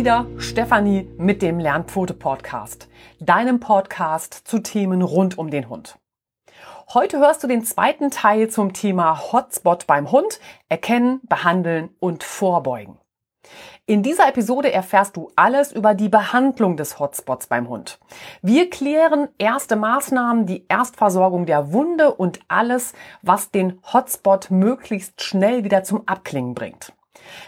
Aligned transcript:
wieder, 0.00 0.24
Stefanie 0.38 1.06
mit 1.18 1.42
dem 1.42 1.58
Lernpfote 1.58 2.14
Podcast, 2.14 2.88
deinem 3.18 3.60
Podcast 3.60 4.32
zu 4.32 4.60
Themen 4.60 5.02
rund 5.02 5.36
um 5.36 5.50
den 5.50 5.68
Hund. 5.68 5.98
Heute 6.94 7.18
hörst 7.18 7.44
du 7.44 7.46
den 7.46 7.64
zweiten 7.64 8.10
Teil 8.10 8.48
zum 8.48 8.72
Thema 8.72 9.30
Hotspot 9.30 9.86
beim 9.86 10.10
Hund, 10.10 10.40
erkennen, 10.70 11.20
behandeln 11.28 11.90
und 12.00 12.24
vorbeugen. 12.24 12.96
In 13.84 14.02
dieser 14.02 14.26
Episode 14.26 14.72
erfährst 14.72 15.18
du 15.18 15.30
alles 15.36 15.70
über 15.70 15.92
die 15.92 16.08
Behandlung 16.08 16.78
des 16.78 16.98
Hotspots 16.98 17.48
beim 17.48 17.68
Hund. 17.68 17.98
Wir 18.40 18.70
klären 18.70 19.28
erste 19.36 19.76
Maßnahmen, 19.76 20.46
die 20.46 20.64
Erstversorgung 20.66 21.44
der 21.44 21.74
Wunde 21.74 22.14
und 22.14 22.40
alles, 22.48 22.94
was 23.20 23.50
den 23.50 23.78
Hotspot 23.92 24.50
möglichst 24.50 25.20
schnell 25.20 25.62
wieder 25.62 25.84
zum 25.84 26.08
Abklingen 26.08 26.54
bringt. 26.54 26.94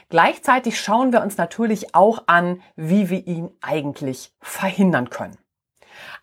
Gleichzeitig 0.08 0.80
schauen 0.80 1.12
wir 1.12 1.22
uns 1.22 1.36
natürlich 1.36 1.94
auch 1.94 2.24
an, 2.26 2.62
wie 2.76 3.10
wir 3.10 3.26
ihn 3.26 3.50
eigentlich 3.60 4.34
verhindern 4.40 5.10
können. 5.10 5.38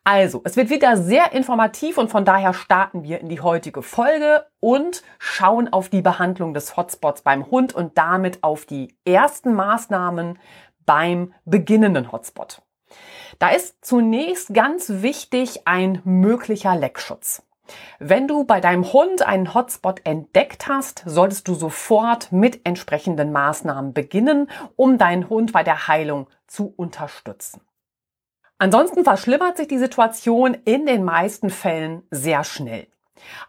Also, 0.03 0.41
es 0.43 0.55
wird 0.55 0.69
wieder 0.69 0.97
sehr 0.97 1.33
informativ 1.33 1.97
und 1.97 2.09
von 2.09 2.25
daher 2.25 2.53
starten 2.53 3.03
wir 3.03 3.19
in 3.19 3.29
die 3.29 3.41
heutige 3.41 3.81
Folge 3.81 4.45
und 4.59 5.03
schauen 5.19 5.71
auf 5.71 5.89
die 5.89 6.01
Behandlung 6.01 6.53
des 6.53 6.77
Hotspots 6.77 7.21
beim 7.21 7.51
Hund 7.51 7.73
und 7.73 7.97
damit 7.97 8.43
auf 8.43 8.65
die 8.65 8.95
ersten 9.05 9.53
Maßnahmen 9.53 10.39
beim 10.85 11.33
beginnenden 11.45 12.11
Hotspot. 12.11 12.63
Da 13.37 13.49
ist 13.49 13.85
zunächst 13.85 14.53
ganz 14.53 14.89
wichtig 14.89 15.67
ein 15.67 16.01
möglicher 16.03 16.75
Leckschutz. 16.75 17.43
Wenn 17.99 18.27
du 18.27 18.43
bei 18.43 18.61
deinem 18.61 18.91
Hund 18.93 19.21
einen 19.21 19.53
Hotspot 19.53 20.01
entdeckt 20.05 20.67
hast, 20.67 21.03
solltest 21.05 21.47
du 21.47 21.53
sofort 21.53 22.31
mit 22.31 22.65
entsprechenden 22.65 23.31
Maßnahmen 23.31 23.93
beginnen, 23.93 24.49
um 24.75 24.97
deinen 24.97 25.29
Hund 25.29 25.53
bei 25.53 25.63
der 25.63 25.87
Heilung 25.87 26.27
zu 26.47 26.73
unterstützen. 26.75 27.61
Ansonsten 28.57 29.03
verschlimmert 29.03 29.57
sich 29.57 29.67
die 29.67 29.77
Situation 29.77 30.53
in 30.65 30.85
den 30.85 31.03
meisten 31.03 31.49
Fällen 31.49 32.03
sehr 32.11 32.43
schnell. 32.43 32.87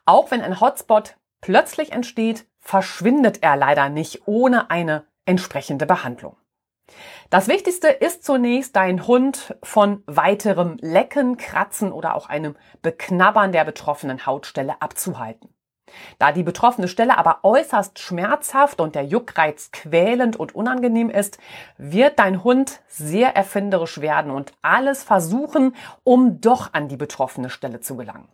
Auch 0.05 0.31
wenn 0.31 0.43
ein 0.43 0.61
Hotspot 0.61 1.17
plötzlich 1.41 1.93
entsteht, 1.93 2.47
verschwindet 2.61 3.43
er 3.43 3.57
leider 3.57 3.89
nicht 3.89 4.23
ohne 4.27 4.71
eine 4.71 5.05
entsprechende 5.25 5.87
Behandlung. 5.87 6.37
Das 7.31 7.47
Wichtigste 7.47 7.87
ist 7.87 8.25
zunächst, 8.25 8.75
dein 8.75 9.07
Hund 9.07 9.55
von 9.63 10.03
weiterem 10.07 10.79
Lecken, 10.81 11.37
Kratzen 11.37 11.93
oder 11.93 12.17
auch 12.17 12.29
einem 12.29 12.57
Beknabbern 12.83 13.53
der 13.53 13.65
betroffenen 13.65 14.27
Hautstelle 14.27 14.83
abzuhalten. 14.83 15.49
Da 16.19 16.33
die 16.33 16.43
betroffene 16.43 16.89
Stelle 16.89 17.17
aber 17.17 17.39
äußerst 17.45 18.01
schmerzhaft 18.01 18.81
und 18.81 18.97
der 18.97 19.05
Juckreiz 19.05 19.71
quälend 19.71 20.35
und 20.35 20.57
unangenehm 20.57 21.09
ist, 21.09 21.39
wird 21.79 22.19
dein 22.19 22.43
Hund 22.43 22.81
sehr 22.89 23.37
erfinderisch 23.37 24.01
werden 24.01 24.33
und 24.33 24.53
alles 24.61 25.05
versuchen, 25.05 25.77
um 26.03 26.41
doch 26.41 26.75
an 26.75 26.89
die 26.89 26.97
betroffene 26.97 27.49
Stelle 27.49 27.81
zu 27.81 27.97
gelangen. 27.97 28.27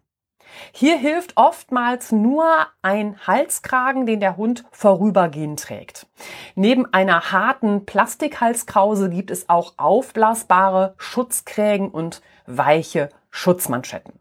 Hier 0.72 0.96
hilft 0.96 1.36
oftmals 1.36 2.12
nur 2.12 2.44
ein 2.82 3.18
Halskragen, 3.26 4.06
den 4.06 4.20
der 4.20 4.36
Hund 4.36 4.64
vorübergehend 4.70 5.60
trägt. 5.60 6.06
Neben 6.54 6.92
einer 6.92 7.32
harten 7.32 7.86
Plastikhalskrause 7.86 9.10
gibt 9.10 9.30
es 9.30 9.48
auch 9.48 9.74
aufblasbare 9.76 10.94
Schutzkrägen 10.98 11.88
und 11.90 12.22
weiche 12.46 13.08
Schutzmanschetten. 13.30 14.14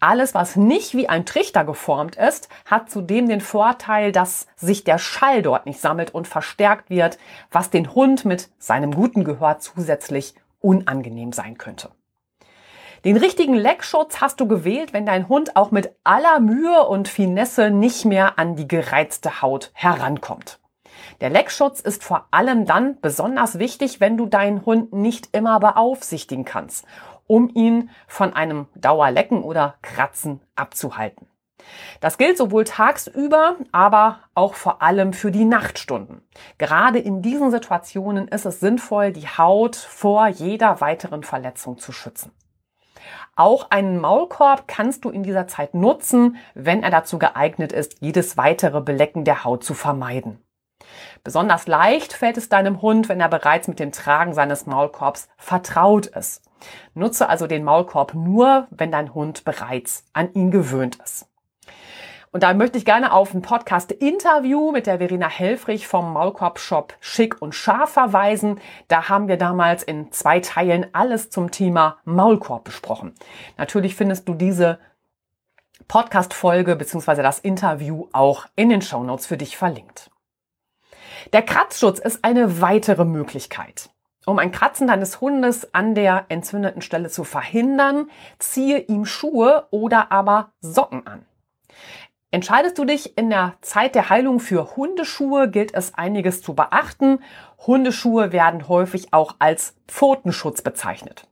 Alles, 0.00 0.34
was 0.34 0.56
nicht 0.56 0.94
wie 0.94 1.08
ein 1.08 1.26
Trichter 1.26 1.64
geformt 1.64 2.16
ist, 2.16 2.48
hat 2.66 2.90
zudem 2.90 3.28
den 3.28 3.40
Vorteil, 3.40 4.10
dass 4.10 4.46
sich 4.56 4.84
der 4.84 4.98
Schall 4.98 5.42
dort 5.42 5.66
nicht 5.66 5.80
sammelt 5.80 6.12
und 6.14 6.26
verstärkt 6.26 6.90
wird, 6.90 7.18
was 7.50 7.70
den 7.70 7.94
Hund 7.94 8.24
mit 8.24 8.50
seinem 8.58 8.92
guten 8.94 9.24
Gehör 9.24 9.58
zusätzlich 9.58 10.34
unangenehm 10.60 11.32
sein 11.32 11.58
könnte. 11.58 11.90
Den 13.04 13.16
richtigen 13.16 13.54
Leckschutz 13.54 14.20
hast 14.20 14.40
du 14.40 14.46
gewählt, 14.46 14.92
wenn 14.92 15.06
dein 15.06 15.28
Hund 15.28 15.56
auch 15.56 15.70
mit 15.70 15.90
aller 16.04 16.38
Mühe 16.38 16.86
und 16.86 17.08
Finesse 17.08 17.70
nicht 17.70 18.04
mehr 18.04 18.38
an 18.38 18.54
die 18.54 18.68
gereizte 18.68 19.42
Haut 19.42 19.72
herankommt. 19.74 20.60
Der 21.20 21.30
Leckschutz 21.30 21.80
ist 21.80 22.04
vor 22.04 22.28
allem 22.30 22.64
dann 22.64 23.00
besonders 23.00 23.58
wichtig, 23.58 24.00
wenn 24.00 24.16
du 24.16 24.26
deinen 24.26 24.64
Hund 24.64 24.92
nicht 24.92 25.34
immer 25.34 25.58
beaufsichtigen 25.58 26.44
kannst 26.44 26.86
um 27.26 27.48
ihn 27.54 27.88
von 28.08 28.34
einem 28.34 28.66
Dauerlecken 28.74 29.42
oder 29.42 29.76
Kratzen 29.80 30.40
abzuhalten. 30.54 31.28
Das 32.00 32.18
gilt 32.18 32.36
sowohl 32.36 32.64
tagsüber, 32.64 33.56
aber 33.70 34.18
auch 34.34 34.54
vor 34.54 34.82
allem 34.82 35.12
für 35.12 35.30
die 35.30 35.46
Nachtstunden. 35.46 36.20
Gerade 36.58 36.98
in 36.98 37.22
diesen 37.22 37.50
Situationen 37.50 38.28
ist 38.28 38.44
es 38.44 38.60
sinnvoll, 38.60 39.12
die 39.12 39.28
Haut 39.28 39.76
vor 39.76 40.26
jeder 40.26 40.80
weiteren 40.82 41.22
Verletzung 41.22 41.78
zu 41.78 41.92
schützen. 41.92 42.32
Auch 43.34 43.70
einen 43.70 43.98
Maulkorb 43.98 44.68
kannst 44.68 45.04
du 45.04 45.10
in 45.10 45.22
dieser 45.22 45.46
Zeit 45.46 45.74
nutzen, 45.74 46.36
wenn 46.54 46.82
er 46.82 46.90
dazu 46.90 47.18
geeignet 47.18 47.72
ist, 47.72 47.96
jedes 48.00 48.36
weitere 48.36 48.80
Belecken 48.82 49.24
der 49.24 49.44
Haut 49.44 49.64
zu 49.64 49.72
vermeiden. 49.72 50.38
Besonders 51.24 51.66
leicht 51.66 52.12
fällt 52.12 52.36
es 52.36 52.48
deinem 52.48 52.82
Hund, 52.82 53.08
wenn 53.08 53.20
er 53.20 53.28
bereits 53.28 53.68
mit 53.68 53.78
dem 53.78 53.92
Tragen 53.92 54.34
seines 54.34 54.66
Maulkorbs 54.66 55.28
vertraut 55.38 56.06
ist. 56.06 56.42
Nutze 56.94 57.28
also 57.28 57.46
den 57.46 57.64
Maulkorb 57.64 58.14
nur, 58.14 58.66
wenn 58.70 58.92
dein 58.92 59.14
Hund 59.14 59.44
bereits 59.44 60.04
an 60.12 60.32
ihn 60.34 60.50
gewöhnt 60.50 60.96
ist. 60.96 61.31
Und 62.32 62.42
da 62.42 62.54
möchte 62.54 62.78
ich 62.78 62.86
gerne 62.86 63.12
auf 63.12 63.34
ein 63.34 63.42
Podcast-Interview 63.42 64.72
mit 64.72 64.86
der 64.86 64.98
Verena 64.98 65.28
Helfrich 65.28 65.86
vom 65.86 66.14
Maulkorb-Shop 66.14 66.94
Schick 66.98 67.42
und 67.42 67.54
Scharf 67.54 67.90
verweisen. 67.90 68.58
Da 68.88 69.10
haben 69.10 69.28
wir 69.28 69.36
damals 69.36 69.82
in 69.82 70.10
zwei 70.12 70.40
Teilen 70.40 70.86
alles 70.94 71.28
zum 71.28 71.50
Thema 71.50 71.98
Maulkorb 72.06 72.64
besprochen. 72.64 73.14
Natürlich 73.58 73.94
findest 73.94 74.26
du 74.30 74.34
diese 74.34 74.78
Podcast-Folge 75.88 76.74
bzw. 76.74 77.22
das 77.22 77.38
Interview 77.38 78.08
auch 78.12 78.46
in 78.56 78.70
den 78.70 78.80
Shownotes 78.80 79.26
für 79.26 79.36
dich 79.36 79.58
verlinkt. 79.58 80.10
Der 81.34 81.42
Kratzschutz 81.42 81.98
ist 81.98 82.24
eine 82.24 82.62
weitere 82.62 83.04
Möglichkeit. 83.04 83.90
Um 84.24 84.38
ein 84.38 84.52
Kratzen 84.52 84.86
deines 84.86 85.20
Hundes 85.20 85.74
an 85.74 85.94
der 85.94 86.24
entzündeten 86.30 86.80
Stelle 86.80 87.10
zu 87.10 87.24
verhindern, 87.24 88.08
ziehe 88.38 88.78
ihm 88.78 89.04
Schuhe 89.04 89.66
oder 89.70 90.10
aber 90.10 90.52
Socken 90.62 91.06
an. 91.06 91.26
Entscheidest 92.34 92.78
du 92.78 92.86
dich 92.86 93.18
in 93.18 93.28
der 93.28 93.56
Zeit 93.60 93.94
der 93.94 94.08
Heilung 94.08 94.40
für 94.40 94.74
Hundeschuhe, 94.74 95.50
gilt 95.50 95.74
es 95.74 95.92
einiges 95.92 96.40
zu 96.40 96.54
beachten. 96.54 97.18
Hundeschuhe 97.66 98.32
werden 98.32 98.68
häufig 98.68 99.12
auch 99.12 99.36
als 99.38 99.76
Pfotenschutz 99.86 100.62
bezeichnet. 100.62 101.28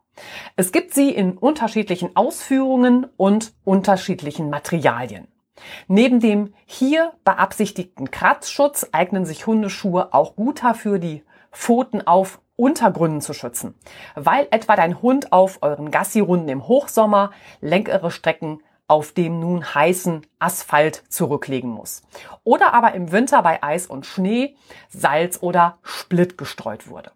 Es 0.56 0.72
gibt 0.72 0.92
sie 0.92 1.08
in 1.08 1.38
unterschiedlichen 1.38 2.14
Ausführungen 2.16 3.06
und 3.16 3.54
unterschiedlichen 3.64 4.50
Materialien. 4.50 5.26
Neben 5.88 6.20
dem 6.20 6.52
hier 6.66 7.14
beabsichtigten 7.24 8.10
Kratzschutz 8.10 8.88
eignen 8.92 9.24
sich 9.24 9.46
Hundeschuhe 9.46 10.12
auch 10.12 10.36
gut 10.36 10.62
dafür, 10.62 10.98
die 10.98 11.24
Pfoten 11.50 12.06
auf 12.06 12.42
Untergründen 12.56 13.22
zu 13.22 13.32
schützen, 13.32 13.74
weil 14.16 14.48
etwa 14.50 14.76
dein 14.76 15.00
Hund 15.00 15.32
auf 15.32 15.62
euren 15.62 15.90
Gassi-Runden 15.90 16.50
im 16.50 16.68
Hochsommer 16.68 17.30
längere 17.62 18.10
Strecken 18.10 18.60
auf 18.90 19.12
dem 19.12 19.38
nun 19.38 19.74
heißen 19.74 20.26
Asphalt 20.40 21.04
zurücklegen 21.08 21.70
muss. 21.70 22.02
Oder 22.42 22.74
aber 22.74 22.92
im 22.94 23.12
Winter 23.12 23.40
bei 23.42 23.62
Eis 23.62 23.86
und 23.86 24.04
Schnee 24.04 24.56
Salz 24.88 25.38
oder 25.40 25.78
Split 25.82 26.36
gestreut 26.36 26.88
wurde. 26.88 27.12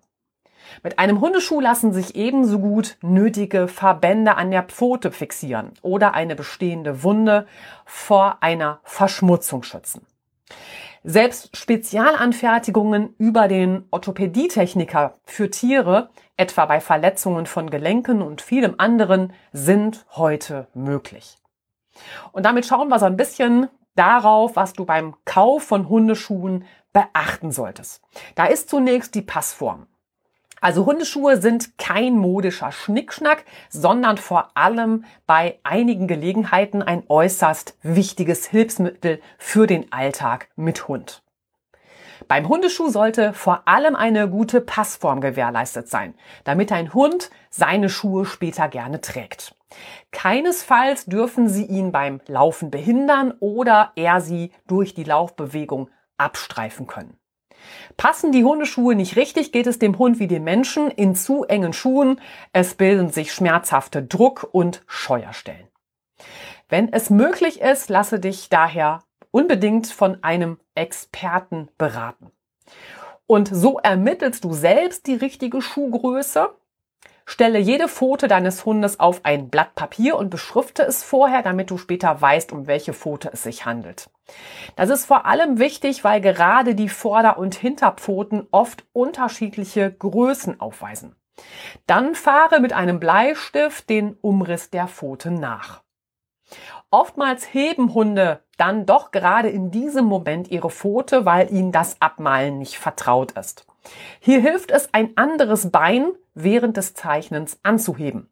Mit 0.84 0.98
einem 1.00 1.20
Hundeschuh 1.20 1.60
lassen 1.60 1.92
sich 1.92 2.14
ebenso 2.14 2.60
gut 2.60 2.96
nötige 3.02 3.66
Verbände 3.66 4.36
an 4.36 4.52
der 4.52 4.62
Pfote 4.62 5.10
fixieren 5.10 5.72
oder 5.82 6.14
eine 6.14 6.36
bestehende 6.36 7.02
Wunde 7.02 7.46
vor 7.84 8.38
einer 8.40 8.78
Verschmutzung 8.84 9.64
schützen. 9.64 10.06
Selbst 11.02 11.56
Spezialanfertigungen 11.56 13.14
über 13.18 13.48
den 13.48 13.84
Orthopädietechniker 13.90 15.18
für 15.24 15.50
Tiere, 15.50 16.10
etwa 16.36 16.66
bei 16.66 16.80
Verletzungen 16.80 17.46
von 17.46 17.68
Gelenken 17.68 18.22
und 18.22 18.40
vielem 18.40 18.76
anderen, 18.78 19.32
sind 19.52 20.06
heute 20.16 20.68
möglich. 20.72 21.36
Und 22.32 22.44
damit 22.44 22.66
schauen 22.66 22.88
wir 22.88 22.98
so 22.98 23.06
ein 23.06 23.16
bisschen 23.16 23.68
darauf, 23.94 24.56
was 24.56 24.72
du 24.72 24.84
beim 24.84 25.14
Kauf 25.24 25.62
von 25.64 25.88
Hundeschuhen 25.88 26.64
beachten 26.92 27.50
solltest. 27.50 28.02
Da 28.34 28.46
ist 28.46 28.70
zunächst 28.70 29.14
die 29.14 29.22
Passform. 29.22 29.86
Also 30.60 30.86
Hundeschuhe 30.86 31.42
sind 31.42 31.76
kein 31.76 32.16
modischer 32.16 32.72
Schnickschnack, 32.72 33.44
sondern 33.68 34.16
vor 34.16 34.56
allem 34.56 35.04
bei 35.26 35.58
einigen 35.62 36.08
Gelegenheiten 36.08 36.82
ein 36.82 37.02
äußerst 37.08 37.76
wichtiges 37.82 38.46
Hilfsmittel 38.46 39.20
für 39.36 39.66
den 39.66 39.92
Alltag 39.92 40.48
mit 40.56 40.88
Hund. 40.88 41.23
Beim 42.28 42.48
Hundeschuh 42.48 42.88
sollte 42.88 43.32
vor 43.32 43.66
allem 43.66 43.96
eine 43.96 44.28
gute 44.28 44.60
Passform 44.60 45.20
gewährleistet 45.20 45.88
sein, 45.88 46.14
damit 46.44 46.72
ein 46.72 46.94
Hund 46.94 47.30
seine 47.50 47.88
Schuhe 47.88 48.26
später 48.26 48.68
gerne 48.68 49.00
trägt. 49.00 49.54
Keinesfalls 50.12 51.06
dürfen 51.06 51.48
sie 51.48 51.64
ihn 51.64 51.92
beim 51.92 52.20
Laufen 52.26 52.70
behindern 52.70 53.34
oder 53.40 53.92
er 53.96 54.20
sie 54.20 54.52
durch 54.66 54.94
die 54.94 55.04
Laufbewegung 55.04 55.90
abstreifen 56.16 56.86
können. 56.86 57.18
Passen 57.96 58.32
die 58.32 58.44
Hundeschuhe 58.44 58.94
nicht 58.94 59.16
richtig, 59.16 59.52
geht 59.52 59.66
es 59.66 59.78
dem 59.78 59.98
Hund 59.98 60.18
wie 60.18 60.26
dem 60.26 60.44
Menschen 60.44 60.90
in 60.90 61.14
zu 61.14 61.44
engen 61.44 61.72
Schuhen. 61.72 62.20
Es 62.52 62.74
bilden 62.74 63.10
sich 63.10 63.32
schmerzhafte 63.32 64.02
Druck- 64.02 64.48
und 64.52 64.82
Scheuerstellen. 64.86 65.68
Wenn 66.68 66.92
es 66.92 67.10
möglich 67.10 67.60
ist, 67.60 67.88
lasse 67.88 68.20
dich 68.20 68.48
daher 68.48 69.02
unbedingt 69.34 69.88
von 69.88 70.22
einem 70.22 70.60
Experten 70.76 71.68
beraten. 71.76 72.30
Und 73.26 73.48
so 73.48 73.80
ermittelst 73.80 74.44
du 74.44 74.52
selbst 74.52 75.08
die 75.08 75.16
richtige 75.16 75.60
Schuhgröße. 75.60 76.50
Stelle 77.26 77.58
jede 77.58 77.88
Pfote 77.88 78.28
deines 78.28 78.64
Hundes 78.64 79.00
auf 79.00 79.24
ein 79.24 79.48
Blatt 79.48 79.74
Papier 79.74 80.16
und 80.16 80.30
beschrifte 80.30 80.84
es 80.84 81.02
vorher, 81.02 81.42
damit 81.42 81.72
du 81.72 81.78
später 81.78 82.20
weißt, 82.20 82.52
um 82.52 82.68
welche 82.68 82.92
Pfote 82.92 83.30
es 83.32 83.42
sich 83.42 83.66
handelt. 83.66 84.08
Das 84.76 84.88
ist 84.88 85.04
vor 85.04 85.26
allem 85.26 85.58
wichtig, 85.58 86.04
weil 86.04 86.20
gerade 86.20 86.76
die 86.76 86.88
Vorder- 86.88 87.36
und 87.36 87.56
Hinterpfoten 87.56 88.46
oft 88.52 88.84
unterschiedliche 88.92 89.90
Größen 89.90 90.60
aufweisen. 90.60 91.16
Dann 91.88 92.14
fahre 92.14 92.60
mit 92.60 92.72
einem 92.72 93.00
Bleistift 93.00 93.90
den 93.90 94.14
Umriss 94.20 94.70
der 94.70 94.86
Pfote 94.86 95.32
nach. 95.32 95.82
Oftmals 96.94 97.52
heben 97.52 97.92
Hunde 97.92 98.44
dann 98.56 98.86
doch 98.86 99.10
gerade 99.10 99.48
in 99.48 99.72
diesem 99.72 100.04
Moment 100.04 100.52
ihre 100.52 100.70
Pfote, 100.70 101.24
weil 101.24 101.52
ihnen 101.52 101.72
das 101.72 102.00
Abmalen 102.00 102.58
nicht 102.58 102.78
vertraut 102.78 103.32
ist. 103.32 103.66
Hier 104.20 104.40
hilft 104.40 104.70
es, 104.70 104.94
ein 104.94 105.10
anderes 105.16 105.72
Bein 105.72 106.12
während 106.34 106.76
des 106.76 106.94
Zeichnens 106.94 107.58
anzuheben. 107.64 108.30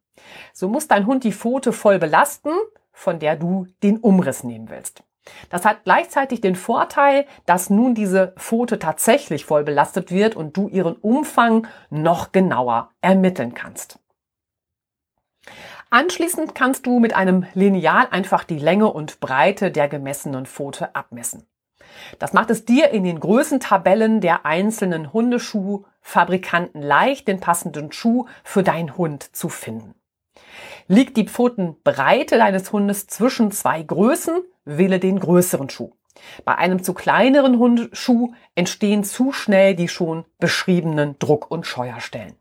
So 0.53 0.69
muss 0.69 0.87
dein 0.87 1.07
Hund 1.07 1.25
die 1.25 1.33
Pfote 1.33 1.73
voll 1.73 1.99
belasten, 1.99 2.51
von 2.93 3.19
der 3.19 3.35
du 3.35 3.67
den 3.83 3.97
Umriss 3.97 4.45
nehmen 4.45 4.69
willst. 4.69 5.03
Das 5.49 5.65
hat 5.65 5.83
gleichzeitig 5.83 6.39
den 6.39 6.55
Vorteil, 6.55 7.25
dass 7.45 7.69
nun 7.69 7.95
diese 7.95 8.33
Pfote 8.37 8.79
tatsächlich 8.79 9.43
voll 9.43 9.65
belastet 9.65 10.09
wird 10.09 10.37
und 10.37 10.55
du 10.55 10.69
ihren 10.69 10.95
Umfang 10.95 11.67
noch 11.89 12.31
genauer 12.31 12.91
ermitteln 13.01 13.53
kannst. 13.53 13.99
Anschließend 15.93 16.55
kannst 16.55 16.87
du 16.87 16.97
mit 16.97 17.15
einem 17.15 17.45
Lineal 17.53 18.07
einfach 18.09 18.45
die 18.45 18.57
Länge 18.57 18.91
und 18.91 19.19
Breite 19.19 19.69
der 19.69 19.87
gemessenen 19.87 20.47
Pfote 20.47 20.95
abmessen. 20.95 21.45
Das 22.17 22.33
macht 22.33 22.49
es 22.49 22.65
dir 22.65 22.89
in 22.89 23.03
den 23.03 23.19
Größentabellen 23.19 24.19
der 24.19 24.43
einzelnen 24.43 25.13
Hundeschuhfabrikanten 25.13 26.81
leicht, 26.81 27.27
den 27.27 27.39
passenden 27.39 27.91
Schuh 27.91 28.25
für 28.43 28.63
deinen 28.63 28.97
Hund 28.97 29.35
zu 29.35 29.49
finden. 29.49 29.93
Liegt 30.87 31.15
die 31.15 31.27
Pfotenbreite 31.27 32.39
deines 32.39 32.71
Hundes 32.71 33.05
zwischen 33.05 33.51
zwei 33.51 33.83
Größen, 33.83 34.41
wähle 34.65 34.97
den 34.97 35.19
größeren 35.19 35.69
Schuh. 35.69 35.91
Bei 36.43 36.55
einem 36.55 36.81
zu 36.81 36.95
kleineren 36.95 37.59
Hundschuh 37.59 38.33
entstehen 38.55 39.03
zu 39.03 39.31
schnell 39.31 39.75
die 39.75 39.89
schon 39.89 40.25
beschriebenen 40.39 41.19
Druck- 41.19 41.51
und 41.51 41.67
Scheuerstellen. 41.67 42.33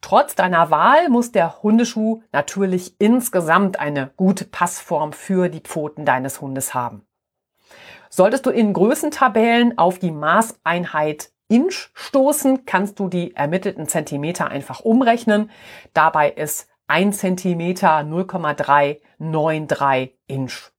Trotz 0.00 0.34
deiner 0.34 0.70
Wahl 0.70 1.08
muss 1.08 1.32
der 1.32 1.62
Hundeschuh 1.62 2.22
natürlich 2.32 3.00
insgesamt 3.00 3.80
eine 3.80 4.10
gute 4.16 4.44
Passform 4.44 5.12
für 5.12 5.48
die 5.48 5.60
Pfoten 5.60 6.04
deines 6.04 6.40
Hundes 6.40 6.74
haben. 6.74 7.04
Solltest 8.08 8.46
du 8.46 8.50
in 8.50 8.72
Größentabellen 8.72 9.76
auf 9.76 9.98
die 9.98 10.12
Maßeinheit 10.12 11.30
Inch 11.48 11.90
stoßen, 11.94 12.66
kannst 12.66 12.98
du 12.98 13.08
die 13.08 13.34
ermittelten 13.34 13.88
Zentimeter 13.88 14.48
einfach 14.48 14.80
umrechnen. 14.80 15.50
Dabei 15.94 16.30
ist 16.30 16.68
1 16.88 17.18
Zentimeter 17.18 18.02
0,393 18.02 20.18
Inch. 20.26 20.72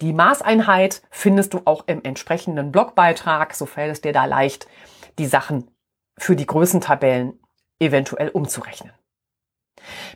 Die 0.00 0.12
Maßeinheit 0.12 1.02
findest 1.10 1.54
du 1.54 1.62
auch 1.64 1.88
im 1.88 2.04
entsprechenden 2.04 2.70
Blogbeitrag, 2.70 3.54
so 3.54 3.66
fällt 3.66 3.92
es 3.92 4.00
dir 4.00 4.12
da 4.12 4.26
leicht, 4.26 4.68
die 5.18 5.26
Sachen 5.26 5.68
für 6.16 6.36
die 6.36 6.46
Größentabellen 6.46 7.40
eventuell 7.80 8.28
umzurechnen. 8.30 8.92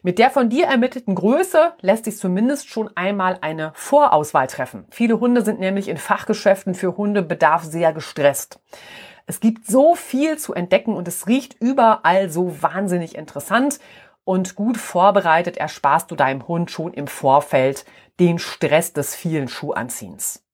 Mit 0.02 0.18
der 0.18 0.30
von 0.30 0.48
dir 0.48 0.66
ermittelten 0.66 1.14
Größe 1.14 1.74
lässt 1.80 2.04
sich 2.04 2.16
zumindest 2.16 2.68
schon 2.68 2.90
einmal 2.96 3.38
eine 3.40 3.72
Vorauswahl 3.74 4.46
treffen. 4.48 4.86
Viele 4.90 5.20
Hunde 5.20 5.42
sind 5.42 5.60
nämlich 5.60 5.88
in 5.88 5.96
Fachgeschäften 5.96 6.74
für 6.74 6.96
Hundebedarf 6.96 7.62
sehr 7.62 7.92
gestresst. 7.92 8.60
Es 9.26 9.40
gibt 9.40 9.66
so 9.66 9.94
viel 9.94 10.36
zu 10.38 10.52
entdecken 10.52 10.94
und 10.94 11.06
es 11.06 11.28
riecht 11.28 11.56
überall 11.60 12.28
so 12.28 12.60
wahnsinnig 12.60 13.14
interessant 13.14 13.78
und 14.24 14.56
gut 14.56 14.76
vorbereitet 14.76 15.56
ersparst 15.56 16.10
du 16.10 16.16
deinem 16.16 16.46
Hund 16.48 16.70
schon 16.70 16.92
im 16.92 17.06
Vorfeld 17.06 17.84
den 18.20 18.38
Stress 18.38 18.92
des 18.92 19.14
vielen 19.14 19.48
Schuhanziehens. 19.48 20.44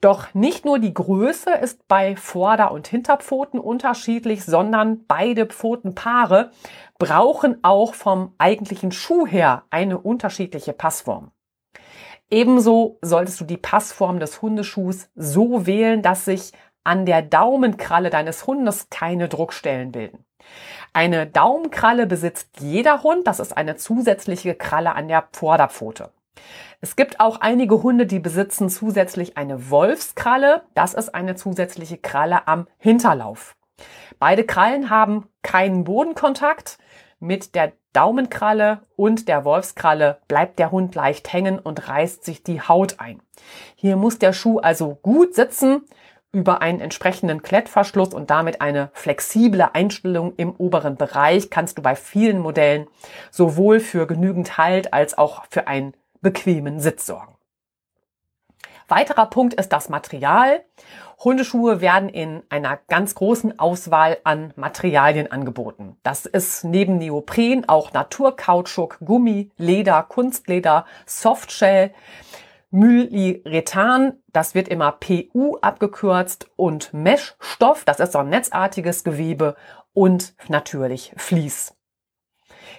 Doch 0.00 0.34
nicht 0.34 0.64
nur 0.64 0.78
die 0.78 0.94
Größe 0.94 1.50
ist 1.50 1.86
bei 1.86 2.16
Vorder- 2.16 2.72
und 2.72 2.88
Hinterpfoten 2.88 3.60
unterschiedlich, 3.60 4.44
sondern 4.44 5.04
beide 5.06 5.46
Pfotenpaare 5.46 6.50
brauchen 6.98 7.58
auch 7.62 7.94
vom 7.94 8.34
eigentlichen 8.38 8.92
Schuh 8.92 9.26
her 9.26 9.64
eine 9.70 9.98
unterschiedliche 9.98 10.72
Passform. 10.72 11.30
Ebenso 12.30 12.98
solltest 13.02 13.40
du 13.40 13.44
die 13.44 13.58
Passform 13.58 14.18
des 14.18 14.40
Hundeschuhs 14.40 15.10
so 15.14 15.66
wählen, 15.66 16.00
dass 16.00 16.24
sich 16.24 16.52
an 16.84 17.06
der 17.06 17.22
Daumenkralle 17.22 18.10
deines 18.10 18.46
Hundes 18.46 18.88
keine 18.90 19.28
Druckstellen 19.28 19.92
bilden. 19.92 20.24
Eine 20.92 21.26
Daumenkralle 21.26 22.06
besitzt 22.06 22.60
jeder 22.60 23.02
Hund, 23.02 23.26
das 23.26 23.38
ist 23.38 23.56
eine 23.56 23.76
zusätzliche 23.76 24.54
Kralle 24.54 24.94
an 24.94 25.08
der 25.08 25.28
Vorderpfote. 25.32 26.10
Es 26.80 26.96
gibt 26.96 27.20
auch 27.20 27.40
einige 27.40 27.82
Hunde, 27.82 28.06
die 28.06 28.18
besitzen 28.18 28.68
zusätzlich 28.68 29.36
eine 29.36 29.70
Wolfskralle. 29.70 30.62
Das 30.74 30.94
ist 30.94 31.14
eine 31.14 31.36
zusätzliche 31.36 31.98
Kralle 31.98 32.48
am 32.48 32.66
Hinterlauf. 32.78 33.56
Beide 34.18 34.44
Krallen 34.44 34.90
haben 34.90 35.28
keinen 35.42 35.84
Bodenkontakt. 35.84 36.78
Mit 37.20 37.54
der 37.54 37.72
Daumenkralle 37.92 38.82
und 38.96 39.28
der 39.28 39.44
Wolfskralle 39.44 40.18
bleibt 40.26 40.58
der 40.58 40.72
Hund 40.72 40.94
leicht 40.94 41.32
hängen 41.32 41.58
und 41.58 41.86
reißt 41.88 42.24
sich 42.24 42.42
die 42.42 42.60
Haut 42.60 42.96
ein. 42.98 43.22
Hier 43.76 43.96
muss 43.96 44.18
der 44.18 44.32
Schuh 44.32 44.58
also 44.58 44.98
gut 45.02 45.34
sitzen 45.34 45.82
über 46.32 46.62
einen 46.62 46.80
entsprechenden 46.80 47.42
Klettverschluss 47.42 48.14
und 48.14 48.30
damit 48.30 48.62
eine 48.62 48.90
flexible 48.94 49.68
Einstellung 49.74 50.34
im 50.36 50.56
oberen 50.56 50.96
Bereich 50.96 51.50
kannst 51.50 51.76
du 51.76 51.82
bei 51.82 51.94
vielen 51.94 52.38
Modellen 52.38 52.86
sowohl 53.30 53.80
für 53.80 54.06
genügend 54.06 54.56
Halt 54.56 54.94
als 54.94 55.16
auch 55.18 55.44
für 55.50 55.68
einen 55.68 55.94
bequemen 56.22 56.80
Sitz 56.80 57.06
sorgen. 57.06 57.36
Weiterer 58.88 59.26
Punkt 59.26 59.54
ist 59.54 59.70
das 59.70 59.88
Material. 59.88 60.64
Hundeschuhe 61.22 61.80
werden 61.80 62.08
in 62.08 62.42
einer 62.48 62.78
ganz 62.88 63.14
großen 63.14 63.58
Auswahl 63.58 64.18
an 64.24 64.52
Materialien 64.56 65.30
angeboten. 65.30 65.96
Das 66.02 66.26
ist 66.26 66.64
neben 66.64 66.98
Neopren 66.98 67.68
auch 67.68 67.92
Naturkautschuk, 67.92 68.98
Gummi, 69.04 69.50
Leder, 69.56 70.02
Kunstleder, 70.02 70.84
Softshell, 71.06 71.92
Mylirethan, 72.70 74.14
das 74.32 74.54
wird 74.54 74.68
immer 74.68 74.92
PU 74.92 75.58
abgekürzt 75.60 76.50
und 76.56 76.94
Meshstoff, 76.94 77.84
das 77.84 78.00
ist 78.00 78.12
so 78.12 78.20
ein 78.20 78.30
netzartiges 78.30 79.04
Gewebe 79.04 79.56
und 79.92 80.34
natürlich 80.48 81.12
Vlies. 81.16 81.74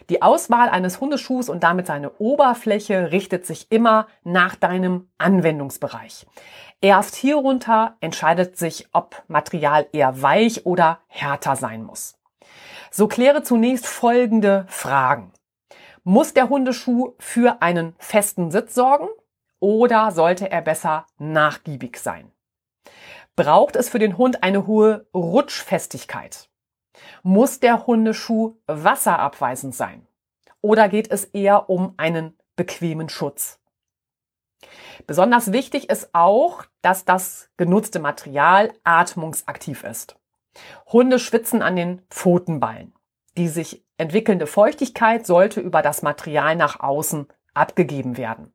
Die 0.10 0.22
Auswahl 0.22 0.70
eines 0.70 1.00
Hundeschuhs 1.00 1.50
und 1.50 1.64
damit 1.64 1.88
seine 1.88 2.12
Oberfläche 2.20 3.12
richtet 3.12 3.46
sich 3.46 3.72
immer 3.72 4.08
nach 4.24 4.56
deinem 4.56 5.10
Anwendungsbereich. 5.18 6.26
Erst 6.82 7.16
hierunter 7.16 7.96
entscheidet 8.02 8.58
sich, 8.58 8.90
ob 8.92 9.24
Material 9.28 9.88
eher 9.94 10.22
weich 10.22 10.66
oder 10.66 11.00
härter 11.08 11.56
sein 11.56 11.84
muss. 11.84 12.20
So 12.92 13.08
kläre 13.08 13.44
zunächst 13.44 13.88
folgende 13.88 14.66
Fragen. 14.68 15.32
Muss 16.04 16.34
der 16.34 16.50
Hundeschuh 16.50 17.14
für 17.18 17.62
einen 17.62 17.96
festen 17.98 18.52
Sitz 18.52 18.76
sorgen 18.76 19.08
oder 19.60 20.12
sollte 20.12 20.52
er 20.52 20.62
besser 20.62 21.08
nachgiebig 21.18 21.98
sein? 21.98 22.32
Braucht 23.38 23.78
es 23.78 23.90
für 23.90 24.00
den 24.00 24.18
Hund 24.18 24.44
eine 24.44 24.68
hohe 24.68 25.08
Rutschfestigkeit? 25.14 26.50
Muss 27.24 27.60
der 27.60 27.88
Hundeschuh 27.88 28.56
wasserabweisend 28.68 29.76
sein? 29.76 30.08
Oder 30.62 30.90
geht 30.90 31.12
es 31.12 31.26
eher 31.26 31.70
um 31.70 31.94
einen 31.98 32.38
bequemen 32.56 33.10
Schutz? 33.10 33.60
Besonders 35.08 35.52
wichtig 35.52 35.90
ist 35.90 36.10
auch, 36.14 36.64
dass 36.82 37.06
das 37.06 37.50
genutzte 37.58 38.00
Material 38.00 38.72
atmungsaktiv 38.84 39.84
ist. 39.84 40.16
Hunde 40.88 41.20
schwitzen 41.20 41.62
an 41.62 41.76
den 41.76 42.02
Pfotenballen. 42.10 42.94
Die 43.38 43.48
sich 43.48 43.84
entwickelnde 43.98 44.48
Feuchtigkeit 44.48 45.26
sollte 45.26 45.60
über 45.60 45.82
das 45.82 46.02
Material 46.02 46.56
nach 46.56 46.80
außen 46.80 47.28
abgegeben 47.54 48.18
werden. 48.18 48.54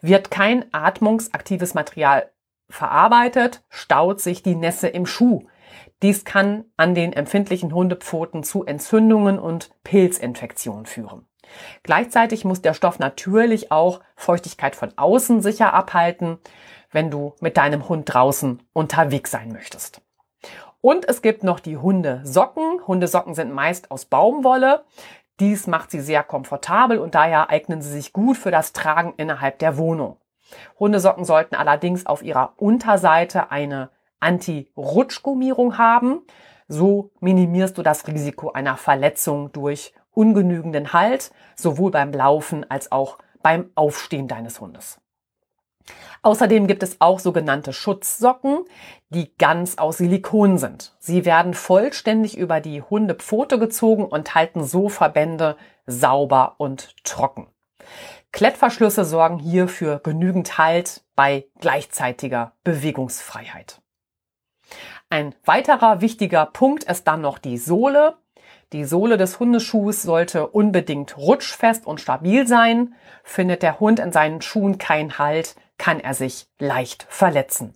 Wird 0.00 0.30
kein 0.30 0.72
atmungsaktives 0.72 1.74
Material 1.74 2.30
verarbeitet, 2.68 3.62
staut 3.68 4.20
sich 4.20 4.42
die 4.42 4.54
Nässe 4.54 4.88
im 4.88 5.06
Schuh. 5.06 5.46
Dies 6.02 6.24
kann 6.24 6.64
an 6.76 6.94
den 6.94 7.12
empfindlichen 7.12 7.74
Hundepfoten 7.74 8.42
zu 8.42 8.64
Entzündungen 8.64 9.38
und 9.38 9.70
Pilzinfektionen 9.84 10.86
führen. 10.86 11.26
Gleichzeitig 11.82 12.44
muss 12.44 12.62
der 12.62 12.74
Stoff 12.74 12.98
natürlich 12.98 13.70
auch 13.70 14.00
Feuchtigkeit 14.16 14.76
von 14.76 14.92
außen 14.96 15.42
sicher 15.42 15.72
abhalten, 15.74 16.38
wenn 16.90 17.10
du 17.10 17.34
mit 17.40 17.56
deinem 17.56 17.88
Hund 17.88 18.12
draußen 18.12 18.62
unterwegs 18.72 19.30
sein 19.30 19.52
möchtest. 19.52 20.00
Und 20.80 21.08
es 21.08 21.22
gibt 21.22 21.42
noch 21.42 21.60
die 21.60 21.76
Hundesocken. 21.76 22.86
Hundesocken 22.86 23.34
sind 23.34 23.52
meist 23.52 23.90
aus 23.90 24.04
Baumwolle. 24.04 24.84
Dies 25.40 25.66
macht 25.66 25.90
sie 25.90 26.00
sehr 26.00 26.22
komfortabel 26.22 26.98
und 26.98 27.14
daher 27.14 27.50
eignen 27.50 27.82
sie 27.82 27.90
sich 27.90 28.12
gut 28.12 28.36
für 28.36 28.50
das 28.50 28.72
Tragen 28.72 29.14
innerhalb 29.16 29.58
der 29.58 29.76
Wohnung. 29.76 30.16
Hundesocken 30.78 31.24
sollten 31.24 31.56
allerdings 31.56 32.06
auf 32.06 32.22
ihrer 32.22 32.52
Unterseite 32.56 33.50
eine 33.50 33.90
Anti-Rutschgummierung 34.20 35.78
haben. 35.78 36.22
So 36.68 37.10
minimierst 37.20 37.78
du 37.78 37.82
das 37.82 38.06
Risiko 38.06 38.50
einer 38.50 38.76
Verletzung 38.76 39.52
durch 39.52 39.92
ungenügenden 40.10 40.92
Halt, 40.92 41.30
sowohl 41.54 41.90
beim 41.90 42.12
Laufen 42.12 42.68
als 42.70 42.90
auch 42.90 43.18
beim 43.42 43.70
Aufstehen 43.74 44.28
deines 44.28 44.60
Hundes. 44.60 44.98
Außerdem 46.22 46.66
gibt 46.66 46.82
es 46.82 47.00
auch 47.00 47.20
sogenannte 47.20 47.72
Schutzsocken, 47.72 48.64
die 49.10 49.36
ganz 49.36 49.78
aus 49.78 49.98
Silikon 49.98 50.58
sind. 50.58 50.96
Sie 50.98 51.24
werden 51.24 51.54
vollständig 51.54 52.36
über 52.36 52.60
die 52.60 52.82
Hundepfote 52.82 53.60
gezogen 53.60 54.04
und 54.04 54.34
halten 54.34 54.64
so 54.64 54.88
Verbände 54.88 55.56
sauber 55.86 56.56
und 56.58 56.96
trocken. 57.04 57.46
Klettverschlüsse 58.32 59.04
sorgen 59.04 59.38
hier 59.38 59.68
für 59.68 60.00
genügend 60.00 60.58
Halt 60.58 61.04
bei 61.14 61.46
gleichzeitiger 61.60 62.52
Bewegungsfreiheit. 62.64 63.80
Ein 65.08 65.34
weiterer 65.44 66.00
wichtiger 66.00 66.46
Punkt 66.46 66.84
ist 66.84 67.04
dann 67.04 67.20
noch 67.20 67.38
die 67.38 67.58
Sohle. 67.58 68.16
Die 68.72 68.84
Sohle 68.84 69.16
des 69.16 69.38
Hundeschuhs 69.38 70.02
sollte 70.02 70.48
unbedingt 70.48 71.16
rutschfest 71.16 71.86
und 71.86 72.00
stabil 72.00 72.46
sein. 72.48 72.94
Findet 73.22 73.62
der 73.62 73.78
Hund 73.78 74.00
in 74.00 74.10
seinen 74.10 74.42
Schuhen 74.42 74.78
keinen 74.78 75.18
Halt, 75.18 75.54
kann 75.78 76.00
er 76.00 76.14
sich 76.14 76.48
leicht 76.58 77.06
verletzen. 77.08 77.74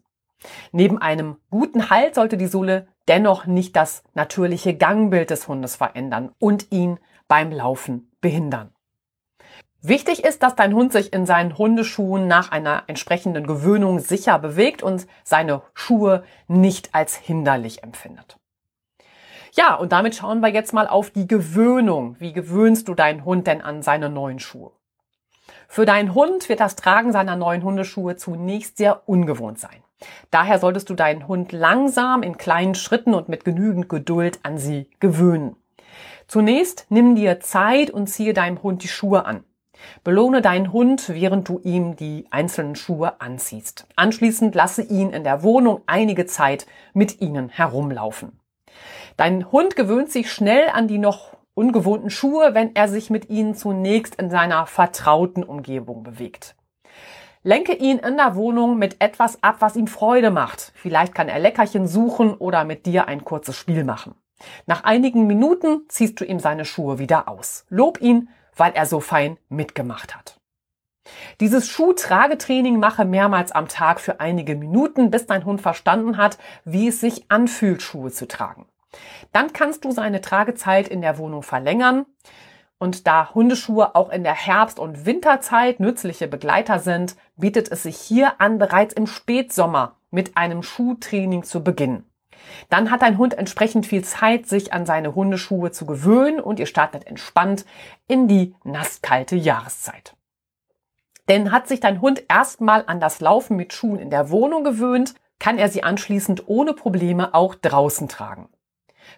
Neben 0.72 0.98
einem 0.98 1.36
guten 1.50 1.90
Halt 1.90 2.16
sollte 2.16 2.36
die 2.36 2.46
Sohle 2.46 2.88
dennoch 3.06 3.46
nicht 3.46 3.76
das 3.76 4.02
natürliche 4.14 4.74
Gangbild 4.74 5.30
des 5.30 5.46
Hundes 5.46 5.76
verändern 5.76 6.32
und 6.38 6.72
ihn 6.72 6.98
beim 7.28 7.52
Laufen 7.52 8.10
behindern. 8.20 8.72
Wichtig 9.82 10.24
ist, 10.24 10.42
dass 10.42 10.54
dein 10.56 10.74
Hund 10.74 10.92
sich 10.92 11.12
in 11.12 11.24
seinen 11.24 11.56
Hundeschuhen 11.56 12.26
nach 12.26 12.50
einer 12.52 12.82
entsprechenden 12.86 13.46
Gewöhnung 13.46 13.98
sicher 13.98 14.38
bewegt 14.38 14.82
und 14.82 15.06
seine 15.24 15.62
Schuhe 15.72 16.22
nicht 16.48 16.94
als 16.94 17.16
hinderlich 17.16 17.82
empfindet. 17.82 18.38
Ja, 19.52 19.74
und 19.74 19.92
damit 19.92 20.14
schauen 20.14 20.40
wir 20.40 20.48
jetzt 20.48 20.74
mal 20.74 20.86
auf 20.86 21.10
die 21.10 21.26
Gewöhnung. 21.26 22.16
Wie 22.18 22.34
gewöhnst 22.34 22.88
du 22.88 22.94
deinen 22.94 23.24
Hund 23.24 23.46
denn 23.46 23.62
an 23.62 23.82
seine 23.82 24.10
neuen 24.10 24.38
Schuhe? 24.38 24.72
Für 25.66 25.86
deinen 25.86 26.14
Hund 26.14 26.48
wird 26.48 26.60
das 26.60 26.76
Tragen 26.76 27.12
seiner 27.12 27.36
neuen 27.36 27.62
Hundeschuhe 27.62 28.16
zunächst 28.16 28.76
sehr 28.76 29.08
ungewohnt 29.08 29.58
sein. 29.58 29.82
Daher 30.30 30.58
solltest 30.58 30.90
du 30.90 30.94
deinen 30.94 31.26
Hund 31.26 31.52
langsam 31.52 32.22
in 32.22 32.36
kleinen 32.36 32.74
Schritten 32.74 33.14
und 33.14 33.28
mit 33.28 33.44
genügend 33.44 33.88
Geduld 33.88 34.40
an 34.42 34.58
sie 34.58 34.88
gewöhnen. 35.00 35.56
Zunächst 36.26 36.86
nimm 36.90 37.16
dir 37.16 37.40
Zeit 37.40 37.90
und 37.90 38.08
ziehe 38.08 38.34
deinem 38.34 38.62
Hund 38.62 38.82
die 38.82 38.88
Schuhe 38.88 39.24
an. 39.24 39.44
Belohne 40.04 40.42
deinen 40.42 40.72
Hund, 40.72 41.08
während 41.08 41.48
du 41.48 41.60
ihm 41.62 41.96
die 41.96 42.26
einzelnen 42.30 42.76
Schuhe 42.76 43.20
anziehst. 43.20 43.86
Anschließend 43.96 44.54
lasse 44.54 44.82
ihn 44.82 45.10
in 45.10 45.24
der 45.24 45.42
Wohnung 45.42 45.82
einige 45.86 46.26
Zeit 46.26 46.66
mit 46.92 47.20
ihnen 47.20 47.48
herumlaufen. 47.48 48.38
Dein 49.16 49.50
Hund 49.52 49.76
gewöhnt 49.76 50.10
sich 50.10 50.32
schnell 50.32 50.68
an 50.72 50.88
die 50.88 50.98
noch 50.98 51.36
ungewohnten 51.54 52.10
Schuhe, 52.10 52.54
wenn 52.54 52.74
er 52.74 52.88
sich 52.88 53.10
mit 53.10 53.28
ihnen 53.28 53.54
zunächst 53.54 54.14
in 54.14 54.30
seiner 54.30 54.66
vertrauten 54.66 55.44
Umgebung 55.44 56.02
bewegt. 56.02 56.54
Lenke 57.42 57.72
ihn 57.72 57.98
in 57.98 58.16
der 58.16 58.34
Wohnung 58.34 58.78
mit 58.78 58.96
etwas 59.00 59.42
ab, 59.42 59.56
was 59.60 59.76
ihm 59.76 59.86
Freude 59.86 60.30
macht. 60.30 60.72
Vielleicht 60.74 61.14
kann 61.14 61.28
er 61.28 61.38
Leckerchen 61.38 61.86
suchen 61.86 62.34
oder 62.34 62.64
mit 62.64 62.84
dir 62.84 63.08
ein 63.08 63.24
kurzes 63.24 63.56
Spiel 63.56 63.84
machen. 63.84 64.14
Nach 64.66 64.84
einigen 64.84 65.26
Minuten 65.26 65.82
ziehst 65.88 66.20
du 66.20 66.24
ihm 66.24 66.38
seine 66.38 66.64
Schuhe 66.64 66.98
wieder 66.98 67.28
aus. 67.28 67.64
Lob 67.68 68.00
ihn, 68.00 68.28
weil 68.60 68.72
er 68.74 68.86
so 68.86 69.00
fein 69.00 69.38
mitgemacht 69.48 70.14
hat. 70.14 70.38
Dieses 71.40 71.68
Schuhtragetraining 71.68 72.78
mache 72.78 73.04
mehrmals 73.06 73.52
am 73.52 73.68
Tag 73.68 74.00
für 74.00 74.20
einige 74.20 74.54
Minuten, 74.54 75.10
bis 75.10 75.26
dein 75.26 75.46
Hund 75.46 75.62
verstanden 75.62 76.18
hat, 76.18 76.38
wie 76.64 76.88
es 76.88 77.00
sich 77.00 77.24
anfühlt, 77.30 77.80
Schuhe 77.80 78.10
zu 78.10 78.28
tragen. 78.28 78.66
Dann 79.32 79.52
kannst 79.52 79.84
du 79.84 79.92
seine 79.92 80.20
Tragezeit 80.20 80.88
in 80.88 81.00
der 81.00 81.16
Wohnung 81.16 81.42
verlängern. 81.42 82.04
Und 82.78 83.06
da 83.06 83.34
Hundeschuhe 83.34 83.94
auch 83.94 84.10
in 84.10 84.24
der 84.24 84.34
Herbst- 84.34 84.78
und 84.78 85.06
Winterzeit 85.06 85.80
nützliche 85.80 86.28
Begleiter 86.28 86.78
sind, 86.78 87.16
bietet 87.36 87.70
es 87.70 87.84
sich 87.84 87.96
hier 87.96 88.40
an, 88.40 88.58
bereits 88.58 88.94
im 88.94 89.06
Spätsommer 89.06 89.96
mit 90.10 90.36
einem 90.36 90.62
Schuhtraining 90.62 91.44
zu 91.44 91.62
beginnen. 91.62 92.09
Dann 92.68 92.90
hat 92.90 93.02
dein 93.02 93.18
Hund 93.18 93.34
entsprechend 93.34 93.86
viel 93.86 94.04
Zeit, 94.04 94.46
sich 94.46 94.72
an 94.72 94.86
seine 94.86 95.14
Hundeschuhe 95.14 95.70
zu 95.70 95.86
gewöhnen 95.86 96.40
und 96.40 96.58
ihr 96.58 96.66
startet 96.66 97.06
entspannt 97.06 97.64
in 98.06 98.28
die 98.28 98.54
nasskalte 98.64 99.36
Jahreszeit. 99.36 100.14
Denn 101.28 101.52
hat 101.52 101.68
sich 101.68 101.80
dein 101.80 102.00
Hund 102.00 102.24
erstmal 102.28 102.84
an 102.86 103.00
das 103.00 103.20
Laufen 103.20 103.56
mit 103.56 103.72
Schuhen 103.72 103.98
in 103.98 104.10
der 104.10 104.30
Wohnung 104.30 104.64
gewöhnt, 104.64 105.14
kann 105.38 105.58
er 105.58 105.68
sie 105.68 105.82
anschließend 105.82 106.48
ohne 106.48 106.74
Probleme 106.74 107.34
auch 107.34 107.54
draußen 107.54 108.08
tragen. 108.08 108.48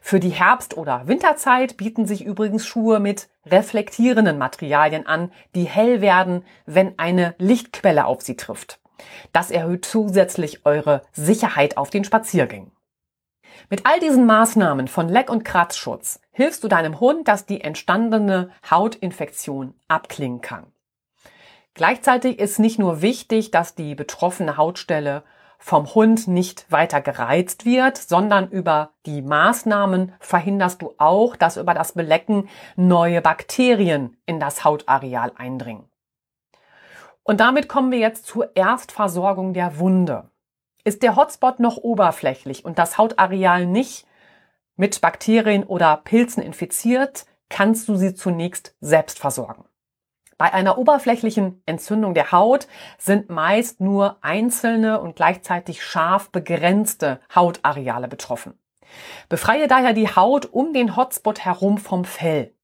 Für 0.01 0.21
die 0.21 0.31
Herbst- 0.31 0.77
oder 0.77 1.07
Winterzeit 1.07 1.77
bieten 1.77 2.07
sich 2.07 2.25
übrigens 2.25 2.67
Schuhe 2.67 3.01
mit 3.01 3.29
reflektierenden 3.47 4.39
Materialien 4.39 5.07
an, 5.07 5.33
die 5.55 5.65
hell 5.65 6.01
werden, 6.01 6.45
wenn 6.65 6.99
eine 6.99 7.35
Lichtquelle 7.39 8.07
auf 8.07 8.23
sie 8.23 8.37
trifft. 8.37 8.81
Das 9.33 9.51
erhöht 9.51 9.85
zusätzlich 9.85 10.65
eure 10.65 11.03
Sicherheit 11.13 11.77
auf 11.77 11.91
den 11.91 12.05
Spaziergängen. 12.05 12.71
Mit 13.71 13.87
all 13.87 14.01
diesen 14.01 14.27
Maßnahmen 14.27 14.89
von 14.89 15.09
Leck- 15.09 15.31
und 15.31 15.45
Kratzschutz 15.45 16.21
hilfst 16.31 16.63
du 16.65 16.69
deinem 16.69 17.01
Hund, 17.01 17.29
dass 17.29 17.47
die 17.47 17.61
entstandene 17.61 18.51
Hautinfektion 18.71 19.75
abklingen 19.89 20.41
kann. 20.41 20.67
Gleichzeitig 21.75 22.39
ist 22.39 22.59
nicht 22.59 22.79
nur 22.79 23.01
wichtig, 23.01 23.51
dass 23.51 23.75
die 23.75 23.95
betroffene 23.95 24.57
Hautstelle 24.57 25.23
vom 25.59 25.95
Hund 25.95 26.27
nicht 26.27 26.71
weiter 26.71 27.01
gereizt 27.01 27.65
wird, 27.65 27.97
sondern 27.97 28.49
über 28.51 28.91
die 29.07 29.23
Maßnahmen 29.23 30.13
verhinderst 30.19 30.83
du 30.83 30.93
auch, 30.99 31.37
dass 31.37 31.57
über 31.57 31.73
das 31.73 31.93
Belecken 31.93 32.49
neue 32.75 33.23
Bakterien 33.23 34.17
in 34.27 34.41
das 34.41 34.65
Hautareal 34.65 35.33
eindringen. 35.37 35.89
Und 37.23 37.39
damit 37.39 37.69
kommen 37.69 37.93
wir 37.93 38.01
jetzt 38.01 38.27
zur 38.27 38.57
Erstversorgung 38.57 39.55
der 39.55 39.79
Wunde. 39.79 40.32
Ist 40.85 41.03
der 41.03 41.15
Hotspot 41.15 41.61
noch 41.61 41.77
oberflächlich 41.77 42.65
und 42.65 42.79
das 42.79 42.99
Hautareal 42.99 43.67
nicht 43.67 44.07
mit 44.77 45.01
Bakterien 45.01 45.63
oder 45.63 45.97
Pilzen 45.99 46.43
infiziert, 46.43 47.27
kannst 47.49 47.89
du 47.89 47.97
sie 47.97 48.15
zunächst 48.15 48.75
selbst 48.81 49.19
versorgen. 49.19 49.65
Bei 50.39 50.53
einer 50.53 50.79
oberflächlichen 50.79 51.63
Entzündung 51.67 52.15
der 52.15 52.33
Haut 52.33 52.67
sind 52.99 53.31
meist 53.31 53.81
nur 53.81 54.17
einzelne 54.23 55.01
und 55.01 55.15
gleichzeitig 55.15 55.85
scharf 55.85 56.31
begrenzte 56.31 57.21
Hautareale 57.33 58.09
betroffen. 58.09 58.59
Befreie 59.29 59.69
daher 59.69 59.93
die 59.93 60.09
Haut 60.09 60.47
um 60.47 60.73
den 60.73 60.97
Hotspot 60.97 61.45
herum 61.45 61.79
vom 61.79 62.05
Fell. 62.05 62.57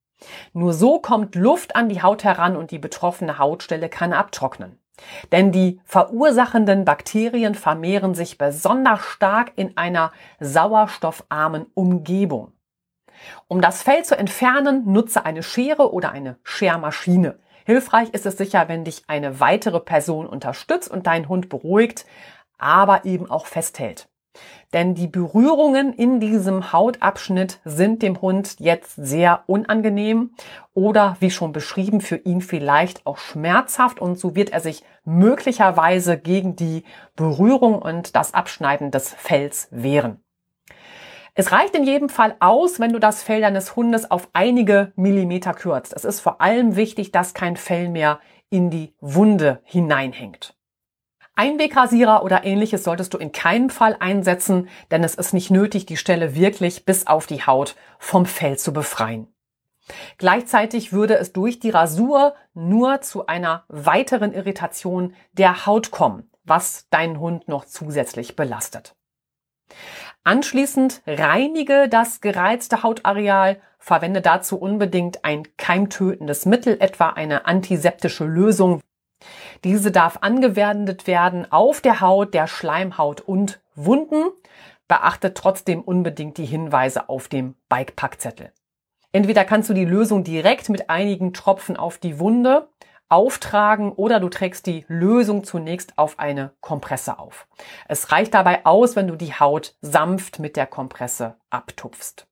Nur 0.53 0.73
so 0.73 0.99
kommt 0.99 1.37
Luft 1.37 1.77
an 1.77 1.89
die 1.89 2.03
Haut 2.03 2.25
heran 2.25 2.57
und 2.57 2.73
die 2.73 2.81
betroffene 2.81 3.39
Hautstelle 3.39 3.89
kann 3.89 4.13
abtrocknen. 4.13 4.81
Denn 5.33 5.53
die 5.53 5.81
verursachenden 5.85 6.85
Bakterien 6.85 7.55
vermehren 7.55 8.15
sich 8.15 8.39
besonders 8.39 9.01
stark 9.01 9.53
in 9.57 9.77
einer 9.77 10.13
sauerstoffarmen 10.41 11.67
Umgebung. 11.75 12.53
Um 13.49 13.61
das 13.61 13.83
Fell 13.83 14.05
zu 14.05 14.17
entfernen, 14.17 14.85
nutze 14.91 15.25
eine 15.25 15.43
Schere 15.43 15.93
oder 15.93 16.13
eine 16.13 16.37
Schermaschine. 16.43 17.39
Hilfreich 17.65 18.11
ist 18.11 18.27
es 18.27 18.39
sicher, 18.39 18.69
wenn 18.69 18.85
dich 18.85 19.03
eine 19.09 19.41
weitere 19.41 19.81
Person 19.81 20.27
unterstützt 20.27 20.91
und 20.91 21.07
deinen 21.07 21.29
Hund 21.29 21.49
beruhigt, 21.49 22.07
aber 22.57 23.05
eben 23.05 23.31
auch 23.31 23.47
festhält. 23.47 24.08
Denn 24.73 24.95
die 24.95 25.07
Berührungen 25.07 25.93
in 25.93 26.21
diesem 26.21 26.73
Hautabschnitt 26.73 27.61
sind 27.65 28.03
dem 28.03 28.21
Hund 28.21 28.57
jetzt 28.61 28.97
sehr 28.97 29.45
unangenehm 29.47 30.33
oder 30.75 31.17
wie 31.21 31.31
schon 31.31 31.53
beschrieben 31.53 32.01
für 32.01 32.17
ihn 32.17 32.43
vielleicht 32.43 33.07
auch 33.07 33.17
schmerzhaft 33.17 34.01
und 34.01 34.19
so 34.19 34.35
wird 34.35 34.51
er 34.51 34.61
sich 34.61 34.85
möglicherweise 35.05 36.19
gegen 36.19 36.55
die 36.55 36.85
Berührung 37.17 37.81
und 37.81 38.15
das 38.15 38.35
Abschneiden 38.35 38.91
des 38.91 39.15
Fells 39.15 39.69
wehren. 39.71 40.23
Es 41.35 41.53
reicht 41.53 41.77
in 41.77 41.85
jedem 41.85 42.09
Fall 42.09 42.35
aus, 42.41 42.81
wenn 42.81 42.93
du 42.93 42.99
das 42.99 43.23
Fell 43.23 43.41
deines 43.41 43.77
Hundes 43.77 44.11
auf 44.11 44.29
einige 44.33 44.93
Millimeter 44.97 45.55
kürzt. 45.55 45.95
Es 45.95 46.05
ist 46.05 46.19
vor 46.19 46.41
allem 46.41 46.75
wichtig, 46.75 47.13
dass 47.13 47.33
kein 47.33 47.57
Fell 47.57 47.89
mehr 47.89 48.19
in 48.51 48.71
die 48.71 48.93
Wunde 49.01 49.61
hineinhängt. 49.63 50.58
Einwegrasierer 51.39 52.25
oder 52.25 52.45
ähnliches 52.45 52.83
solltest 52.83 53.15
du 53.15 53.19
in 53.19 53.31
keinem 53.31 53.71
Fall 53.71 53.97
einsetzen, 54.01 54.69
denn 54.91 55.05
es 55.05 55.15
ist 55.15 55.33
nicht 55.33 55.51
nötig, 55.51 55.87
die 55.87 55.97
Stelle 55.97 56.35
wirklich 56.35 56.85
bis 56.85 57.07
auf 57.07 57.29
die 57.29 57.47
Haut 57.47 57.77
vom 57.99 58.27
Fell 58.27 58.59
zu 58.59 58.73
befreien. 58.73 59.29
Gleichzeitig 60.19 60.93
würde 60.93 61.17
es 61.17 61.33
durch 61.33 61.61
die 61.61 61.71
Rasur 61.71 62.35
nur 62.55 63.03
zu 63.03 63.27
einer 63.27 63.65
weiteren 63.69 64.35
Irritation 64.35 65.15
der 65.33 65.65
Haut 65.65 65.93
kommen, 65.93 66.29
was 66.43 66.89
deinen 66.91 67.21
Hund 67.21 67.47
noch 67.47 67.65
zusätzlich 67.65 68.35
belastet. 68.35 68.97
Anschließend 70.25 71.03
reinige 71.07 71.89
das 71.89 72.21
gereizte 72.21 72.83
Hautareal. 72.83 73.61
Verwende 73.79 74.21
dazu 74.21 74.59
unbedingt 74.59 75.25
ein 75.25 75.45
keimtötendes 75.57 76.47
Mittel, 76.47 76.77
etwa 76.81 77.11
eine 77.11 77.47
antiseptische 77.47 78.25
Lösung. 78.25 78.81
Diese 79.65 79.91
darf 79.91 80.19
angewendet 80.21 81.07
werden 81.07 81.51
auf 81.51 81.81
der 81.81 82.01
Haut, 82.01 82.35
der 82.35 82.47
Schleimhaut 82.47 83.21
und 83.21 83.61
Wunden. 83.75 84.31
Beachte 84.87 85.35
trotzdem 85.35 85.83
unbedingt 85.83 86.39
die 86.39 86.47
Hinweise 86.47 87.09
auf 87.09 87.29
dem 87.29 87.55
Bikepackzettel. 87.69 88.53
Entweder 89.13 89.45
kannst 89.45 89.69
du 89.69 89.75
die 89.75 89.85
Lösung 89.85 90.25
direkt 90.25 90.69
mit 90.69 90.91
einigen 90.91 91.33
Tropfen 91.33 91.77
auf 91.77 91.99
die 91.99 92.19
Wunde 92.19 92.69
auftragen 93.09 93.93
oder 93.93 94.21
du 94.21 94.29
trägst 94.29 94.67
die 94.67 94.85
Lösung 94.89 95.45
zunächst 95.45 95.97
auf 95.97 96.19
eine 96.19 96.53
Kompresse 96.61 97.19
auf. 97.19 97.47
Es 97.89 98.13
reicht 98.13 98.35
dabei 98.35 98.67
aus, 98.67 98.97
wenn 98.97 99.09
du 99.09 99.17
die 99.17 99.33
Haut 99.33 99.77
sanft 99.81 100.39
mit 100.39 100.57
der 100.57 100.67
Kompresse 100.67 101.37
abtupfst. 101.51 102.27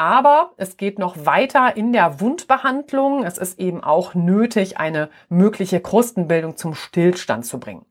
Aber 0.00 0.52
es 0.56 0.78
geht 0.78 0.98
noch 0.98 1.26
weiter 1.26 1.76
in 1.76 1.92
der 1.92 2.22
Wundbehandlung. 2.22 3.22
Es 3.22 3.36
ist 3.36 3.60
eben 3.60 3.84
auch 3.84 4.14
nötig, 4.14 4.78
eine 4.78 5.10
mögliche 5.28 5.78
Krustenbildung 5.78 6.56
zum 6.56 6.74
Stillstand 6.74 7.44
zu 7.44 7.60
bringen. 7.60 7.84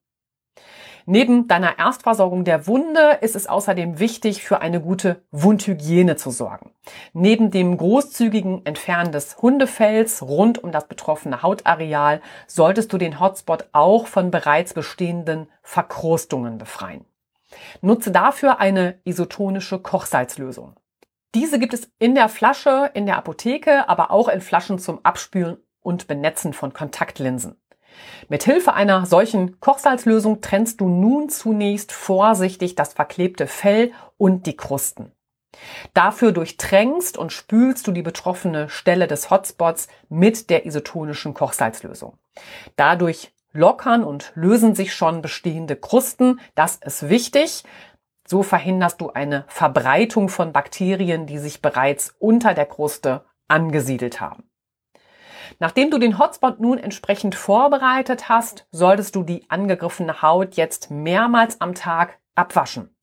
Neben 1.05 1.47
deiner 1.47 1.77
Erstversorgung 1.77 2.45
der 2.45 2.65
Wunde 2.65 3.19
ist 3.21 3.35
es 3.35 3.45
außerdem 3.45 3.99
wichtig, 3.99 4.41
für 4.41 4.59
eine 4.59 4.81
gute 4.81 5.21
Wundhygiene 5.29 6.15
zu 6.15 6.31
sorgen. 6.31 6.71
Neben 7.13 7.51
dem 7.51 7.77
großzügigen 7.77 8.65
Entfernen 8.65 9.11
des 9.11 9.37
Hundefells 9.37 10.23
rund 10.23 10.63
um 10.63 10.71
das 10.71 10.87
betroffene 10.87 11.43
Hautareal 11.43 12.21
solltest 12.47 12.91
du 12.91 12.97
den 12.97 13.19
Hotspot 13.19 13.69
auch 13.71 14.07
von 14.07 14.31
bereits 14.31 14.73
bestehenden 14.73 15.47
Verkrustungen 15.61 16.57
befreien. 16.57 17.05
Nutze 17.81 18.09
dafür 18.09 18.59
eine 18.59 18.99
isotonische 19.03 19.77
Kochsalzlösung. 19.77 20.75
Diese 21.35 21.59
gibt 21.59 21.73
es 21.73 21.91
in 21.99 22.15
der 22.15 22.27
Flasche, 22.27 22.89
in 22.93 23.05
der 23.05 23.17
Apotheke, 23.17 23.87
aber 23.87 24.11
auch 24.11 24.27
in 24.27 24.41
Flaschen 24.41 24.79
zum 24.79 25.03
Abspülen 25.05 25.57
und 25.81 26.07
Benetzen 26.07 26.53
von 26.53 26.73
Kontaktlinsen. 26.73 27.55
Mit 28.29 28.43
Hilfe 28.43 28.73
einer 28.73 29.05
solchen 29.05 29.59
Kochsalzlösung 29.59 30.41
trennst 30.41 30.81
du 30.81 30.87
nun 30.87 31.29
zunächst 31.29 31.91
vorsichtig 31.91 32.75
das 32.75 32.93
verklebte 32.93 33.47
Fell 33.47 33.91
und 34.17 34.45
die 34.45 34.55
Krusten. 34.55 35.11
Dafür 35.93 36.31
durchtränkst 36.31 37.17
und 37.17 37.33
spülst 37.33 37.87
du 37.87 37.91
die 37.91 38.03
betroffene 38.03 38.69
Stelle 38.69 39.07
des 39.07 39.29
Hotspots 39.29 39.87
mit 40.07 40.49
der 40.49 40.65
isotonischen 40.65 41.33
Kochsalzlösung. 41.33 42.17
Dadurch 42.75 43.33
lockern 43.51 44.03
und 44.03 44.31
lösen 44.35 44.75
sich 44.75 44.93
schon 44.93 45.21
bestehende 45.21 45.75
Krusten. 45.75 46.39
Das 46.55 46.75
ist 46.77 47.09
wichtig. 47.09 47.63
So 48.29 48.43
verhinderst 48.43 49.01
du 49.01 49.09
eine 49.09 49.43
Verbreitung 49.47 50.29
von 50.29 50.53
Bakterien, 50.53 51.25
die 51.25 51.39
sich 51.39 51.63
bereits 51.63 52.15
unter 52.19 52.53
der 52.53 52.67
Kruste 52.67 53.25
angesiedelt 53.47 54.21
haben. 54.21 54.43
Nachdem 55.57 55.89
du 55.89 55.97
den 55.97 56.19
Hotspot 56.19 56.59
nun 56.59 56.77
entsprechend 56.77 57.33
vorbereitet 57.33 58.29
hast, 58.29 58.67
solltest 58.71 59.15
du 59.15 59.23
die 59.23 59.49
angegriffene 59.49 60.21
Haut 60.21 60.57
jetzt 60.57 60.91
mehrmals 60.91 61.59
am 61.59 61.73
Tag 61.73 62.19
abwaschen. 62.35 62.95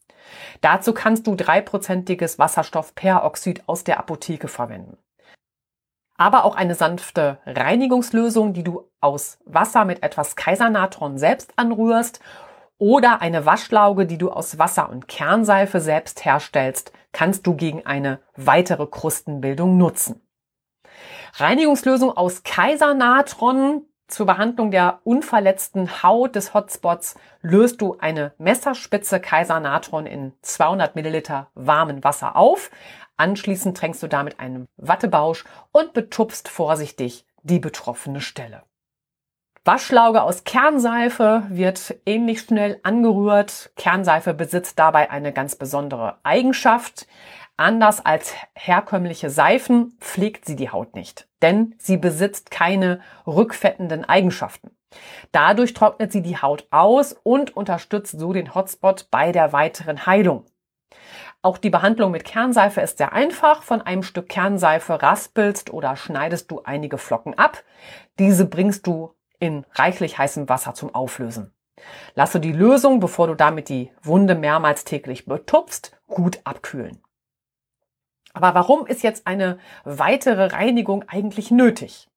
Dazu 0.61 0.95
kannst 0.95 1.27
du 1.27 1.35
dreiprozentiges 1.35 2.39
Wasserstoffperoxid 2.39 3.69
aus 3.69 3.83
der 3.83 3.99
Apotheke 3.99 4.47
verwenden. 4.47 4.97
Aber 6.17 6.45
auch 6.45 6.55
eine 6.55 6.77
sanfte 6.77 7.39
Reinigungslösung, 7.47 8.53
die 8.53 8.63
du 8.63 8.89
aus 9.01 9.39
Wasser 9.45 9.85
mit 9.85 10.05
etwas 10.05 10.37
Kaisernatron 10.37 11.19
selbst 11.19 11.53
anrührst 11.57 12.21
oder 12.79 13.23
eine 13.23 13.47
Waschlauge, 13.47 14.07
die 14.07 14.19
du 14.19 14.31
aus 14.31 14.59
Wasser 14.59 14.91
und 14.91 15.09
Kernseife 15.09 15.81
selbst 15.81 16.25
herstellst, 16.25 16.93
kannst 17.13 17.47
du 17.47 17.55
gegen 17.55 17.87
eine 17.87 18.21
weitere 18.37 18.87
Krustenbildung 18.87 19.79
nutzen. 19.79 20.21
Reinigungslösung 21.35 22.17
aus 22.17 22.43
Kaisernatron 22.43 23.83
zur 24.09 24.27
Behandlung 24.27 24.71
der 24.71 25.01
unverletzten 25.05 26.03
Haut 26.03 26.37
des 26.37 26.55
Hotspots 26.55 27.17
löst 27.43 27.81
du 27.81 27.97
eine 27.99 28.33
Messerspitze 28.39 29.21
Kaisernatron 29.21 30.07
in 30.07 30.33
200 30.43 30.95
Milliliter 30.95 31.51
warmen 31.55 32.05
Wasser 32.05 32.37
auf. 32.37 32.71
Anschließend 33.17 33.77
tränkst 33.77 34.03
du 34.03 34.07
damit 34.07 34.39
einen 34.39 34.67
Wattebausch 34.77 35.45
und 35.73 35.93
betupfst 35.93 36.49
vorsichtig 36.49 37.27
die 37.43 37.59
betroffene 37.59 38.21
Stelle. 38.21 38.63
Waschlauge 39.67 40.23
aus 40.23 40.45
Kernseife 40.45 41.43
wird 41.49 41.97
ähnlich 42.07 42.41
schnell 42.43 42.79
angerührt. 42.85 43.73
Kernseife 43.75 44.33
besitzt 44.33 44.79
dabei 44.79 45.11
eine 45.11 45.33
ganz 45.33 45.57
besondere 45.57 46.19
Eigenschaft. 46.23 47.09
Anders 47.57 48.07
als 48.07 48.33
herkömmliche 48.55 49.29
Seifen 49.29 49.99
pflegt 50.01 50.45
sie 50.45 50.55
die 50.55 50.71
Haut 50.71 50.95
nicht, 50.95 51.27
denn 51.43 51.75
sie 51.79 51.97
besitzt 51.97 52.53
keine 52.53 53.01
rückfettenden 53.27 54.05
Eigenschaften. 54.05 54.71
Dadurch 55.33 55.75
trocknet 55.75 56.13
sie 56.13 56.23
die 56.23 56.41
Haut 56.41 56.69
aus 56.71 57.17
und 57.25 57.57
unterstützt 57.57 58.17
so 58.21 58.33
den 58.33 58.55
Hotspot 58.55 59.09
bei 59.11 59.33
der 59.33 59.53
weiteren 59.53 60.07
Heilung. 60.07 60.45
Auch 61.43 61.59
die 61.59 61.71
Behandlung 61.71 62.13
mit 62.13 62.25
Kernseife 62.25 62.83
ist 62.83 62.99
sehr 62.99 63.13
einfach. 63.13 63.65
Von 63.65 63.83
einem 63.83 64.05
Stück 64.05 64.29
Kernseife 64.29 65.03
raspelst 65.03 65.73
oder 65.73 65.97
schneidest 65.97 66.53
du 66.53 66.63
einige 66.63 66.99
Flocken 66.99 67.37
ab. 67.37 67.65
Diese 68.21 68.47
bringst 68.47 68.87
du 68.87 69.13
in 69.39 69.65
reichlich 69.73 70.19
heißem 70.19 70.49
Wasser 70.49 70.75
zum 70.75 70.95
Auflösen. 70.95 71.53
Lasse 72.15 72.41
die 72.41 72.53
Lösung, 72.53 73.01
bevor 73.01 73.27
du 73.27 73.35
damit 73.35 73.69
die 73.69 73.91
Wunde 74.03 74.35
mehrmals 74.35 74.85
täglich 74.85 75.27
betupfst, 75.27 75.93
gut 76.07 76.41
abkühlen. 76.45 77.03
Aber 78.33 78.55
warum 78.55 78.87
ist 78.87 79.03
jetzt 79.03 79.27
eine 79.27 79.59
weitere 79.85 80.47
Reinigung 80.47 81.05
eigentlich 81.09 81.51
nötig? 81.51 82.09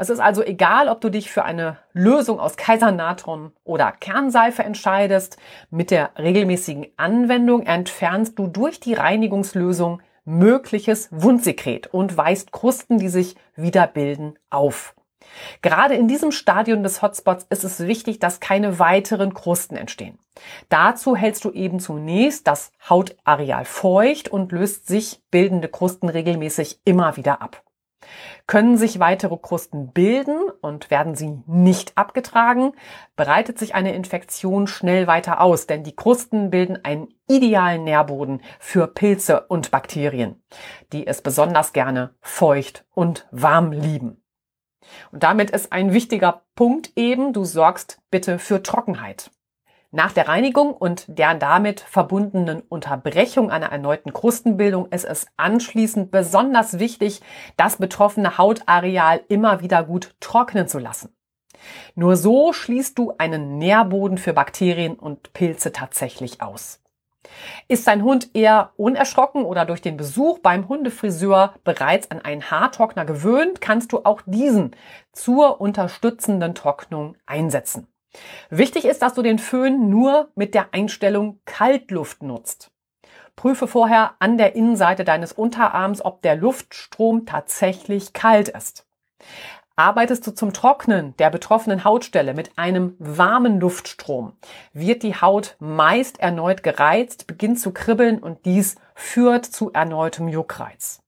Es 0.00 0.10
ist 0.10 0.20
also 0.20 0.44
egal, 0.44 0.88
ob 0.88 1.00
du 1.00 1.10
dich 1.10 1.28
für 1.28 1.44
eine 1.44 1.78
Lösung 1.92 2.38
aus 2.38 2.56
Kaisernatron 2.56 3.50
oder 3.64 3.90
Kernseife 3.90 4.62
entscheidest. 4.62 5.38
Mit 5.70 5.90
der 5.90 6.10
regelmäßigen 6.16 6.86
Anwendung 6.96 7.66
entfernst 7.66 8.38
du 8.38 8.46
durch 8.46 8.78
die 8.78 8.94
Reinigungslösung 8.94 10.00
mögliches 10.24 11.08
Wundsekret 11.10 11.88
und 11.88 12.16
weist 12.16 12.52
Krusten, 12.52 12.98
die 12.98 13.08
sich 13.08 13.34
wieder 13.56 13.88
bilden, 13.88 14.38
auf. 14.50 14.94
Gerade 15.62 15.94
in 15.94 16.08
diesem 16.08 16.32
Stadium 16.32 16.82
des 16.82 17.02
Hotspots 17.02 17.46
ist 17.50 17.64
es 17.64 17.80
wichtig, 17.86 18.18
dass 18.18 18.40
keine 18.40 18.78
weiteren 18.78 19.34
Krusten 19.34 19.76
entstehen. 19.76 20.18
Dazu 20.68 21.16
hältst 21.16 21.44
du 21.44 21.50
eben 21.50 21.80
zunächst 21.80 22.46
das 22.46 22.72
Hautareal 22.88 23.64
feucht 23.64 24.28
und 24.28 24.52
löst 24.52 24.86
sich 24.86 25.20
bildende 25.30 25.68
Krusten 25.68 26.08
regelmäßig 26.08 26.80
immer 26.84 27.16
wieder 27.16 27.42
ab. 27.42 27.62
Können 28.46 28.78
sich 28.78 29.00
weitere 29.00 29.36
Krusten 29.36 29.92
bilden 29.92 30.50
und 30.62 30.90
werden 30.90 31.14
sie 31.14 31.42
nicht 31.46 31.98
abgetragen, 31.98 32.72
breitet 33.16 33.58
sich 33.58 33.74
eine 33.74 33.94
Infektion 33.94 34.66
schnell 34.66 35.06
weiter 35.06 35.40
aus, 35.40 35.66
denn 35.66 35.82
die 35.82 35.94
Krusten 35.94 36.50
bilden 36.50 36.82
einen 36.84 37.08
idealen 37.28 37.84
Nährboden 37.84 38.40
für 38.58 38.86
Pilze 38.86 39.42
und 39.48 39.70
Bakterien, 39.70 40.42
die 40.92 41.06
es 41.06 41.20
besonders 41.20 41.72
gerne 41.72 42.14
feucht 42.20 42.86
und 42.94 43.26
warm 43.30 43.72
lieben. 43.72 44.22
Und 45.12 45.22
damit 45.22 45.50
ist 45.50 45.72
ein 45.72 45.92
wichtiger 45.92 46.42
Punkt 46.54 46.92
eben, 46.96 47.32
du 47.32 47.44
sorgst 47.44 48.00
bitte 48.10 48.38
für 48.38 48.62
Trockenheit. 48.62 49.30
Nach 49.90 50.12
der 50.12 50.28
Reinigung 50.28 50.74
und 50.74 51.06
der 51.08 51.34
damit 51.34 51.80
verbundenen 51.80 52.60
Unterbrechung 52.60 53.50
einer 53.50 53.72
erneuten 53.72 54.12
Krustenbildung 54.12 54.88
ist 54.92 55.06
es 55.06 55.26
anschließend 55.38 56.10
besonders 56.10 56.78
wichtig, 56.78 57.22
das 57.56 57.78
betroffene 57.78 58.36
Hautareal 58.36 59.22
immer 59.28 59.62
wieder 59.62 59.82
gut 59.84 60.14
trocknen 60.20 60.68
zu 60.68 60.78
lassen. 60.78 61.16
Nur 61.94 62.16
so 62.16 62.52
schließt 62.52 62.98
du 62.98 63.14
einen 63.16 63.56
Nährboden 63.56 64.18
für 64.18 64.34
Bakterien 64.34 64.94
und 64.94 65.32
Pilze 65.32 65.72
tatsächlich 65.72 66.42
aus. 66.42 66.80
Ist 67.68 67.86
dein 67.86 68.02
Hund 68.02 68.30
eher 68.34 68.72
unerschrocken 68.76 69.44
oder 69.44 69.64
durch 69.64 69.82
den 69.82 69.96
Besuch 69.96 70.38
beim 70.40 70.68
Hundefriseur 70.68 71.54
bereits 71.64 72.10
an 72.10 72.20
einen 72.20 72.50
Haartrockner 72.50 73.04
gewöhnt, 73.04 73.60
kannst 73.60 73.92
du 73.92 74.04
auch 74.04 74.22
diesen 74.26 74.74
zur 75.12 75.60
unterstützenden 75.60 76.54
Trocknung 76.54 77.16
einsetzen. 77.26 77.86
Wichtig 78.50 78.84
ist, 78.84 79.02
dass 79.02 79.14
du 79.14 79.22
den 79.22 79.38
Föhn 79.38 79.90
nur 79.90 80.30
mit 80.34 80.54
der 80.54 80.72
Einstellung 80.72 81.40
Kaltluft 81.44 82.22
nutzt. 82.22 82.70
Prüfe 83.36 83.68
vorher 83.68 84.14
an 84.18 84.36
der 84.36 84.56
Innenseite 84.56 85.04
deines 85.04 85.32
Unterarms, 85.32 86.04
ob 86.04 86.22
der 86.22 86.34
Luftstrom 86.34 87.24
tatsächlich 87.24 88.12
kalt 88.12 88.48
ist. 88.48 88.86
Arbeitest 89.78 90.26
du 90.26 90.32
zum 90.32 90.52
Trocknen 90.52 91.16
der 91.18 91.30
betroffenen 91.30 91.84
Hautstelle 91.84 92.34
mit 92.34 92.58
einem 92.58 92.96
warmen 92.98 93.60
Luftstrom, 93.60 94.32
wird 94.72 95.04
die 95.04 95.14
Haut 95.14 95.54
meist 95.60 96.18
erneut 96.18 96.64
gereizt, 96.64 97.28
beginnt 97.28 97.60
zu 97.60 97.72
kribbeln 97.72 98.18
und 98.18 98.44
dies 98.44 98.74
führt 98.96 99.44
zu 99.46 99.72
erneutem 99.72 100.26
Juckreiz. 100.26 101.00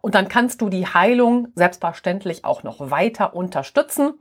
Und 0.00 0.16
dann 0.16 0.26
kannst 0.26 0.60
du 0.60 0.68
die 0.68 0.88
Heilung 0.88 1.52
selbstverständlich 1.54 2.44
auch 2.44 2.64
noch 2.64 2.90
weiter 2.90 3.36
unterstützen. 3.36 4.14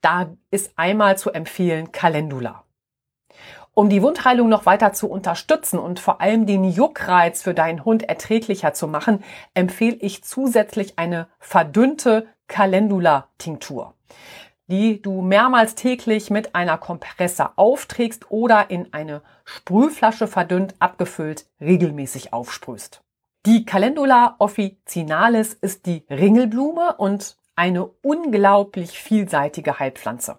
Da 0.00 0.36
ist 0.52 0.72
einmal 0.76 1.18
zu 1.18 1.32
empfehlen 1.32 1.90
Calendula. 1.90 2.63
Um 3.74 3.88
die 3.88 4.02
Wundheilung 4.02 4.48
noch 4.48 4.66
weiter 4.66 4.92
zu 4.92 5.10
unterstützen 5.10 5.80
und 5.80 5.98
vor 5.98 6.20
allem 6.20 6.46
den 6.46 6.62
Juckreiz 6.62 7.42
für 7.42 7.54
deinen 7.54 7.84
Hund 7.84 8.08
erträglicher 8.08 8.72
zu 8.72 8.86
machen, 8.86 9.24
empfehle 9.52 9.96
ich 9.96 10.22
zusätzlich 10.22 10.96
eine 10.96 11.26
verdünnte 11.40 12.28
Calendula-Tinktur, 12.46 13.94
die 14.68 15.02
du 15.02 15.22
mehrmals 15.22 15.74
täglich 15.74 16.30
mit 16.30 16.54
einer 16.54 16.78
Kompresse 16.78 17.58
aufträgst 17.58 18.30
oder 18.30 18.70
in 18.70 18.92
eine 18.92 19.22
Sprühflasche 19.44 20.28
verdünnt 20.28 20.76
abgefüllt 20.78 21.46
regelmäßig 21.60 22.32
aufsprühst. 22.32 23.02
Die 23.44 23.64
Calendula 23.64 24.36
officinalis 24.38 25.52
ist 25.52 25.86
die 25.86 26.04
Ringelblume 26.08 26.94
und 26.96 27.38
eine 27.56 27.86
unglaublich 28.02 28.98
vielseitige 29.00 29.80
Heilpflanze. 29.80 30.38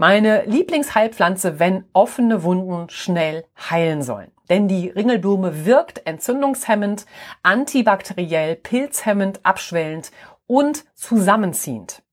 Meine 0.00 0.44
Lieblingsheilpflanze, 0.44 1.58
wenn 1.58 1.84
offene 1.92 2.44
Wunden 2.44 2.88
schnell 2.88 3.44
heilen 3.68 4.02
sollen. 4.02 4.30
Denn 4.48 4.68
die 4.68 4.90
Ringelblume 4.90 5.66
wirkt 5.66 6.06
entzündungshemmend, 6.06 7.04
antibakteriell, 7.42 8.54
pilzhemmend, 8.54 9.40
abschwellend 9.42 10.12
und 10.46 10.84
zusammenziehend. 10.94 12.04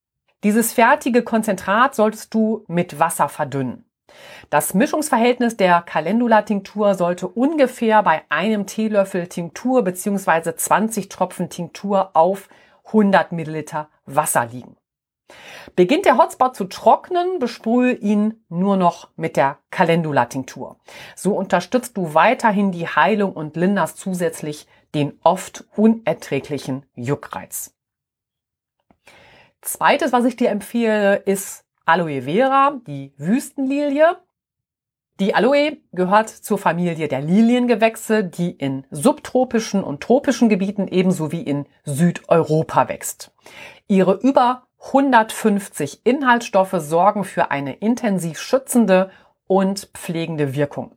Dieses 0.43 0.73
fertige 0.73 1.21
Konzentrat 1.21 1.93
solltest 1.93 2.33
du 2.33 2.65
mit 2.67 2.97
Wasser 2.97 3.29
verdünnen. 3.29 3.85
Das 4.49 4.73
Mischungsverhältnis 4.73 5.55
der 5.55 5.83
Calendula-Tinktur 5.83 6.95
sollte 6.95 7.27
ungefähr 7.27 8.01
bei 8.01 8.23
einem 8.29 8.65
Teelöffel 8.65 9.27
Tinktur 9.27 9.83
bzw. 9.83 10.55
20 10.55 11.07
Tropfen 11.07 11.51
Tinktur 11.51 12.09
auf 12.15 12.49
100 12.87 13.31
Milliliter 13.31 13.89
Wasser 14.07 14.47
liegen. 14.47 14.75
Beginnt 15.75 16.05
der 16.05 16.17
Hotspot 16.17 16.55
zu 16.55 16.65
trocknen, 16.65 17.39
besprühe 17.39 17.93
ihn 17.93 18.45
nur 18.49 18.77
noch 18.77 19.09
mit 19.15 19.35
der 19.35 19.59
Calendula-Tinktur. 19.71 20.77
So 21.15 21.35
unterstützt 21.35 21.97
du 21.97 22.13
weiterhin 22.13 22.71
die 22.71 22.87
Heilung 22.87 23.33
und 23.33 23.55
linderst 23.55 23.97
zusätzlich 23.97 24.67
den 24.93 25.19
oft 25.23 25.65
unerträglichen 25.75 26.85
Juckreiz. 26.93 27.73
Zweites, 29.61 30.11
was 30.11 30.25
ich 30.25 30.35
dir 30.35 30.49
empfehle, 30.49 31.15
ist 31.15 31.65
Aloe 31.85 32.21
Vera, 32.21 32.79
die 32.85 33.13
Wüstenlilie. 33.17 34.17
Die 35.19 35.33
Aloe 35.33 35.77
gehört 35.91 36.29
zur 36.29 36.57
Familie 36.57 37.07
der 37.07 37.21
Liliengewächse, 37.21 38.23
die 38.23 38.51
in 38.51 38.85
subtropischen 38.91 39.83
und 39.83 40.01
tropischen 40.01 40.49
Gebieten 40.49 40.87
ebenso 40.87 41.31
wie 41.31 41.41
in 41.41 41.65
Südeuropa 41.83 42.89
wächst. 42.89 43.33
Ihre 43.87 44.15
über 44.15 44.67
150 44.85 46.01
Inhaltsstoffe 46.05 46.75
sorgen 46.77 47.23
für 47.23 47.51
eine 47.51 47.73
intensiv 47.73 48.39
schützende 48.39 49.09
und 49.47 49.89
pflegende 49.93 50.55
Wirkung. 50.55 50.95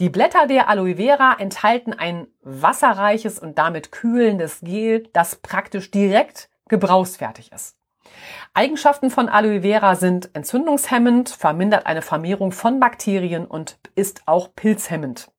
Die 0.00 0.08
Blätter 0.08 0.46
der 0.46 0.68
Aloe 0.68 0.96
Vera 0.96 1.36
enthalten 1.38 1.92
ein 1.92 2.26
wasserreiches 2.42 3.38
und 3.38 3.58
damit 3.58 3.92
kühlendes 3.92 4.60
Gel, 4.62 5.08
das 5.12 5.36
praktisch 5.36 5.90
direkt 5.90 6.48
gebrauchsfertig 6.68 7.52
ist. 7.52 7.76
Eigenschaften 8.54 9.10
von 9.10 9.28
Aloe 9.28 9.62
Vera 9.62 9.94
sind 9.94 10.34
entzündungshemmend, 10.34 11.28
vermindert 11.30 11.86
eine 11.86 12.02
Vermehrung 12.02 12.52
von 12.52 12.80
Bakterien 12.80 13.46
und 13.46 13.78
ist 13.94 14.22
auch 14.26 14.54
pilzhemmend. 14.54 15.30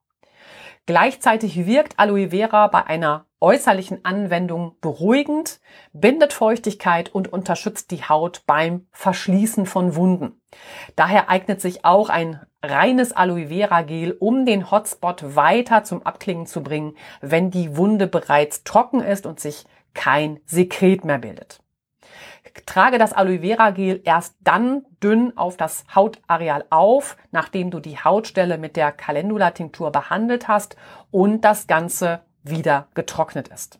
Gleichzeitig 0.85 1.65
wirkt 1.65 1.97
Aloe 1.97 2.31
Vera 2.31 2.67
bei 2.67 2.85
einer 2.85 3.25
äußerlichen 3.39 4.03
Anwendung 4.03 4.75
beruhigend, 4.81 5.61
bindet 5.93 6.33
Feuchtigkeit 6.33 7.13
und 7.13 7.31
unterstützt 7.31 7.91
die 7.91 8.03
Haut 8.03 8.43
beim 8.45 8.87
Verschließen 8.91 9.65
von 9.65 9.95
Wunden. 9.95 10.41
Daher 10.97 11.29
eignet 11.29 11.61
sich 11.61 11.85
auch 11.85 12.09
ein 12.09 12.41
reines 12.61 13.13
Aloe 13.13 13.47
Vera 13.47 13.81
Gel, 13.83 14.11
um 14.19 14.45
den 14.45 14.71
Hotspot 14.71 15.35
weiter 15.35 15.85
zum 15.85 16.05
Abklingen 16.05 16.47
zu 16.47 16.61
bringen, 16.61 16.97
wenn 17.21 17.49
die 17.49 17.77
Wunde 17.77 18.07
bereits 18.07 18.65
trocken 18.65 18.99
ist 18.99 19.25
und 19.25 19.39
sich 19.39 19.65
kein 19.93 20.41
Sekret 20.45 21.05
mehr 21.05 21.19
bildet. 21.19 21.62
Trage 22.65 22.97
das 22.97 23.13
Aloe 23.13 23.39
Vera 23.39 23.71
Gel 23.71 24.01
erst 24.03 24.35
dann 24.41 24.85
dünn 25.01 25.35
auf 25.37 25.57
das 25.57 25.85
Hautareal 25.93 26.65
auf, 26.69 27.17
nachdem 27.31 27.71
du 27.71 27.79
die 27.79 27.97
Hautstelle 27.97 28.57
mit 28.57 28.75
der 28.75 28.91
Calendula 28.91 29.51
Tinktur 29.51 29.91
behandelt 29.91 30.47
hast 30.47 30.75
und 31.11 31.41
das 31.41 31.67
Ganze 31.67 32.21
wieder 32.43 32.87
getrocknet 32.93 33.47
ist. 33.47 33.79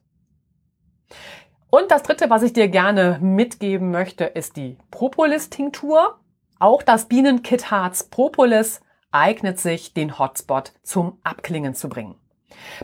Und 1.70 1.92
das 1.92 2.04
dritte, 2.04 2.30
was 2.30 2.44
ich 2.44 2.54
dir 2.54 2.68
gerne 2.68 3.18
mitgeben 3.22 3.92
möchte, 3.92 4.26
ist 4.26 4.58
die 4.58 4.78
Propolis-Tinktur. 4.92 6.20
Auch 6.60 6.84
das 6.84 7.08
Bienenkit 7.08 7.72
Harz 7.72 8.04
Propolis 8.04 8.82
eignet 9.12 9.60
sich, 9.60 9.94
den 9.94 10.18
Hotspot 10.20 10.74
zum 10.84 11.20
Abklingen 11.24 11.74
zu 11.76 11.90
bringen. 11.90 12.16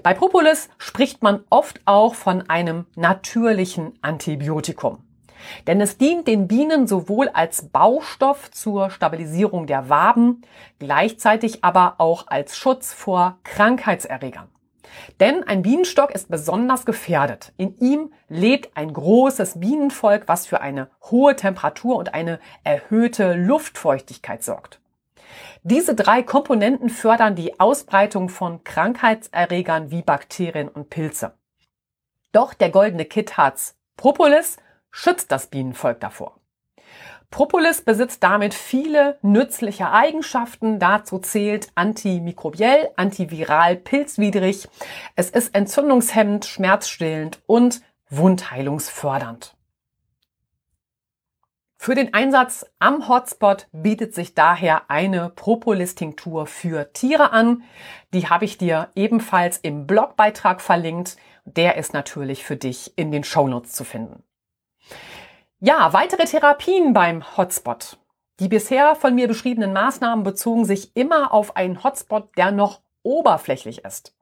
Bei 0.04 0.14
Propolis 0.14 0.70
spricht 0.78 1.22
man 1.24 1.44
oft 1.50 1.82
auch 1.86 2.16
von 2.16 2.50
einem 2.50 2.86
natürlichen 2.96 3.98
Antibiotikum. 4.02 5.04
Denn 5.68 5.82
es 5.82 5.98
dient 5.98 6.28
den 6.28 6.48
Bienen 6.48 6.88
sowohl 6.88 7.30
als 7.30 7.70
Baustoff 7.70 8.52
zur 8.52 8.90
Stabilisierung 8.90 9.68
der 9.68 9.90
Waben, 9.90 10.42
gleichzeitig 10.80 11.64
aber 11.64 11.96
auch 11.98 12.28
als 12.28 12.58
Schutz 12.58 12.94
vor 12.94 13.38
Krankheitserregern. 13.44 14.50
Denn 15.20 15.44
ein 15.44 15.62
Bienenstock 15.62 16.12
ist 16.12 16.30
besonders 16.30 16.86
gefährdet. 16.86 17.54
In 17.58 17.78
ihm 17.78 18.12
lebt 18.28 18.76
ein 18.76 18.94
großes 18.94 19.60
Bienenvolk, 19.60 20.24
was 20.28 20.48
für 20.48 20.62
eine 20.62 20.90
hohe 21.10 21.36
Temperatur 21.36 21.96
und 21.98 22.14
eine 22.14 22.40
erhöhte 22.64 23.34
Luftfeuchtigkeit 23.34 24.44
sorgt. 24.44 24.80
Diese 25.64 25.94
drei 25.94 26.24
Komponenten 26.24 26.90
fördern 26.90 27.36
die 27.36 27.60
Ausbreitung 27.60 28.30
von 28.30 28.64
Krankheitserregern 28.64 29.92
wie 29.92 30.02
Bakterien 30.02 30.70
und 30.70 30.90
Pilze. 30.90 31.34
Doch 32.32 32.54
der 32.54 32.70
goldene 32.70 33.06
Kitharz 33.06 33.76
Propolis 33.98 34.58
schützt 34.92 35.32
das 35.32 35.48
Bienenvolk 35.48 36.00
davor. 36.00 36.40
Propolis 37.32 37.84
besitzt 37.84 38.24
damit 38.24 38.54
viele 38.56 39.20
nützliche 39.22 39.92
Eigenschaften. 39.92 40.80
Dazu 40.80 41.20
zählt 41.20 41.70
antimikrobiell, 41.76 42.90
antiviral, 42.96 43.76
pilzwidrig. 43.76 44.68
Es 45.16 45.30
ist 45.30 45.54
entzündungshemmend, 45.54 46.46
schmerzstillend 46.46 47.40
und 47.46 47.82
wundheilungsfördernd. 48.10 49.56
Für 51.82 51.96
den 51.96 52.14
Einsatz 52.14 52.66
am 52.80 53.08
Hotspot 53.08 53.68
bietet 53.72 54.14
sich 54.14 54.34
daher 54.34 54.90
eine 54.90 55.30
Propolis-Tinktur 55.30 56.46
für 56.46 56.92
Tiere 56.92 57.32
an. 57.32 57.64
Die 58.14 58.28
habe 58.28 58.44
ich 58.44 58.58
dir 58.58 58.90
ebenfalls 58.96 59.60
im 59.60 59.88
Blogbeitrag 59.88 60.60
verlinkt. 60.60 61.16
Der 61.46 61.78
ist 61.78 61.94
natürlich 61.94 62.44
für 62.44 62.58
dich 62.58 62.92
in 62.98 63.12
den 63.12 63.24
Shownotes 63.24 63.72
zu 63.72 63.86
finden. 63.86 64.24
Ja, 65.62 65.92
weitere 65.92 66.24
Therapien 66.24 66.94
beim 66.94 67.36
Hotspot. 67.36 67.98
Die 68.40 68.48
bisher 68.48 68.96
von 68.96 69.14
mir 69.14 69.28
beschriebenen 69.28 69.74
Maßnahmen 69.74 70.24
bezogen 70.24 70.64
sich 70.64 70.96
immer 70.96 71.34
auf 71.34 71.58
einen 71.58 71.84
Hotspot, 71.84 72.30
der 72.38 72.52
noch 72.52 72.80
oberflächlich 73.04 73.84
ist. 73.84 74.16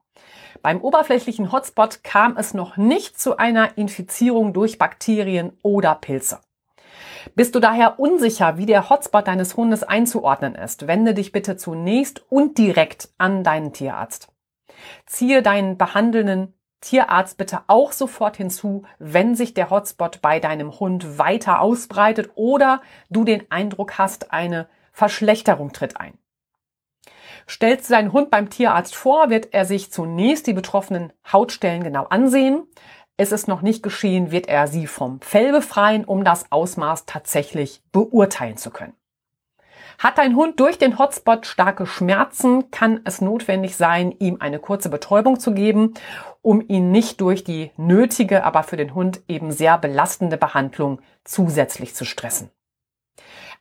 Beim 0.62 0.80
oberflächlichen 0.80 1.52
Hotspot 1.52 2.02
kam 2.02 2.36
es 2.36 2.54
noch 2.54 2.76
nicht 2.76 3.20
zu 3.20 3.36
einer 3.36 3.78
Infizierung 3.78 4.52
durch 4.52 4.78
Bakterien 4.78 5.56
oder 5.62 5.94
Pilze. 5.94 6.40
Bist 7.36 7.54
du 7.54 7.60
daher 7.60 8.00
unsicher, 8.00 8.58
wie 8.58 8.66
der 8.66 8.90
Hotspot 8.90 9.28
deines 9.28 9.56
Hundes 9.56 9.84
einzuordnen 9.84 10.56
ist, 10.56 10.88
wende 10.88 11.14
dich 11.14 11.30
bitte 11.30 11.56
zunächst 11.56 12.24
und 12.32 12.58
direkt 12.58 13.10
an 13.16 13.44
deinen 13.44 13.72
Tierarzt. 13.72 14.26
Ziehe 15.06 15.42
deinen 15.42 15.78
behandelnden 15.78 16.57
Tierarzt 16.80 17.36
bitte 17.36 17.62
auch 17.66 17.92
sofort 17.92 18.36
hinzu, 18.36 18.84
wenn 18.98 19.34
sich 19.34 19.54
der 19.54 19.70
Hotspot 19.70 20.20
bei 20.22 20.38
deinem 20.38 20.78
Hund 20.78 21.18
weiter 21.18 21.60
ausbreitet 21.60 22.30
oder 22.34 22.82
du 23.10 23.24
den 23.24 23.50
Eindruck 23.50 23.98
hast, 23.98 24.32
eine 24.32 24.68
Verschlechterung 24.92 25.72
tritt 25.72 25.96
ein. 25.96 26.18
Stellst 27.48 27.88
du 27.88 27.94
deinen 27.94 28.12
Hund 28.12 28.30
beim 28.30 28.50
Tierarzt 28.50 28.94
vor, 28.94 29.30
wird 29.30 29.54
er 29.54 29.64
sich 29.64 29.90
zunächst 29.90 30.46
die 30.46 30.52
betroffenen 30.52 31.12
Hautstellen 31.32 31.82
genau 31.82 32.04
ansehen. 32.04 32.66
Ist 33.16 33.32
es 33.32 33.48
noch 33.48 33.62
nicht 33.62 33.82
geschehen, 33.82 34.30
wird 34.30 34.48
er 34.48 34.68
sie 34.68 34.86
vom 34.86 35.20
Fell 35.20 35.50
befreien, 35.50 36.04
um 36.04 36.24
das 36.24 36.52
Ausmaß 36.52 37.06
tatsächlich 37.06 37.82
beurteilen 37.90 38.56
zu 38.56 38.70
können. 38.70 38.97
Hat 39.98 40.16
dein 40.18 40.36
Hund 40.36 40.60
durch 40.60 40.78
den 40.78 40.96
Hotspot 40.96 41.44
starke 41.44 41.84
Schmerzen, 41.84 42.70
kann 42.70 43.00
es 43.04 43.20
notwendig 43.20 43.76
sein, 43.76 44.14
ihm 44.20 44.36
eine 44.38 44.60
kurze 44.60 44.90
Betäubung 44.90 45.40
zu 45.40 45.52
geben, 45.52 45.94
um 46.40 46.62
ihn 46.66 46.92
nicht 46.92 47.20
durch 47.20 47.42
die 47.42 47.72
nötige, 47.76 48.44
aber 48.44 48.62
für 48.62 48.76
den 48.76 48.94
Hund 48.94 49.22
eben 49.26 49.50
sehr 49.50 49.76
belastende 49.76 50.36
Behandlung 50.36 51.00
zusätzlich 51.24 51.96
zu 51.96 52.04
stressen. 52.04 52.50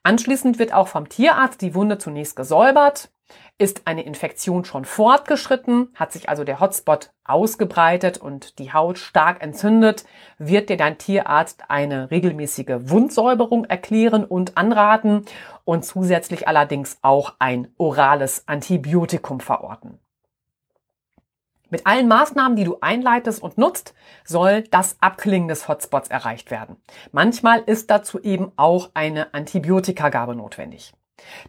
Anschließend 0.03 0.59
wird 0.59 0.73
auch 0.73 0.87
vom 0.87 1.09
Tierarzt 1.09 1.61
die 1.61 1.73
Wunde 1.73 1.97
zunächst 1.97 2.35
gesäubert. 2.35 3.09
Ist 3.57 3.87
eine 3.87 4.03
Infektion 4.03 4.65
schon 4.65 4.85
fortgeschritten, 4.85 5.89
hat 5.95 6.11
sich 6.11 6.29
also 6.29 6.43
der 6.43 6.59
Hotspot 6.59 7.11
ausgebreitet 7.25 8.17
und 8.17 8.59
die 8.59 8.71
Haut 8.71 8.97
stark 8.97 9.41
entzündet, 9.41 10.05
wird 10.37 10.69
dir 10.69 10.77
dein 10.77 10.97
Tierarzt 10.97 11.63
eine 11.69 12.11
regelmäßige 12.11 12.75
Wundsäuberung 12.89 13.65
erklären 13.65 14.23
und 14.23 14.57
anraten 14.57 15.25
und 15.65 15.85
zusätzlich 15.85 16.47
allerdings 16.47 16.99
auch 17.01 17.33
ein 17.39 17.67
orales 17.77 18.47
Antibiotikum 18.47 19.39
verorten. 19.39 19.99
Mit 21.69 21.85
allen 21.85 22.07
Maßnahmen, 22.07 22.55
die 22.55 22.63
du 22.63 22.77
einleitest 22.79 23.41
und 23.43 23.57
nutzt, 23.57 23.93
soll 24.23 24.61
das 24.63 24.95
Abklingen 25.01 25.49
des 25.49 25.67
Hotspots 25.67 26.07
erreicht 26.09 26.49
werden. 26.49 26.77
Manchmal 27.11 27.59
ist 27.59 27.91
dazu 27.91 28.21
eben 28.21 28.53
auch 28.55 28.91
eine 28.93 29.33
Antibiotikagabe 29.33 30.33
notwendig. 30.35 30.93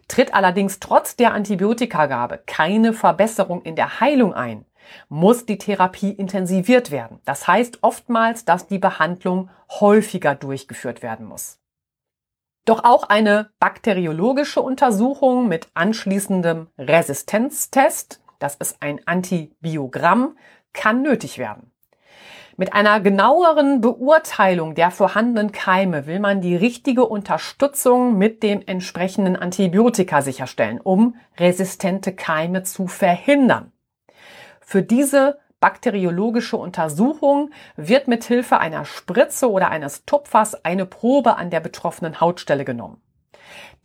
Tritt 0.07 0.33
allerdings 0.33 0.79
trotz 0.79 1.15
der 1.15 1.33
Antibiotikagabe 1.33 2.41
keine 2.45 2.93
Verbesserung 2.93 3.61
in 3.61 3.75
der 3.75 3.99
Heilung 3.99 4.33
ein, 4.33 4.65
muss 5.07 5.45
die 5.45 5.57
Therapie 5.57 6.11
intensiviert 6.11 6.91
werden. 6.91 7.19
Das 7.25 7.47
heißt 7.47 7.79
oftmals, 7.81 8.45
dass 8.45 8.67
die 8.67 8.79
Behandlung 8.79 9.49
häufiger 9.79 10.35
durchgeführt 10.35 11.03
werden 11.03 11.25
muss. 11.25 11.59
Doch 12.65 12.83
auch 12.83 13.03
eine 13.03 13.51
bakteriologische 13.59 14.61
Untersuchung 14.61 15.47
mit 15.47 15.69
anschließendem 15.73 16.67
Resistenztest 16.77 18.21
das 18.39 18.55
ist 18.55 18.77
ein 18.81 19.05
Antibiogramm, 19.05 20.37
kann 20.73 21.01
nötig 21.01 21.37
werden. 21.37 21.68
Mit 22.59 22.73
einer 22.73 22.99
genaueren 22.99 23.79
Beurteilung 23.79 24.75
der 24.75 24.91
vorhandenen 24.91 25.53
Keime 25.53 26.07
will 26.07 26.19
man 26.19 26.41
die 26.41 26.57
richtige 26.57 27.05
Unterstützung 27.05 28.17
mit 28.17 28.43
dem 28.43 28.61
entsprechenden 28.65 29.37
Antibiotika 29.37 30.21
sicherstellen, 30.21 30.81
um 30.81 31.15
resistente 31.37 32.13
Keime 32.13 32.63
zu 32.63 32.87
verhindern. 32.87 33.71
Für 34.59 34.83
diese 34.83 35.39
bakteriologische 35.61 36.57
Untersuchung 36.57 37.51
wird 37.77 38.09
mit 38.09 38.25
Hilfe 38.25 38.59
einer 38.59 38.83
Spritze 38.83 39.49
oder 39.49 39.69
eines 39.69 40.03
Tupfers 40.03 40.65
eine 40.65 40.85
Probe 40.85 41.37
an 41.37 41.51
der 41.51 41.61
betroffenen 41.61 42.19
Hautstelle 42.19 42.65
genommen. 42.65 43.01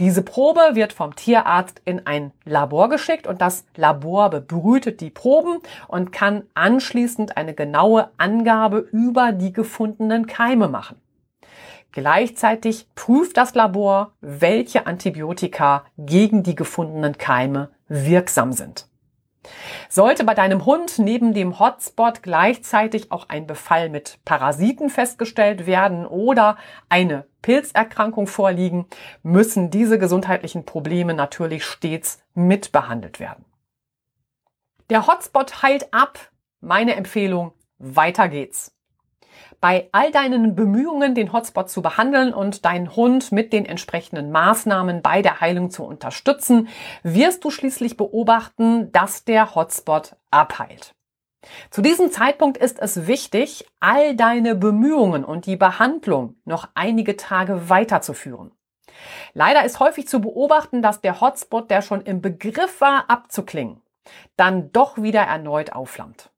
Diese 0.00 0.22
Probe 0.22 0.60
wird 0.72 0.92
vom 0.92 1.14
Tierarzt 1.14 1.80
in 1.84 2.04
ein 2.06 2.32
Labor 2.44 2.88
geschickt 2.88 3.28
und 3.28 3.40
das 3.40 3.64
Labor 3.76 4.28
bebrütet 4.30 5.00
die 5.00 5.10
Proben 5.10 5.60
und 5.86 6.10
kann 6.10 6.44
anschließend 6.54 7.36
eine 7.36 7.54
genaue 7.54 8.10
Angabe 8.16 8.78
über 8.78 9.30
die 9.30 9.52
gefundenen 9.52 10.26
Keime 10.26 10.68
machen. 10.68 11.00
Gleichzeitig 11.92 12.88
prüft 12.96 13.36
das 13.36 13.54
Labor, 13.54 14.14
welche 14.20 14.88
Antibiotika 14.88 15.84
gegen 15.96 16.42
die 16.42 16.56
gefundenen 16.56 17.16
Keime 17.18 17.70
wirksam 17.86 18.52
sind. 18.52 18.88
Sollte 19.88 20.24
bei 20.24 20.34
deinem 20.34 20.64
Hund 20.64 20.98
neben 20.98 21.34
dem 21.34 21.58
Hotspot 21.58 22.22
gleichzeitig 22.22 23.12
auch 23.12 23.28
ein 23.28 23.46
Befall 23.46 23.88
mit 23.88 24.18
Parasiten 24.24 24.90
festgestellt 24.90 25.66
werden 25.66 26.06
oder 26.06 26.56
eine 26.88 27.26
Pilzerkrankung 27.42 28.26
vorliegen, 28.26 28.86
müssen 29.22 29.70
diese 29.70 29.98
gesundheitlichen 29.98 30.64
Probleme 30.64 31.14
natürlich 31.14 31.64
stets 31.64 32.22
mitbehandelt 32.34 33.20
werden. 33.20 33.44
Der 34.90 35.06
Hotspot 35.06 35.62
heilt 35.62 35.92
ab. 35.92 36.18
Meine 36.60 36.94
Empfehlung, 36.94 37.52
weiter 37.78 38.28
geht's. 38.28 38.73
Bei 39.60 39.88
all 39.92 40.10
deinen 40.10 40.54
Bemühungen, 40.54 41.14
den 41.14 41.32
Hotspot 41.32 41.70
zu 41.70 41.82
behandeln 41.82 42.34
und 42.34 42.64
deinen 42.64 42.94
Hund 42.94 43.32
mit 43.32 43.52
den 43.52 43.66
entsprechenden 43.66 44.30
Maßnahmen 44.30 45.02
bei 45.02 45.22
der 45.22 45.40
Heilung 45.40 45.70
zu 45.70 45.84
unterstützen, 45.84 46.68
wirst 47.02 47.44
du 47.44 47.50
schließlich 47.50 47.96
beobachten, 47.96 48.92
dass 48.92 49.24
der 49.24 49.54
Hotspot 49.54 50.16
abheilt. 50.30 50.94
Zu 51.70 51.82
diesem 51.82 52.10
Zeitpunkt 52.10 52.56
ist 52.56 52.80
es 52.80 53.06
wichtig, 53.06 53.66
all 53.80 54.16
deine 54.16 54.54
Bemühungen 54.54 55.24
und 55.24 55.46
die 55.46 55.56
Behandlung 55.56 56.36
noch 56.44 56.68
einige 56.74 57.16
Tage 57.16 57.68
weiterzuführen. 57.68 58.52
Leider 59.32 59.64
ist 59.64 59.80
häufig 59.80 60.08
zu 60.08 60.20
beobachten, 60.20 60.82
dass 60.82 61.00
der 61.00 61.20
Hotspot, 61.20 61.70
der 61.70 61.82
schon 61.82 62.02
im 62.02 62.20
Begriff 62.20 62.80
war, 62.80 63.10
abzuklingen, 63.10 63.82
dann 64.36 64.72
doch 64.72 65.00
wieder 65.00 65.22
erneut 65.22 65.72
aufflammt. 65.72 66.30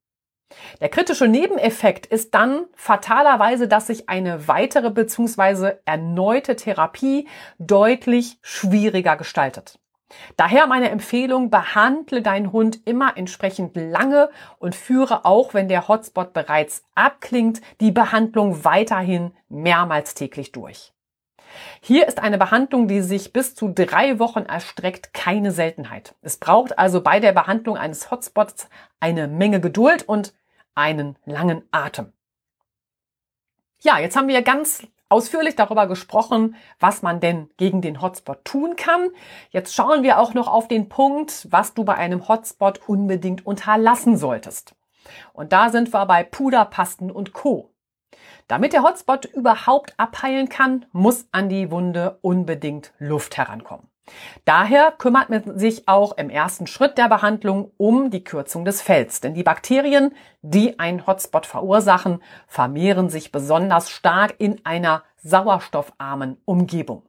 Der 0.81 0.89
kritische 0.89 1.27
Nebeneffekt 1.27 2.05
ist 2.05 2.33
dann 2.33 2.65
fatalerweise, 2.75 3.67
dass 3.67 3.87
sich 3.87 4.09
eine 4.09 4.47
weitere 4.47 4.89
bzw. 4.89 5.73
erneute 5.85 6.55
Therapie 6.55 7.27
deutlich 7.59 8.37
schwieriger 8.41 9.17
gestaltet. 9.17 9.79
Daher 10.37 10.67
meine 10.67 10.89
Empfehlung, 10.89 11.49
behandle 11.49 12.21
deinen 12.21 12.53
Hund 12.53 12.79
immer 12.85 13.17
entsprechend 13.17 13.75
lange 13.75 14.29
und 14.57 14.73
führe 14.73 15.25
auch, 15.25 15.53
wenn 15.53 15.67
der 15.67 15.87
Hotspot 15.87 16.31
bereits 16.31 16.83
abklingt, 16.95 17.61
die 17.81 17.91
Behandlung 17.91 18.63
weiterhin 18.63 19.33
mehrmals 19.49 20.13
täglich 20.13 20.53
durch. 20.53 20.93
Hier 21.81 22.07
ist 22.07 22.19
eine 22.19 22.37
Behandlung, 22.37 22.87
die 22.87 23.01
sich 23.01 23.33
bis 23.33 23.55
zu 23.55 23.69
drei 23.69 24.19
Wochen 24.19 24.43
erstreckt, 24.43 25.13
keine 25.13 25.51
Seltenheit. 25.51 26.15
Es 26.21 26.37
braucht 26.37 26.77
also 26.77 27.01
bei 27.01 27.19
der 27.19 27.31
Behandlung 27.31 27.77
eines 27.77 28.11
Hotspots 28.11 28.69
eine 28.99 29.27
Menge 29.27 29.61
Geduld 29.61 30.03
und 30.03 30.33
einen 30.75 31.17
langen 31.25 31.63
Atem. 31.71 32.13
Ja, 33.79 33.99
jetzt 33.99 34.15
haben 34.15 34.27
wir 34.27 34.41
ganz 34.41 34.87
ausführlich 35.09 35.55
darüber 35.55 35.87
gesprochen, 35.87 36.55
was 36.79 37.01
man 37.01 37.19
denn 37.19 37.49
gegen 37.57 37.81
den 37.81 38.01
Hotspot 38.01 38.43
tun 38.43 38.75
kann. 38.75 39.09
Jetzt 39.49 39.73
schauen 39.73 40.03
wir 40.03 40.19
auch 40.19 40.33
noch 40.33 40.47
auf 40.47 40.67
den 40.67 40.89
Punkt, 40.89 41.47
was 41.49 41.73
du 41.73 41.83
bei 41.83 41.95
einem 41.95 42.27
Hotspot 42.27 42.81
unbedingt 42.87 43.45
unterlassen 43.45 44.17
solltest. 44.17 44.75
Und 45.33 45.53
da 45.53 45.69
sind 45.69 45.93
wir 45.93 46.05
bei 46.05 46.23
Puderpasten 46.23 47.11
und 47.11 47.33
Co. 47.33 47.71
Damit 48.47 48.71
der 48.71 48.83
Hotspot 48.83 49.25
überhaupt 49.25 49.93
abheilen 49.97 50.47
kann, 50.47 50.85
muss 50.93 51.27
an 51.31 51.49
die 51.49 51.69
Wunde 51.69 52.17
unbedingt 52.21 52.93
Luft 52.97 53.37
herankommen. 53.37 53.87
Daher 54.45 54.93
kümmert 54.97 55.29
man 55.29 55.59
sich 55.59 55.89
auch 55.89 56.17
im 56.17 56.29
ersten 56.29 56.65
Schritt 56.65 56.97
der 56.97 57.09
Behandlung 57.09 57.71
um 57.75 58.09
die 58.09 58.23
Kürzung 58.23 58.63
des 58.63 58.81
Fells, 58.81 59.19
denn 59.19 59.33
die 59.33 59.43
Bakterien, 59.43 60.15
die 60.41 60.79
einen 60.79 61.05
Hotspot 61.05 61.45
verursachen, 61.45 62.23
vermehren 62.47 63.09
sich 63.09 63.33
besonders 63.33 63.89
stark 63.89 64.35
in 64.37 64.65
einer 64.65 65.03
sauerstoffarmen 65.17 66.37
Umgebung. 66.45 67.03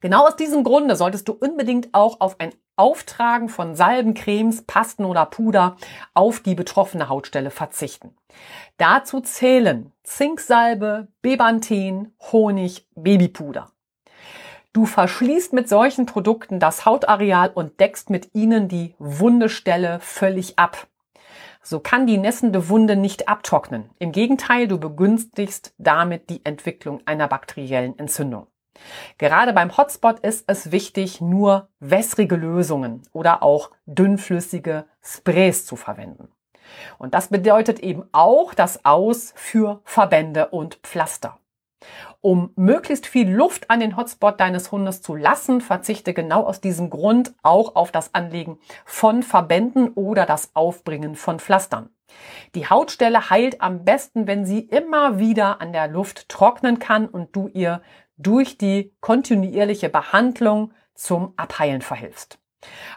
Genau 0.00 0.26
aus 0.26 0.36
diesem 0.36 0.64
Grunde 0.64 0.96
solltest 0.96 1.28
du 1.28 1.32
unbedingt 1.32 1.90
auch 1.92 2.20
auf 2.20 2.40
ein 2.40 2.52
Auftragen 2.76 3.50
von 3.50 3.74
Salben, 3.74 4.14
Cremes, 4.14 4.62
Pasten 4.62 5.04
oder 5.04 5.26
Puder 5.26 5.76
auf 6.14 6.40
die 6.40 6.54
betroffene 6.54 7.10
Hautstelle 7.10 7.50
verzichten. 7.50 8.16
Dazu 8.78 9.20
zählen 9.20 9.92
Zinksalbe, 10.02 11.08
Bebanthen, 11.20 12.14
Honig, 12.32 12.88
Babypuder. 12.94 13.70
Du 14.72 14.86
verschließt 14.86 15.52
mit 15.52 15.68
solchen 15.68 16.06
Produkten 16.06 16.60
das 16.60 16.86
Hautareal 16.86 17.50
und 17.52 17.80
deckst 17.80 18.08
mit 18.08 18.34
ihnen 18.34 18.68
die 18.68 18.94
Wundestelle 18.98 19.98
völlig 20.00 20.58
ab. 20.58 20.86
So 21.62 21.80
kann 21.80 22.06
die 22.06 22.16
nässende 22.16 22.70
Wunde 22.70 22.96
nicht 22.96 23.28
abtrocknen. 23.28 23.90
Im 23.98 24.12
Gegenteil, 24.12 24.68
du 24.68 24.78
begünstigst 24.78 25.74
damit 25.76 26.30
die 26.30 26.40
Entwicklung 26.44 27.02
einer 27.04 27.28
bakteriellen 27.28 27.98
Entzündung. 27.98 28.46
Gerade 29.18 29.52
beim 29.52 29.76
Hotspot 29.76 30.20
ist 30.20 30.44
es 30.46 30.72
wichtig, 30.72 31.20
nur 31.20 31.68
wässrige 31.78 32.36
Lösungen 32.36 33.02
oder 33.12 33.42
auch 33.42 33.70
dünnflüssige 33.86 34.86
Sprays 35.02 35.66
zu 35.66 35.76
verwenden. 35.76 36.28
Und 36.98 37.14
das 37.14 37.28
bedeutet 37.28 37.80
eben 37.80 38.04
auch 38.12 38.54
das 38.54 38.84
Aus 38.84 39.32
für 39.36 39.80
Verbände 39.84 40.48
und 40.48 40.76
Pflaster. 40.76 41.38
Um 42.20 42.52
möglichst 42.56 43.06
viel 43.06 43.30
Luft 43.30 43.70
an 43.70 43.80
den 43.80 43.96
Hotspot 43.96 44.38
deines 44.38 44.70
Hundes 44.70 45.00
zu 45.00 45.16
lassen, 45.16 45.62
verzichte 45.62 46.12
genau 46.12 46.44
aus 46.44 46.60
diesem 46.60 46.90
Grund 46.90 47.34
auch 47.42 47.76
auf 47.76 47.90
das 47.90 48.14
Anlegen 48.14 48.58
von 48.84 49.22
Verbänden 49.22 49.88
oder 49.94 50.26
das 50.26 50.50
Aufbringen 50.54 51.14
von 51.14 51.40
Pflastern. 51.40 51.88
Die 52.54 52.68
Hautstelle 52.68 53.30
heilt 53.30 53.62
am 53.62 53.84
besten, 53.84 54.26
wenn 54.26 54.44
sie 54.44 54.60
immer 54.60 55.18
wieder 55.18 55.62
an 55.62 55.72
der 55.72 55.88
Luft 55.88 56.28
trocknen 56.28 56.78
kann 56.78 57.06
und 57.06 57.34
du 57.34 57.48
ihr 57.48 57.80
durch 58.22 58.58
die 58.58 58.94
kontinuierliche 59.00 59.88
Behandlung 59.88 60.72
zum 60.94 61.32
Abheilen 61.36 61.82
verhilfst. 61.82 62.38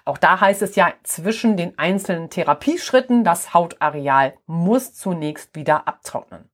Auch 0.05 0.17
da 0.17 0.41
heißt 0.41 0.61
es 0.61 0.75
ja 0.75 0.93
zwischen 1.03 1.55
den 1.55 1.77
einzelnen 1.79 2.29
Therapieschritten, 2.29 3.23
das 3.23 3.53
Hautareal 3.53 4.33
muss 4.45 4.93
zunächst 4.93 5.55
wieder 5.55 5.87
abtrocknen. 5.87 6.49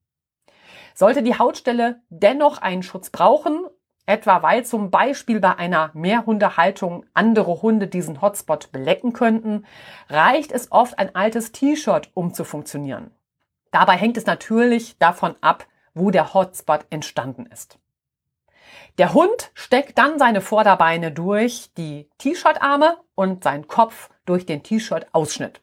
Sollte 0.94 1.24
die 1.24 1.38
Hautstelle 1.38 2.02
dennoch 2.10 2.60
einen 2.60 2.84
Schutz 2.84 3.10
brauchen, 3.10 3.66
etwa 4.06 4.42
weil 4.44 4.66
zum 4.66 4.92
Beispiel 4.92 5.40
bei 5.40 5.56
einer 5.56 5.92
Mehrhundehaltung 5.94 7.06
andere 7.14 7.62
Hunde 7.62 7.88
diesen 7.88 8.22
Hotspot 8.22 8.72
belecken 8.72 9.14
könnten, 9.14 9.66
reicht 10.10 10.52
es 10.52 10.72
oft 10.72 11.00
ein 11.00 11.16
altes 11.16 11.52
T-Shirt, 11.52 12.10
um 12.14 12.34
zu 12.34 12.44
funktionieren. 12.44 13.12
Dabei 13.72 13.94
hängt 13.94 14.18
es 14.18 14.26
natürlich 14.26 14.98
davon 14.98 15.36
ab, 15.42 15.68
wo 15.94 16.12
der 16.12 16.34
Hotspot 16.34 16.86
entstanden 16.90 17.46
ist. 17.46 17.79
Der 19.00 19.14
Hund 19.14 19.52
steckt 19.54 19.98
dann 19.98 20.20
seine 20.20 20.42
Vorderbeine 20.42 21.14
durch 21.14 21.70
die 21.78 22.10
T-Shirt-Arme 22.18 22.98
und 23.16 23.46
seinen 23.46 23.70
Kopf 23.70 24.10
durch 24.26 24.46
den 24.46 24.62
T-Shirt-Ausschnitt. 24.62 25.62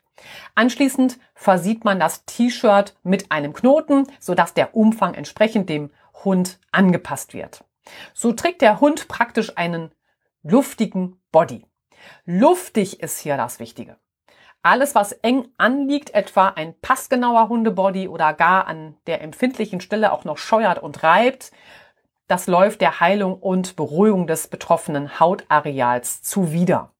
Anschließend 0.54 1.18
versieht 1.34 1.84
man 1.84 2.00
das 2.00 2.24
T-Shirt 2.24 2.96
mit 3.02 3.30
einem 3.30 3.52
Knoten, 3.52 4.06
sodass 4.20 4.54
der 4.54 4.74
Umfang 4.74 5.12
entsprechend 5.12 5.68
dem 5.68 5.90
Hund 6.24 6.58
angepasst 6.72 7.34
wird. 7.34 7.62
So 8.14 8.32
trägt 8.32 8.62
der 8.62 8.80
Hund 8.80 9.06
praktisch 9.06 9.58
einen 9.58 9.92
luftigen 10.42 11.20
Body. 11.30 11.66
Luftig 12.24 13.00
ist 13.00 13.18
hier 13.18 13.36
das 13.36 13.60
Wichtige. 13.60 13.98
Alles, 14.62 14.94
was 14.94 15.12
eng 15.12 15.48
anliegt, 15.58 16.14
etwa 16.14 16.48
ein 16.48 16.74
passgenauer 16.80 17.50
Hundebody 17.50 18.08
oder 18.08 18.32
gar 18.32 18.66
an 18.66 18.96
der 19.06 19.20
empfindlichen 19.20 19.82
Stelle 19.82 20.10
auch 20.10 20.24
noch 20.24 20.38
scheuert 20.38 20.82
und 20.82 21.02
reibt, 21.02 21.52
das 22.28 22.46
läuft 22.46 22.80
der 22.80 23.00
Heilung 23.00 23.34
und 23.34 23.76
Beruhigung 23.76 24.26
des 24.26 24.48
betroffenen 24.48 25.20
Hautareals 25.20 26.22
zuwider. 26.22 26.92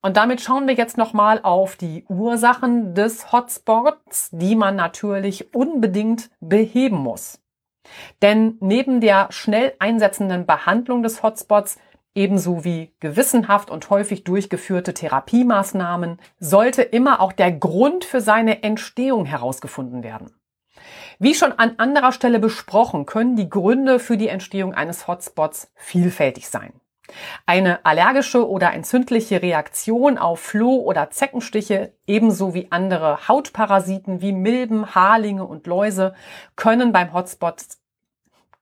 Und 0.00 0.16
damit 0.16 0.40
schauen 0.40 0.66
wir 0.66 0.74
jetzt 0.74 0.98
nochmal 0.98 1.40
auf 1.42 1.76
die 1.76 2.04
Ursachen 2.08 2.94
des 2.94 3.30
Hotspots, 3.30 4.30
die 4.32 4.56
man 4.56 4.74
natürlich 4.74 5.54
unbedingt 5.54 6.30
beheben 6.40 6.96
muss. 6.96 7.40
Denn 8.20 8.56
neben 8.60 9.00
der 9.00 9.28
schnell 9.30 9.74
einsetzenden 9.78 10.44
Behandlung 10.44 11.02
des 11.02 11.22
Hotspots 11.22 11.78
ebenso 12.14 12.64
wie 12.64 12.94
gewissenhaft 13.00 13.70
und 13.70 13.90
häufig 13.90 14.24
durchgeführte 14.24 14.92
Therapiemaßnahmen 14.92 16.18
sollte 16.38 16.82
immer 16.82 17.20
auch 17.20 17.32
der 17.32 17.52
Grund 17.52 18.04
für 18.04 18.20
seine 18.20 18.62
Entstehung 18.62 19.24
herausgefunden 19.24 20.02
werden. 20.02 20.30
Wie 21.22 21.36
schon 21.36 21.52
an 21.52 21.74
anderer 21.76 22.10
Stelle 22.10 22.40
besprochen, 22.40 23.06
können 23.06 23.36
die 23.36 23.48
Gründe 23.48 24.00
für 24.00 24.16
die 24.16 24.26
Entstehung 24.26 24.74
eines 24.74 25.06
Hotspots 25.06 25.70
vielfältig 25.76 26.48
sein. 26.48 26.72
Eine 27.46 27.86
allergische 27.86 28.48
oder 28.50 28.72
entzündliche 28.72 29.40
Reaktion 29.40 30.18
auf 30.18 30.40
Floh- 30.40 30.82
oder 30.82 31.10
Zeckenstiche 31.10 31.92
ebenso 32.08 32.54
wie 32.54 32.72
andere 32.72 33.28
Hautparasiten 33.28 34.20
wie 34.20 34.32
Milben, 34.32 34.96
Haarlinge 34.96 35.44
und 35.44 35.68
Läuse 35.68 36.12
können 36.56 36.90
beim 36.90 37.12
Hotspot 37.12 37.66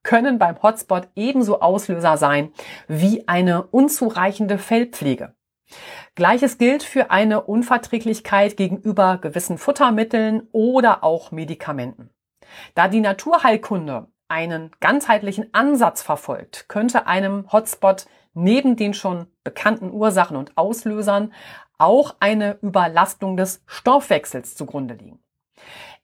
können 0.02 0.38
beim 0.38 0.62
Hotspot 0.62 1.08
ebenso 1.16 1.62
Auslöser 1.62 2.18
sein 2.18 2.52
wie 2.88 3.26
eine 3.26 3.62
unzureichende 3.68 4.58
Fellpflege. 4.58 5.34
Gleiches 6.14 6.58
gilt 6.58 6.82
für 6.82 7.10
eine 7.10 7.40
Unverträglichkeit 7.40 8.58
gegenüber 8.58 9.16
gewissen 9.16 9.56
Futtermitteln 9.56 10.46
oder 10.52 11.02
auch 11.02 11.30
Medikamenten. 11.32 12.10
Da 12.74 12.88
die 12.88 13.00
Naturheilkunde 13.00 14.08
einen 14.28 14.70
ganzheitlichen 14.80 15.52
Ansatz 15.52 16.02
verfolgt, 16.02 16.68
könnte 16.68 17.06
einem 17.06 17.50
Hotspot 17.52 18.06
neben 18.32 18.76
den 18.76 18.94
schon 18.94 19.26
bekannten 19.42 19.90
Ursachen 19.90 20.36
und 20.36 20.56
Auslösern 20.56 21.32
auch 21.78 22.16
eine 22.20 22.58
Überlastung 22.62 23.36
des 23.36 23.62
Stoffwechsels 23.66 24.54
zugrunde 24.54 24.94
liegen. 24.94 25.18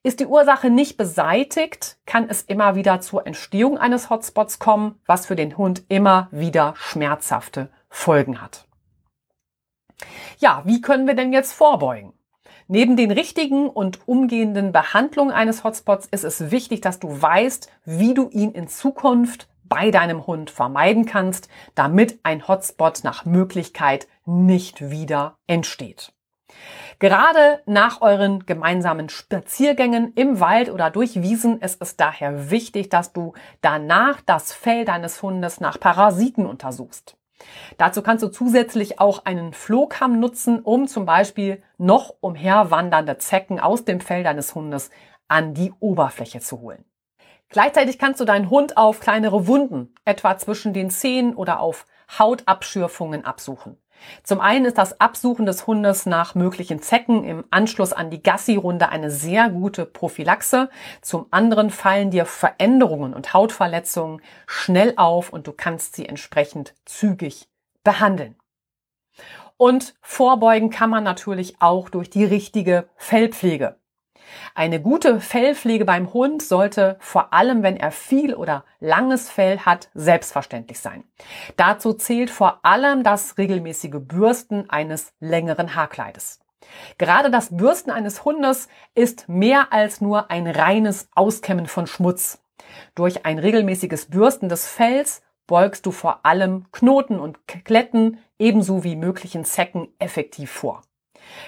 Ist 0.03 0.19
die 0.19 0.25
Ursache 0.25 0.69
nicht 0.69 0.97
beseitigt, 0.97 1.97
kann 2.05 2.29
es 2.29 2.41
immer 2.41 2.75
wieder 2.75 3.01
zur 3.01 3.25
Entstehung 3.25 3.77
eines 3.77 4.09
Hotspots 4.09 4.59
kommen, 4.59 4.99
was 5.05 5.25
für 5.25 5.35
den 5.35 5.57
Hund 5.57 5.83
immer 5.89 6.27
wieder 6.31 6.73
schmerzhafte 6.77 7.69
Folgen 7.89 8.41
hat. 8.41 8.67
Ja, 10.39 10.61
wie 10.65 10.81
können 10.81 11.07
wir 11.07 11.15
denn 11.15 11.33
jetzt 11.33 11.53
vorbeugen? 11.53 12.13
Neben 12.69 12.97
den 12.97 13.11
richtigen 13.11 13.69
und 13.69 14.07
umgehenden 14.07 14.73
Behandlungen 14.73 15.31
eines 15.31 15.63
Hotspots 15.63 16.07
ist 16.07 16.25
es 16.25 16.51
wichtig, 16.51 16.81
dass 16.81 16.99
du 16.99 17.21
weißt, 17.21 17.71
wie 17.85 18.13
du 18.13 18.29
ihn 18.29 18.51
in 18.51 18.67
Zukunft 18.67 19.47
bei 19.63 19.89
deinem 19.89 20.27
Hund 20.27 20.49
vermeiden 20.49 21.05
kannst, 21.05 21.47
damit 21.75 22.19
ein 22.23 22.47
Hotspot 22.47 23.03
nach 23.03 23.25
Möglichkeit 23.25 24.07
nicht 24.25 24.89
wieder 24.89 25.35
entsteht. 25.47 26.11
Gerade 26.99 27.61
nach 27.65 28.01
euren 28.01 28.45
gemeinsamen 28.45 29.07
Spaziergängen 29.09 30.13
im 30.15 30.39
Wald 30.39 30.69
oder 30.69 30.89
durch 30.89 31.21
Wiesen 31.21 31.61
ist 31.61 31.81
es 31.81 31.95
daher 31.95 32.49
wichtig, 32.49 32.89
dass 32.89 33.13
du 33.13 33.33
danach 33.61 34.21
das 34.21 34.51
Fell 34.51 34.83
deines 34.83 35.21
Hundes 35.21 35.61
nach 35.61 35.79
Parasiten 35.79 36.45
untersuchst. 36.45 37.17
Dazu 37.77 38.01
kannst 38.01 38.23
du 38.23 38.29
zusätzlich 38.29 38.99
auch 38.99 39.25
einen 39.25 39.53
Flohkamm 39.53 40.19
nutzen, 40.19 40.59
um 40.61 40.87
zum 40.87 41.05
Beispiel 41.05 41.61
noch 41.77 42.15
umherwandernde 42.19 43.17
Zecken 43.17 43.59
aus 43.59 43.85
dem 43.85 43.99
Fell 43.99 44.23
deines 44.23 44.55
Hundes 44.55 44.89
an 45.27 45.53
die 45.53 45.73
Oberfläche 45.79 46.39
zu 46.39 46.61
holen. 46.61 46.83
Gleichzeitig 47.49 47.97
kannst 47.97 48.19
du 48.19 48.25
deinen 48.25 48.49
Hund 48.49 48.75
auf 48.75 48.99
kleinere 48.99 49.47
Wunden, 49.47 49.93
etwa 50.03 50.37
zwischen 50.37 50.73
den 50.73 50.89
Zähnen 50.89 51.33
oder 51.33 51.59
auf 51.59 51.85
Hautabschürfungen 52.17 53.23
absuchen. 53.23 53.77
Zum 54.23 54.39
einen 54.39 54.65
ist 54.65 54.77
das 54.77 54.99
Absuchen 54.99 55.45
des 55.45 55.67
Hundes 55.67 56.05
nach 56.05 56.35
möglichen 56.35 56.81
Zecken 56.81 57.23
im 57.23 57.43
Anschluss 57.49 57.93
an 57.93 58.09
die 58.09 58.21
Gassi-Runde 58.21 58.89
eine 58.89 59.11
sehr 59.11 59.49
gute 59.49 59.85
Prophylaxe. 59.85 60.69
Zum 61.01 61.27
anderen 61.31 61.69
fallen 61.69 62.11
dir 62.11 62.25
Veränderungen 62.25 63.13
und 63.13 63.33
Hautverletzungen 63.33 64.21
schnell 64.45 64.93
auf 64.97 65.31
und 65.31 65.47
du 65.47 65.51
kannst 65.51 65.95
sie 65.95 66.07
entsprechend 66.07 66.73
zügig 66.85 67.49
behandeln. 67.83 68.35
Und 69.57 69.95
vorbeugen 70.01 70.69
kann 70.69 70.89
man 70.89 71.03
natürlich 71.03 71.55
auch 71.59 71.89
durch 71.89 72.09
die 72.09 72.25
richtige 72.25 72.89
Fellpflege. 72.95 73.77
Eine 74.55 74.81
gute 74.81 75.19
Fellpflege 75.19 75.85
beim 75.85 76.13
Hund 76.13 76.41
sollte 76.41 76.97
vor 76.99 77.33
allem, 77.33 77.63
wenn 77.63 77.77
er 77.77 77.91
viel 77.91 78.33
oder 78.33 78.65
langes 78.79 79.29
Fell 79.29 79.59
hat, 79.59 79.89
selbstverständlich 79.93 80.79
sein. 80.79 81.03
Dazu 81.55 81.93
zählt 81.93 82.29
vor 82.29 82.59
allem 82.63 83.03
das 83.03 83.37
regelmäßige 83.37 83.99
Bürsten 83.99 84.69
eines 84.69 85.13
längeren 85.19 85.75
Haarkleides. 85.75 86.39
Gerade 86.97 87.31
das 87.31 87.55
Bürsten 87.55 87.91
eines 87.91 88.25
Hundes 88.25 88.67
ist 88.95 89.29
mehr 89.29 89.71
als 89.71 90.01
nur 90.01 90.31
ein 90.31 90.47
reines 90.47 91.07
Auskämmen 91.15 91.67
von 91.67 91.87
Schmutz. 91.87 92.41
Durch 92.95 93.25
ein 93.25 93.39
regelmäßiges 93.39 94.07
Bürsten 94.07 94.49
des 94.49 94.67
Fells 94.67 95.21
beugst 95.45 95.85
du 95.85 95.91
vor 95.91 96.25
allem 96.25 96.65
Knoten 96.71 97.19
und 97.19 97.39
Kletten 97.47 98.19
ebenso 98.37 98.83
wie 98.83 98.95
möglichen 98.95 99.45
Zecken 99.45 99.87
effektiv 99.99 100.51
vor. 100.51 100.81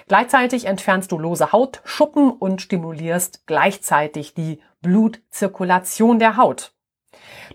Gleichzeitig 0.08 0.66
entfernst 0.66 1.12
du 1.12 1.18
lose 1.18 1.52
Hautschuppen 1.52 2.32
und 2.32 2.62
stimulierst 2.62 3.46
gleichzeitig 3.48 4.34
die 4.34 4.62
Blutzirkulation 4.82 6.20
der 6.20 6.38
Haut. 6.38 6.74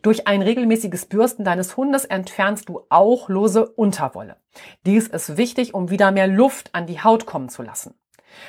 Durch 0.02 0.26
ein 0.26 0.42
regelmäßiges 0.42 1.06
Bürsten 1.06 1.44
deines 1.44 1.76
Hundes 1.76 2.04
entfernst 2.04 2.68
du 2.68 2.82
auch 2.88 3.28
lose 3.28 3.66
Unterwolle. 3.66 4.37
Dies 4.84 5.08
ist 5.08 5.37
wichtig, 5.37 5.74
um 5.74 5.90
wieder 5.90 6.10
mehr 6.10 6.26
Luft 6.26 6.74
an 6.74 6.87
die 6.87 7.02
Haut 7.02 7.26
kommen 7.26 7.48
zu 7.48 7.62
lassen. 7.62 7.94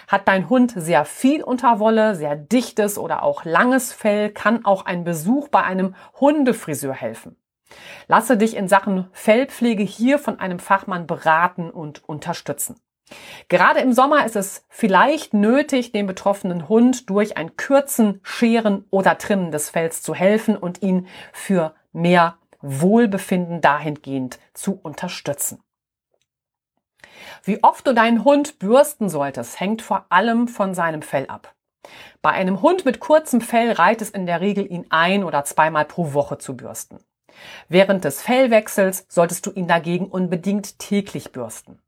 Hat 0.07 0.27
dein 0.27 0.49
Hund 0.49 0.73
sehr 0.75 1.05
viel 1.05 1.43
Unterwolle, 1.43 2.15
sehr 2.15 2.35
dichtes 2.35 2.97
oder 2.97 3.23
auch 3.23 3.45
langes 3.45 3.93
Fell, 3.93 4.31
kann 4.31 4.65
auch 4.65 4.85
ein 4.85 5.03
Besuch 5.03 5.49
bei 5.49 5.63
einem 5.63 5.95
Hundefriseur 6.19 6.93
helfen. 6.93 7.37
Lasse 8.07 8.37
dich 8.37 8.55
in 8.55 8.67
Sachen 8.67 9.07
Fellpflege 9.11 9.83
hier 9.83 10.19
von 10.19 10.39
einem 10.39 10.59
Fachmann 10.59 11.07
beraten 11.07 11.69
und 11.69 12.07
unterstützen. 12.07 12.79
Gerade 13.49 13.79
im 13.79 13.93
Sommer 13.93 14.25
ist 14.25 14.35
es 14.35 14.65
vielleicht 14.69 15.33
nötig, 15.33 15.91
dem 15.91 16.07
betroffenen 16.07 16.67
Hund 16.67 17.09
durch 17.09 17.37
ein 17.37 17.55
Kürzen, 17.55 18.19
Scheren 18.23 18.85
oder 18.89 19.17
Trimmen 19.17 19.51
des 19.51 19.69
Fells 19.69 20.01
zu 20.01 20.15
helfen 20.15 20.57
und 20.57 20.81
ihn 20.81 21.07
für 21.31 21.75
mehr 21.93 22.37
Wohlbefinden 22.61 23.61
dahingehend 23.61 24.39
zu 24.53 24.79
unterstützen. 24.81 25.61
Wie 27.43 27.63
oft 27.63 27.85
du 27.85 27.93
deinen 27.93 28.23
Hund 28.23 28.59
bürsten 28.59 29.09
solltest, 29.09 29.59
hängt 29.59 29.81
vor 29.81 30.07
allem 30.09 30.47
von 30.47 30.73
seinem 30.73 31.01
Fell 31.01 31.27
ab. 31.27 31.53
Bei 32.23 32.31
einem 32.31 32.63
Hund 32.63 32.85
mit 32.85 32.99
kurzem 32.99 33.41
Fell 33.41 33.71
reicht 33.71 34.01
es 34.01 34.09
in 34.09 34.25
der 34.25 34.41
Regel, 34.41 34.69
ihn 34.69 34.87
ein- 34.89 35.23
oder 35.23 35.45
zweimal 35.45 35.85
pro 35.85 36.13
Woche 36.13 36.39
zu 36.39 36.57
bürsten. 36.57 36.99
Während 37.69 38.03
des 38.03 38.21
Fellwechsels 38.21 39.05
solltest 39.09 39.45
du 39.45 39.51
ihn 39.51 39.67
dagegen 39.67 40.07
unbedingt 40.07 40.79
täglich 40.79 41.31
bürsten. 41.31 41.79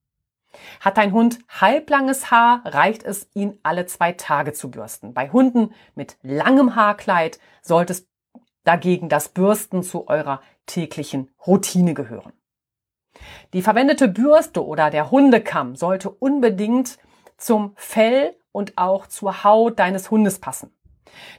Hat 0.80 0.98
dein 0.98 1.14
Hund 1.14 1.40
halblanges 1.50 2.32
Haar, 2.32 2.62
reicht 2.66 3.04
es, 3.04 3.30
ihn 3.34 3.60
alle 3.64 3.86
zwei 3.86 4.12
Tage 4.14 4.54
zu 4.54 4.72
bürsten. 4.72 5.14
Bei 5.14 5.30
Hunden 5.30 5.74
mit 5.96 6.18
langem 6.22 6.76
Haarkleid 6.76 7.40
solltest 7.62 8.08
dagegen 8.64 9.10
das 9.10 9.30
Bürsten 9.30 9.84
zu 9.84 10.08
eurer 10.08 10.42
täglichen 10.66 11.30
Routine 11.46 11.94
gehören. 11.94 12.34
Die 13.54 13.62
verwendete 13.62 14.08
Bürste 14.08 14.66
oder 14.66 14.90
der 14.90 15.10
Hundekamm 15.10 15.76
sollte 15.76 16.10
unbedingt 16.10 16.98
zum 17.38 17.74
Fell 17.76 18.36
und 18.52 18.78
auch 18.78 19.08
zur 19.08 19.44
Haut 19.44 19.80
deines 19.80 20.12
Hundes 20.12 20.40
passen. 20.40 20.72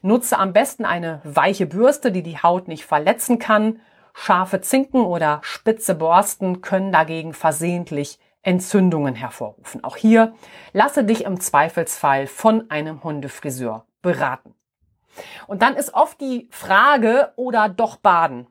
Nutze 0.02 0.38
am 0.38 0.52
besten 0.52 0.84
eine 0.84 1.20
weiche 1.24 1.66
Bürste, 1.66 2.10
die 2.12 2.22
die 2.22 2.38
Haut 2.38 2.68
nicht 2.68 2.84
verletzen 2.84 3.38
kann. 3.38 3.80
Scharfe 4.14 4.60
Zinken 4.60 5.02
oder 5.02 5.40
spitze 5.42 5.94
Borsten 5.94 6.62
können 6.62 6.92
dagegen 6.92 7.34
versehentlich 7.34 8.18
Entzündungen 8.48 9.14
hervorrufen. 9.14 9.84
Auch 9.84 9.96
hier 9.98 10.32
lasse 10.72 11.04
dich 11.04 11.24
im 11.24 11.38
Zweifelsfall 11.38 12.26
von 12.26 12.70
einem 12.70 13.04
Hundefriseur 13.04 13.84
beraten. 14.00 14.54
Und 15.46 15.60
dann 15.60 15.76
ist 15.76 15.92
oft 15.92 16.18
die 16.18 16.48
Frage 16.50 17.34
oder 17.36 17.68
doch 17.68 17.96
baden. 17.96 18.46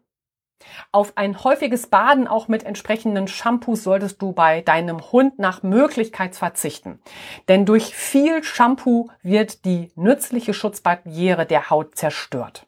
Auf 0.91 1.13
ein 1.15 1.43
häufiges 1.43 1.87
Baden 1.87 2.27
auch 2.27 2.47
mit 2.47 2.63
entsprechenden 2.63 3.27
Shampoos 3.27 3.83
solltest 3.83 4.21
du 4.21 4.33
bei 4.33 4.61
deinem 4.61 5.11
Hund 5.11 5.39
nach 5.39 5.63
Möglichkeit 5.63 6.35
verzichten. 6.35 6.99
Denn 7.47 7.65
durch 7.65 7.95
viel 7.95 8.43
Shampoo 8.43 9.09
wird 9.23 9.65
die 9.65 9.91
nützliche 9.95 10.53
Schutzbarriere 10.53 11.47
der 11.47 11.71
Haut 11.71 11.95
zerstört. 11.95 12.67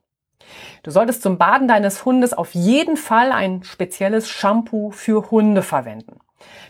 Du 0.82 0.89
solltest 0.89 1.21
zum 1.21 1.38
Baden 1.38 1.67
deines 1.67 2.05
Hundes 2.05 2.34
auf 2.34 2.55
jeden 2.55 2.97
Fall 2.97 3.32
ein 3.32 3.61
spezielles 3.63 4.27
Shampoo 4.30 4.89
für 4.89 5.30
Hunde 5.30 5.61
verwenden. 5.61 6.19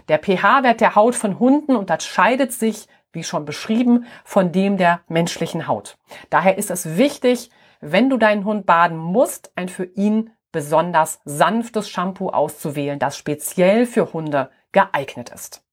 Der 0.08 0.20
pH-Wert 0.20 0.82
der 0.82 0.96
Haut 0.96 1.16
von 1.16 1.40
Hunden 1.40 1.76
unterscheidet 1.76 2.54
sich, 2.54 2.88
wie 3.12 3.24
schon 3.24 3.46
beschrieben, 3.46 4.06
von 4.24 4.52
dem 4.52 4.78
der 4.78 5.02
menschlichen 5.08 5.68
Haut. 5.68 5.98
Daher 6.30 6.58
ist 6.58 6.70
es 6.70 6.98
wichtig, 6.98 7.50
wenn 7.82 8.10
du 8.10 8.18
deinen 8.18 8.46
Hund 8.46 8.66
baden 8.66 8.98
musst, 8.98 9.52
ein 9.56 9.70
für 9.70 9.86
ihn 9.86 10.32
besonders 10.52 11.20
sanftes 11.26 11.90
Shampoo 11.90 12.30
auszuwählen, 12.30 13.00
das 13.00 13.18
speziell 13.18 13.86
für 13.86 14.14
Hunde 14.14 14.50
geeignet 14.72 15.30
ist. 15.30 15.64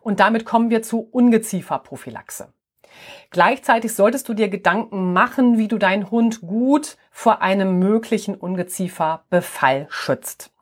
Und 0.00 0.20
damit 0.20 0.44
kommen 0.44 0.70
wir 0.70 0.82
zu 0.82 1.00
Ungezieferprophylaxe. 1.00 2.52
Gleichzeitig 3.30 3.94
solltest 3.94 4.28
du 4.28 4.34
dir 4.34 4.48
Gedanken 4.48 5.12
machen, 5.12 5.58
wie 5.58 5.68
du 5.68 5.78
deinen 5.78 6.10
Hund 6.10 6.40
gut 6.40 6.96
vor 7.10 7.42
einem 7.42 7.78
möglichen 7.78 8.34
Ungezieferbefall 8.34 9.86
schützt. 9.90 10.52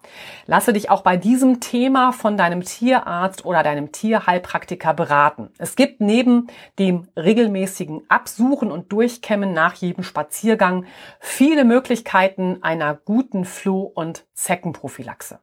Lasse 0.46 0.72
dich 0.72 0.90
auch 0.90 1.02
bei 1.02 1.16
diesem 1.16 1.60
Thema 1.60 2.12
von 2.12 2.36
deinem 2.36 2.62
Tierarzt 2.62 3.44
oder 3.44 3.62
deinem 3.62 3.92
Tierheilpraktiker 3.92 4.94
beraten. 4.94 5.50
Es 5.58 5.76
gibt 5.76 6.00
neben 6.00 6.48
dem 6.78 7.08
regelmäßigen 7.16 8.02
Absuchen 8.08 8.70
und 8.70 8.92
Durchkämmen 8.92 9.52
nach 9.52 9.74
jedem 9.74 10.04
Spaziergang 10.04 10.86
viele 11.20 11.64
Möglichkeiten 11.64 12.58
einer 12.62 12.94
guten 12.94 13.44
Floh- 13.44 13.92
und 13.94 14.26
Zeckenprophylaxe. 14.34 15.40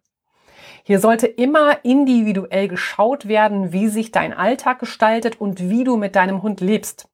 Hier 0.83 0.99
sollte 0.99 1.27
immer 1.27 1.83
individuell 1.83 2.67
geschaut 2.67 3.27
werden, 3.27 3.71
wie 3.71 3.87
sich 3.87 4.11
dein 4.11 4.33
Alltag 4.33 4.79
gestaltet 4.79 5.39
und 5.39 5.69
wie 5.69 5.83
du 5.83 5.97
mit 5.97 6.15
deinem 6.15 6.41
Hund 6.41 6.61
lebst. 6.61 7.07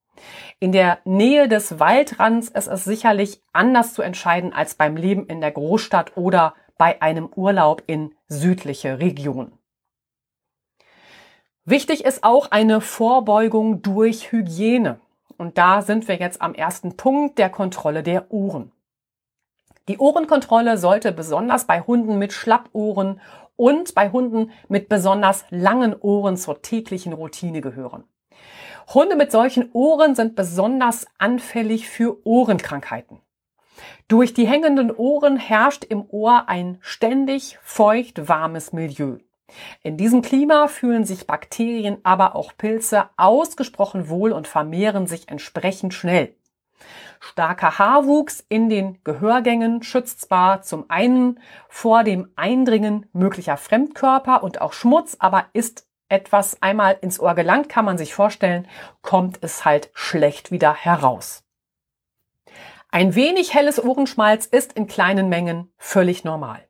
In 0.59 0.71
der 0.71 0.99
Nähe 1.05 1.47
des 1.47 1.79
Waldrands 1.79 2.49
ist 2.49 2.67
es 2.67 2.83
sicherlich 2.83 3.41
anders 3.53 3.93
zu 3.93 4.01
entscheiden 4.01 4.53
als 4.53 4.75
beim 4.75 4.95
Leben 4.95 5.27
in 5.27 5.41
der 5.41 5.51
Großstadt 5.51 6.17
oder 6.17 6.55
bei 6.77 7.01
einem 7.01 7.29
Urlaub 7.35 7.83
in 7.87 8.13
südliche 8.27 8.99
Regionen. 8.99 9.57
Wichtig 11.65 12.05
ist 12.05 12.23
auch 12.23 12.51
eine 12.51 12.79
Vorbeugung 12.79 13.81
durch 13.81 14.31
Hygiene. 14.31 14.99
Und 15.37 15.57
da 15.57 15.81
sind 15.81 16.07
wir 16.07 16.15
jetzt 16.15 16.41
am 16.41 16.53
ersten 16.53 16.97
Punkt 16.97 17.37
der 17.37 17.49
Kontrolle 17.49 18.03
der 18.03 18.31
Ohren. 18.31 18.71
Die 19.87 19.97
Ohrenkontrolle 19.97 20.77
sollte 20.77 21.11
besonders 21.11 21.65
bei 21.65 21.81
Hunden 21.81 22.17
mit 22.17 22.33
Schlappohren 22.33 23.21
und 23.55 23.95
bei 23.95 24.11
Hunden 24.11 24.51
mit 24.67 24.89
besonders 24.89 25.45
langen 25.49 25.95
Ohren 25.99 26.37
zur 26.37 26.61
täglichen 26.61 27.13
Routine 27.13 27.61
gehören. 27.61 28.03
Hunde 28.93 29.15
mit 29.15 29.31
solchen 29.31 29.69
Ohren 29.73 30.15
sind 30.15 30.35
besonders 30.35 31.05
anfällig 31.17 31.89
für 31.89 32.25
Ohrenkrankheiten. 32.25 33.19
Durch 34.07 34.33
die 34.33 34.47
hängenden 34.47 34.91
Ohren 34.91 35.37
herrscht 35.37 35.83
im 35.83 36.05
Ohr 36.09 36.47
ein 36.47 36.77
ständig 36.81 37.57
feucht 37.61 38.27
warmes 38.27 38.73
Milieu. 38.73 39.17
In 39.81 39.97
diesem 39.97 40.21
Klima 40.21 40.67
fühlen 40.67 41.05
sich 41.05 41.27
Bakterien, 41.27 41.99
aber 42.03 42.35
auch 42.35 42.51
Pilze 42.57 43.09
ausgesprochen 43.17 44.09
wohl 44.09 44.31
und 44.31 44.47
vermehren 44.47 45.07
sich 45.07 45.29
entsprechend 45.29 45.93
schnell. 45.93 46.35
Starker 47.19 47.79
Haarwuchs 47.79 48.45
in 48.47 48.69
den 48.69 49.03
Gehörgängen 49.03 49.81
schützt 49.81 50.21
zwar 50.21 50.61
zum 50.61 50.85
einen 50.89 51.39
vor 51.69 52.03
dem 52.03 52.31
Eindringen 52.35 53.07
möglicher 53.13 53.57
Fremdkörper 53.57 54.43
und 54.43 54.61
auch 54.61 54.73
Schmutz, 54.73 55.15
aber 55.19 55.45
ist 55.53 55.87
etwas 56.09 56.61
einmal 56.61 56.97
ins 57.01 57.19
Ohr 57.19 57.33
gelangt, 57.33 57.69
kann 57.69 57.85
man 57.85 57.97
sich 57.97 58.13
vorstellen, 58.13 58.67
kommt 59.01 59.39
es 59.41 59.65
halt 59.65 59.89
schlecht 59.93 60.51
wieder 60.51 60.73
heraus. 60.73 61.46
Ein 62.89 63.15
wenig 63.15 63.53
helles 63.53 63.83
Ohrenschmalz 63.83 64.45
ist 64.45 64.73
in 64.73 64.87
kleinen 64.87 65.27
Mengen 65.27 65.69
völlig 65.77 66.23
normal. 66.23 66.61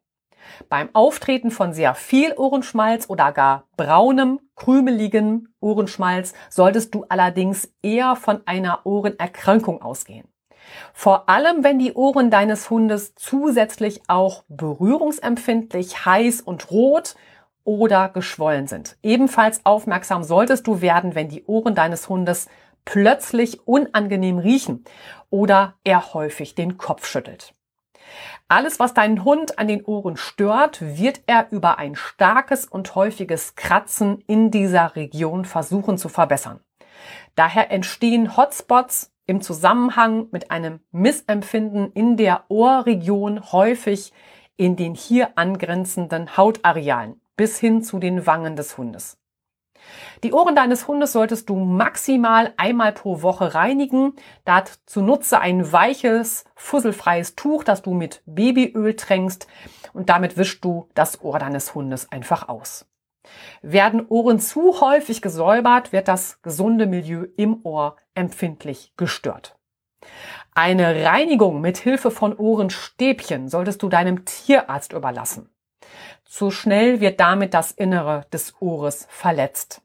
Beim 0.67 0.89
Auftreten 0.93 1.51
von 1.51 1.73
sehr 1.73 1.93
viel 1.93 2.33
Ohrenschmalz 2.35 3.07
oder 3.07 3.31
gar 3.31 3.65
braunem, 3.77 4.39
krümeligen 4.55 5.53
Ohrenschmalz 5.59 6.33
solltest 6.49 6.95
du 6.95 7.05
allerdings 7.09 7.71
eher 7.83 8.15
von 8.15 8.41
einer 8.47 8.79
Ohrenerkrankung 8.85 9.81
ausgehen. 9.81 10.27
Vor 10.91 11.29
allem, 11.29 11.63
wenn 11.63 11.77
die 11.77 11.93
Ohren 11.93 12.31
deines 12.31 12.69
Hundes 12.71 13.13
zusätzlich 13.15 14.01
auch 14.07 14.43
berührungsempfindlich, 14.47 16.05
heiß 16.05 16.41
und 16.41 16.71
rot 16.71 17.15
oder 17.63 18.09
geschwollen 18.09 18.67
sind. 18.67 18.97
Ebenfalls 19.03 19.65
aufmerksam 19.65 20.23
solltest 20.23 20.65
du 20.65 20.81
werden, 20.81 21.15
wenn 21.15 21.29
die 21.29 21.43
Ohren 21.45 21.75
deines 21.75 22.09
Hundes 22.09 22.47
plötzlich 22.87 23.67
unangenehm 23.67 24.39
riechen 24.39 24.85
oder 25.29 25.73
er 25.83 26.13
häufig 26.13 26.55
den 26.55 26.77
Kopf 26.77 27.05
schüttelt. 27.05 27.53
Alles, 28.47 28.79
was 28.79 28.93
deinen 28.93 29.25
Hund 29.25 29.59
an 29.59 29.67
den 29.67 29.83
Ohren 29.83 30.15
stört, 30.15 30.79
wird 30.81 31.19
er 31.27 31.47
über 31.51 31.79
ein 31.79 31.95
starkes 31.95 32.65
und 32.65 32.95
häufiges 32.95 33.55
Kratzen 33.55 34.23
in 34.25 34.51
dieser 34.51 34.95
Region 34.95 35.43
versuchen 35.43 35.97
zu 35.97 36.07
verbessern. 36.07 36.61
Daher 37.35 37.71
entstehen 37.71 38.37
Hotspots 38.37 39.11
im 39.25 39.41
Zusammenhang 39.41 40.27
mit 40.31 40.49
einem 40.49 40.79
Missempfinden 40.91 41.91
in 41.91 42.15
der 42.15 42.45
Ohrregion 42.47 43.51
häufig 43.51 44.13
in 44.55 44.77
den 44.77 44.95
hier 44.95 45.37
angrenzenden 45.37 46.37
Hautarealen 46.37 47.19
bis 47.35 47.59
hin 47.59 47.83
zu 47.83 47.99
den 47.99 48.25
Wangen 48.25 48.55
des 48.55 48.77
Hundes. 48.77 49.17
Die 50.23 50.33
Ohren 50.33 50.55
deines 50.55 50.87
Hundes 50.87 51.11
solltest 51.11 51.49
du 51.49 51.55
maximal 51.55 52.53
einmal 52.57 52.91
pro 52.91 53.21
Woche 53.21 53.53
reinigen. 53.53 54.13
Dazu 54.45 55.01
nutze 55.01 55.39
ein 55.39 55.71
weiches, 55.71 56.45
fusselfreies 56.55 57.35
Tuch, 57.35 57.63
das 57.63 57.81
du 57.81 57.93
mit 57.93 58.21
Babyöl 58.25 58.95
tränkst 58.95 59.47
und 59.93 60.09
damit 60.09 60.37
wischst 60.37 60.63
du 60.63 60.89
das 60.93 61.21
Ohr 61.21 61.39
deines 61.39 61.75
Hundes 61.75 62.11
einfach 62.11 62.49
aus. 62.49 62.85
Werden 63.61 64.05
Ohren 64.07 64.39
zu 64.39 64.79
häufig 64.81 65.21
gesäubert, 65.21 65.91
wird 65.91 66.07
das 66.07 66.41
gesunde 66.41 66.85
Milieu 66.85 67.25
im 67.35 67.65
Ohr 67.65 67.97
empfindlich 68.15 68.93
gestört. 68.95 69.57
Eine 70.53 71.03
Reinigung 71.05 71.61
mit 71.61 71.77
Hilfe 71.77 72.09
von 72.09 72.35
Ohrenstäbchen 72.35 73.47
solltest 73.47 73.83
du 73.83 73.89
deinem 73.89 74.25
Tierarzt 74.25 74.93
überlassen. 74.93 75.49
Zu 76.27 76.51
schnell 76.51 76.99
wird 76.99 77.19
damit 77.19 77.53
das 77.53 77.71
Innere 77.71 78.25
des 78.33 78.55
Ohres 78.59 79.07
verletzt. 79.09 79.81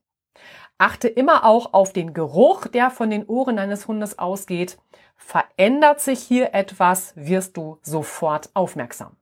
Achte 0.76 1.06
immer 1.06 1.44
auch 1.44 1.72
auf 1.72 1.92
den 1.92 2.12
Geruch, 2.12 2.66
der 2.66 2.90
von 2.90 3.10
den 3.10 3.24
Ohren 3.26 3.58
eines 3.58 3.86
Hundes 3.86 4.18
ausgeht. 4.18 4.78
Verändert 5.16 6.00
sich 6.00 6.18
hier 6.18 6.52
etwas, 6.52 7.12
wirst 7.14 7.56
du 7.56 7.78
sofort 7.82 8.50
aufmerksam. 8.54 9.16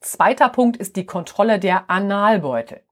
Zweiter 0.00 0.50
Punkt 0.50 0.76
ist 0.76 0.96
die 0.96 1.06
Kontrolle 1.06 1.58
der 1.58 1.88
Analbeutel. 1.88 2.82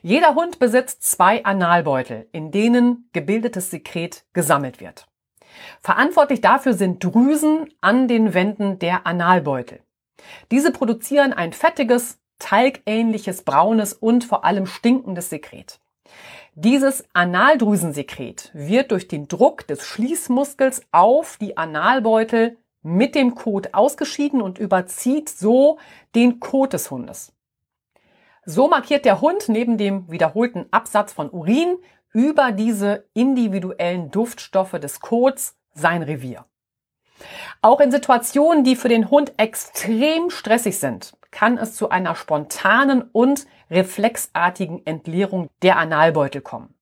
Jeder 0.00 0.34
Hund 0.34 0.58
besitzt 0.58 1.02
zwei 1.02 1.44
Analbeutel, 1.44 2.26
in 2.32 2.50
denen 2.50 3.10
gebildetes 3.12 3.70
Sekret 3.70 4.24
gesammelt 4.32 4.80
wird. 4.80 5.06
Verantwortlich 5.80 6.40
dafür 6.40 6.72
sind 6.72 7.04
Drüsen 7.04 7.68
an 7.82 8.08
den 8.08 8.32
Wänden 8.32 8.78
der 8.78 9.06
Analbeutel. 9.06 9.83
Diese 10.50 10.72
produzieren 10.72 11.32
ein 11.32 11.52
fettiges, 11.52 12.18
talgähnliches, 12.38 13.42
braunes 13.42 13.92
und 13.92 14.24
vor 14.24 14.44
allem 14.44 14.66
stinkendes 14.66 15.30
Sekret. 15.30 15.80
Dieses 16.54 17.04
Analdrüsensekret 17.14 18.50
wird 18.54 18.92
durch 18.92 19.08
den 19.08 19.26
Druck 19.26 19.66
des 19.66 19.82
Schließmuskels 19.82 20.82
auf 20.92 21.36
die 21.40 21.56
Analbeutel 21.56 22.58
mit 22.82 23.14
dem 23.14 23.34
Kot 23.34 23.74
ausgeschieden 23.74 24.40
und 24.40 24.58
überzieht 24.58 25.28
so 25.28 25.78
den 26.14 26.38
Kot 26.38 26.74
des 26.74 26.90
Hundes. 26.90 27.32
So 28.44 28.68
markiert 28.68 29.04
der 29.04 29.20
Hund 29.20 29.48
neben 29.48 29.78
dem 29.78 30.10
wiederholten 30.10 30.66
Absatz 30.70 31.12
von 31.12 31.30
Urin 31.30 31.78
über 32.12 32.52
diese 32.52 33.08
individuellen 33.14 34.10
Duftstoffe 34.10 34.78
des 34.78 35.00
Kots 35.00 35.56
sein 35.72 36.02
Revier. 36.02 36.44
Auch 37.62 37.80
in 37.80 37.90
Situationen, 37.90 38.64
die 38.64 38.76
für 38.76 38.88
den 38.88 39.10
Hund 39.10 39.34
extrem 39.36 40.30
stressig 40.30 40.78
sind, 40.78 41.14
kann 41.30 41.58
es 41.58 41.74
zu 41.74 41.88
einer 41.88 42.14
spontanen 42.14 43.02
und 43.12 43.46
reflexartigen 43.70 44.84
Entleerung 44.86 45.48
der 45.62 45.78
Analbeutel 45.78 46.40
kommen. 46.40 46.74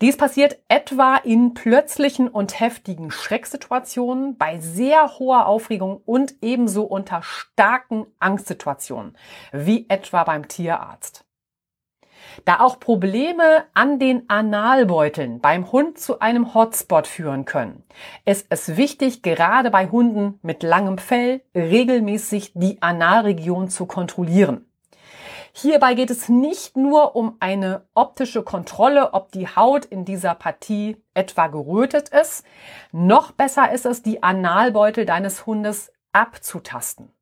Dies 0.00 0.16
passiert 0.16 0.58
etwa 0.68 1.16
in 1.16 1.52
plötzlichen 1.52 2.28
und 2.28 2.58
heftigen 2.58 3.10
Schrecksituationen, 3.10 4.38
bei 4.38 4.58
sehr 4.58 5.18
hoher 5.18 5.46
Aufregung 5.46 6.00
und 6.06 6.36
ebenso 6.40 6.84
unter 6.84 7.22
starken 7.22 8.06
Angstsituationen, 8.18 9.16
wie 9.52 9.84
etwa 9.90 10.24
beim 10.24 10.48
Tierarzt. 10.48 11.26
Da 12.44 12.60
auch 12.60 12.80
Probleme 12.80 13.64
an 13.74 13.98
den 13.98 14.28
Analbeuteln 14.28 15.40
beim 15.40 15.70
Hund 15.72 15.98
zu 15.98 16.20
einem 16.20 16.54
Hotspot 16.54 17.06
führen 17.06 17.44
können, 17.44 17.84
ist 18.24 18.46
es 18.50 18.76
wichtig, 18.76 19.22
gerade 19.22 19.70
bei 19.70 19.88
Hunden 19.88 20.38
mit 20.42 20.62
langem 20.62 20.98
Fell 20.98 21.42
regelmäßig 21.54 22.52
die 22.54 22.80
Analregion 22.82 23.68
zu 23.68 23.86
kontrollieren. 23.86 24.66
Hierbei 25.52 25.94
geht 25.94 26.10
es 26.10 26.28
nicht 26.28 26.76
nur 26.76 27.16
um 27.16 27.36
eine 27.40 27.86
optische 27.94 28.42
Kontrolle, 28.42 29.14
ob 29.14 29.32
die 29.32 29.48
Haut 29.48 29.84
in 29.84 30.04
dieser 30.04 30.34
Partie 30.34 30.96
etwa 31.12 31.48
gerötet 31.48 32.08
ist. 32.10 32.44
Noch 32.92 33.32
besser 33.32 33.72
ist 33.72 33.84
es, 33.84 34.02
die 34.02 34.22
Analbeutel 34.22 35.06
deines 35.06 35.46
Hundes 35.46 35.92
abzutasten. 36.12 37.12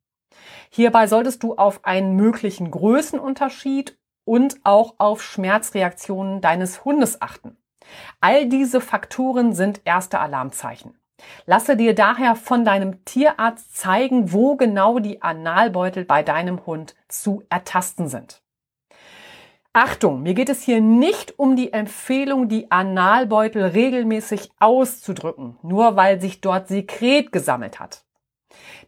Hierbei 0.69 1.07
solltest 1.07 1.41
du 1.41 1.55
auf 1.55 1.83
einen 1.83 2.15
möglichen 2.15 2.69
Größenunterschied 2.69 3.97
und 4.25 4.57
auch 4.63 4.95
auf 4.97 5.21
Schmerzreaktionen 5.23 6.41
deines 6.41 6.85
Hundes 6.85 7.21
achten. 7.21 7.57
All 8.21 8.47
diese 8.47 8.81
Faktoren 8.81 9.53
sind 9.53 9.81
erste 9.85 10.19
Alarmzeichen. 10.19 10.97
Lasse 11.45 11.75
dir 11.75 11.95
daher 11.95 12.35
von 12.35 12.63
deinem 12.63 13.03
Tierarzt 13.05 13.75
zeigen, 13.75 14.31
wo 14.31 14.55
genau 14.55 14.99
die 14.99 15.21
Analbeutel 15.21 16.05
bei 16.05 16.23
deinem 16.23 16.65
Hund 16.65 16.95
zu 17.07 17.43
ertasten 17.49 18.07
sind. 18.07 18.41
Achtung, 19.73 20.23
mir 20.23 20.33
geht 20.33 20.49
es 20.49 20.63
hier 20.63 20.81
nicht 20.81 21.37
um 21.37 21.55
die 21.55 21.73
Empfehlung, 21.73 22.49
die 22.49 22.71
Analbeutel 22.71 23.63
regelmäßig 23.63 24.49
auszudrücken, 24.59 25.57
nur 25.61 25.95
weil 25.95 26.19
sich 26.19 26.41
dort 26.41 26.67
Sekret 26.67 27.31
gesammelt 27.31 27.79
hat. 27.79 28.03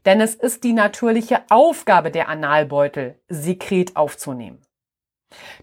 Denn 0.06 0.20
es 0.20 0.34
ist 0.34 0.64
die 0.64 0.74
natürliche 0.74 1.44
Aufgabe 1.50 2.10
der 2.10 2.30
Analbeutel, 2.30 3.22
Sekret 3.28 3.96
aufzunehmen. 3.96 4.60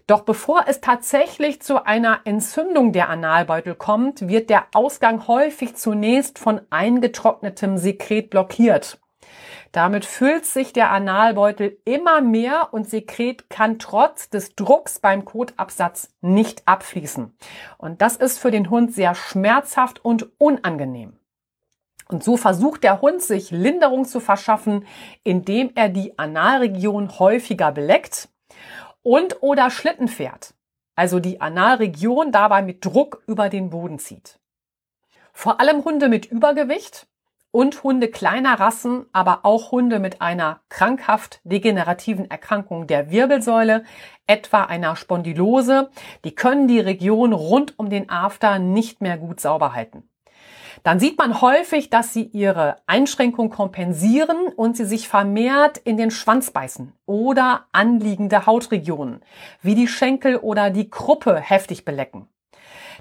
Doch 0.07 0.21
bevor 0.21 0.65
es 0.67 0.81
tatsächlich 0.81 1.61
zu 1.61 1.85
einer 1.85 2.21
Entzündung 2.25 2.91
der 2.91 3.09
Analbeutel 3.09 3.75
kommt, 3.75 4.27
wird 4.27 4.49
der 4.49 4.65
Ausgang 4.73 5.27
häufig 5.27 5.75
zunächst 5.75 6.39
von 6.39 6.61
eingetrocknetem 6.69 7.77
Sekret 7.77 8.29
blockiert. 8.29 8.99
Damit 9.71 10.05
füllt 10.05 10.45
sich 10.45 10.73
der 10.73 10.91
Analbeutel 10.91 11.77
immer 11.85 12.21
mehr 12.21 12.69
und 12.71 12.89
Sekret 12.89 13.49
kann 13.49 13.77
trotz 13.77 14.29
des 14.29 14.55
Drucks 14.55 14.99
beim 14.99 15.25
Kotabsatz 15.25 16.09
nicht 16.21 16.63
abfließen. 16.65 17.37
Und 17.77 18.01
das 18.01 18.15
ist 18.15 18.39
für 18.39 18.49
den 18.49 18.71
Hund 18.71 18.93
sehr 18.93 19.13
schmerzhaft 19.13 20.03
und 20.03 20.29
unangenehm. 20.39 21.19
Und 22.07 22.23
so 22.23 22.37
versucht 22.37 22.83
der 22.83 23.01
Hund 23.01 23.21
sich 23.21 23.51
Linderung 23.51 24.05
zu 24.05 24.19
verschaffen, 24.19 24.87
indem 25.23 25.71
er 25.75 25.89
die 25.89 26.17
Analregion 26.17 27.19
häufiger 27.19 27.71
beleckt 27.71 28.29
und 29.03 29.41
oder 29.41 29.69
Schlitten 29.69 30.07
fährt, 30.07 30.53
also 30.95 31.19
die 31.19 31.41
Analregion 31.41 32.31
dabei 32.31 32.61
mit 32.61 32.83
Druck 32.83 33.23
über 33.27 33.49
den 33.49 33.69
Boden 33.69 33.99
zieht. 33.99 34.39
Vor 35.33 35.59
allem 35.59 35.85
Hunde 35.85 36.09
mit 36.09 36.25
Übergewicht 36.25 37.07
und 37.51 37.83
Hunde 37.83 38.09
kleiner 38.09 38.59
Rassen, 38.59 39.05
aber 39.11 39.39
auch 39.43 39.71
Hunde 39.71 39.99
mit 39.99 40.21
einer 40.21 40.61
krankhaft 40.69 41.41
degenerativen 41.43 42.29
Erkrankung 42.29 42.87
der 42.87 43.09
Wirbelsäule, 43.09 43.85
etwa 44.27 44.65
einer 44.65 44.95
Spondylose, 44.95 45.89
die 46.23 46.35
können 46.35 46.67
die 46.67 46.79
Region 46.79 47.33
rund 47.33 47.79
um 47.79 47.89
den 47.89 48.09
After 48.09 48.59
nicht 48.59 49.01
mehr 49.01 49.17
gut 49.17 49.39
sauber 49.39 49.73
halten 49.73 50.09
dann 50.83 50.99
sieht 50.99 51.17
man 51.17 51.41
häufig, 51.41 51.89
dass 51.89 52.13
sie 52.13 52.23
ihre 52.23 52.77
Einschränkung 52.87 53.49
kompensieren 53.49 54.47
und 54.55 54.77
sie 54.77 54.85
sich 54.85 55.07
vermehrt 55.07 55.77
in 55.77 55.97
den 55.97 56.11
Schwanz 56.11 56.51
beißen 56.51 56.93
oder 57.05 57.65
anliegende 57.71 58.45
Hautregionen, 58.45 59.21
wie 59.61 59.75
die 59.75 59.87
Schenkel 59.87 60.37
oder 60.37 60.69
die 60.69 60.89
Kruppe 60.89 61.35
heftig 61.39 61.85
belecken. 61.85 62.27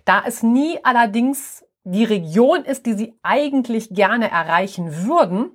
Da 0.05 0.23
es 0.27 0.43
nie 0.43 0.79
allerdings 0.85 1.65
die 1.85 2.05
Region 2.05 2.65
ist, 2.65 2.87
die 2.87 2.95
sie 2.95 3.19
eigentlich 3.23 3.91
gerne 3.91 4.31
erreichen 4.31 5.07
würden, 5.07 5.53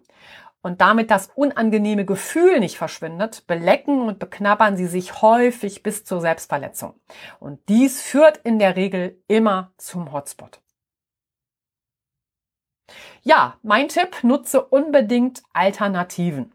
und 0.64 0.82
damit 0.82 1.12
das 1.12 1.30
unangenehme 1.36 2.06
Gefühl 2.06 2.60
nicht 2.60 2.78
verschwindet, 2.78 3.46
belecken 3.46 4.02
und 4.02 4.18
beknabbern 4.18 4.78
sie 4.78 4.88
sich 4.88 5.22
häufig 5.22 5.84
bis 5.84 6.06
zur 6.06 6.22
Selbstverletzung. 6.22 6.96
Und 7.40 7.60
dies 7.70 8.02
führt 8.02 8.38
in 8.38 8.58
der 8.58 8.76
Regel 8.76 9.22
immer 9.28 9.74
zum 9.78 10.12
Hotspot. 10.12 10.63
Ja, 13.24 13.58
mein 13.64 13.88
Tipp, 13.88 14.24
nutze 14.24 14.64
unbedingt 14.64 15.44
Alternativen. 15.54 16.52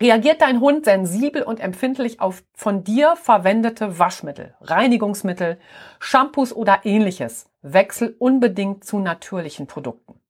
Reagiert 0.00 0.42
dein 0.42 0.60
Hund 0.60 0.84
sensibel 0.84 1.42
und 1.42 1.60
empfindlich 1.60 2.20
auf 2.20 2.42
von 2.54 2.82
dir 2.82 3.14
verwendete 3.14 4.00
Waschmittel, 4.00 4.54
Reinigungsmittel, 4.60 5.58
Shampoos 6.00 6.52
oder 6.52 6.80
ähnliches, 6.84 7.48
wechsel 7.62 8.16
unbedingt 8.18 8.84
zu 8.84 8.98
natürlichen 8.98 9.68
Produkten. 9.68 10.20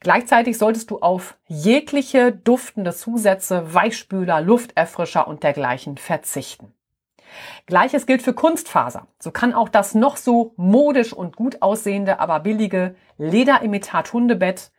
Gleichzeitig 0.00 0.58
solltest 0.58 0.90
du 0.90 0.98
auf 0.98 1.36
jegliche 1.46 2.32
duftende 2.32 2.92
Zusätze, 2.92 3.72
Weichspüler, 3.72 4.40
Lufterfrischer 4.40 5.28
und 5.28 5.42
dergleichen 5.42 5.96
verzichten. 5.96 6.74
Gleiches 7.66 8.06
gilt 8.06 8.22
für 8.22 8.32
Kunstfaser. 8.32 9.06
So 9.18 9.30
kann 9.30 9.54
auch 9.54 9.68
das 9.68 9.94
noch 9.94 10.16
so 10.16 10.54
modisch 10.56 11.12
und 11.12 11.36
gut 11.36 11.62
aussehende, 11.62 12.20
aber 12.20 12.40
billige 12.40 12.94
Lederimitat 13.16 14.12
Hundebett 14.12 14.70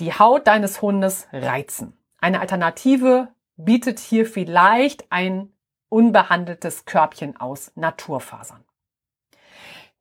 die 0.00 0.12
Haut 0.12 0.46
deines 0.46 0.80
Hundes 0.82 1.28
reizen. 1.32 1.96
Eine 2.20 2.40
Alternative 2.40 3.28
bietet 3.56 3.98
hier 3.98 4.26
vielleicht 4.26 5.10
ein 5.10 5.52
unbehandeltes 5.88 6.84
Körbchen 6.86 7.36
aus 7.38 7.72
Naturfasern. 7.74 8.64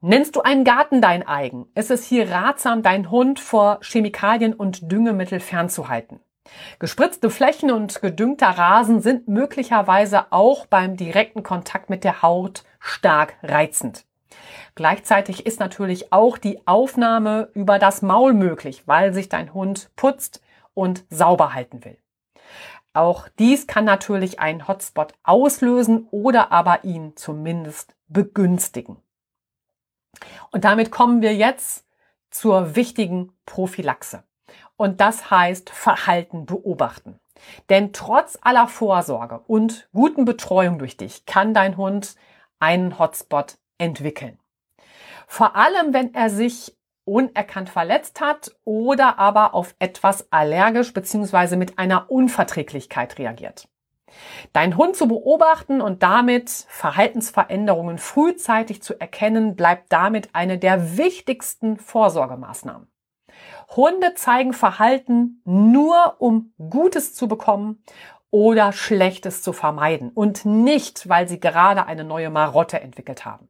Nennst 0.02 0.38
du 0.38 0.42
einen 0.42 0.64
Garten 0.64 1.02
dein 1.02 1.28
eigen, 1.28 1.68
ist 1.76 1.92
es 1.92 2.06
hier 2.06 2.32
ratsam, 2.32 2.84
deinen 2.84 3.12
Hund 3.12 3.40
vor 3.40 3.80
Chemikalien 3.82 4.54
und 4.54 4.90
Düngemittel 4.90 5.42
fernzuhalten. 5.42 6.22
Gespritzte 6.80 7.30
Flächen 7.30 7.72
und 7.72 8.02
gedüngter 8.02 8.50
Rasen 8.50 9.02
sind 9.02 9.28
möglicherweise 9.28 10.32
auch 10.32 10.66
beim 10.66 10.98
direkten 10.98 11.44
Kontakt 11.44 11.90
mit 11.90 12.04
der 12.04 12.22
Haut 12.22 12.64
stark 12.80 13.36
reizend. 13.44 14.06
Gleichzeitig 14.76 15.46
ist 15.46 15.60
natürlich 15.60 16.14
auch 16.14 16.38
die 16.38 16.66
Aufnahme 16.66 17.50
über 17.54 17.80
das 17.80 18.02
Maul 18.02 18.34
möglich, 18.34 18.84
weil 18.86 19.14
sich 19.14 19.28
dein 19.30 19.54
Hund 19.54 19.92
putzt 19.96 20.42
und 20.74 21.04
sauber 21.10 21.54
halten 21.54 21.84
will. 21.84 21.98
Auch 22.94 23.28
dies 23.40 23.68
kann 23.68 23.86
natürlich 23.86 24.40
einen 24.40 24.68
Hotspot 24.68 25.14
auslösen 25.24 26.08
oder 26.12 26.52
aber 26.52 26.84
ihn 26.84 27.16
zumindest 27.16 27.96
begünstigen. 28.08 28.98
Und 30.52 30.64
damit 30.66 30.92
kommen 30.92 31.22
wir 31.22 31.36
jetzt 31.36 31.86
zur 32.32 32.76
wichtigen 32.76 33.32
Prophylaxe. 33.46 34.24
Und 34.80 35.02
das 35.02 35.30
heißt 35.30 35.72
Verhalten 35.72 36.46
beobachten. 36.46 37.20
Denn 37.68 37.92
trotz 37.92 38.40
aller 38.42 38.70
Vorsorge 38.70 39.42
und 39.46 39.90
guten 39.92 40.24
Betreuung 40.24 40.80
durch 40.80 40.96
dich 40.96 41.26
kann 41.26 41.54
dein 41.54 41.76
Hund 41.76 42.16
einen 42.60 42.98
Hotspot 42.98 43.58
entwickeln. 43.78 44.40
Vor 45.28 45.58
allem, 45.58 45.94
wenn 45.94 46.14
er 46.14 46.30
sich 46.30 46.78
unerkannt 47.04 47.68
verletzt 47.68 48.22
hat 48.22 48.56
oder 48.64 49.20
aber 49.20 49.54
auf 49.54 49.76
etwas 49.80 50.32
allergisch 50.32 50.94
bzw. 50.94 51.58
mit 51.58 51.78
einer 51.78 52.10
Unverträglichkeit 52.10 53.20
reagiert. 53.20 53.68
Dein 54.54 54.78
Hund 54.78 54.96
zu 54.96 55.10
beobachten 55.10 55.82
und 55.82 56.04
damit 56.04 56.50
Verhaltensveränderungen 56.70 57.98
frühzeitig 57.98 58.82
zu 58.82 58.98
erkennen, 58.98 59.58
bleibt 59.58 59.92
damit 59.92 60.30
eine 60.32 60.58
der 60.58 60.98
wichtigsten 60.98 61.76
Vorsorgemaßnahmen. 61.76 62.88
Hunde 63.76 64.16
zeigen 64.16 64.54
Verhalten 64.54 65.42
nur, 65.46 66.16
um 66.20 66.54
Gutes 66.58 67.14
zu 67.14 67.28
bekommen 67.28 67.84
oder 68.32 68.72
Schlechtes 68.72 69.42
zu 69.42 69.54
vermeiden 69.54 70.12
und 70.14 70.46
nicht, 70.46 71.08
weil 71.10 71.28
sie 71.28 71.40
gerade 71.40 71.86
eine 71.86 72.04
neue 72.04 72.30
Marotte 72.30 72.80
entwickelt 72.80 73.26
haben. 73.26 73.48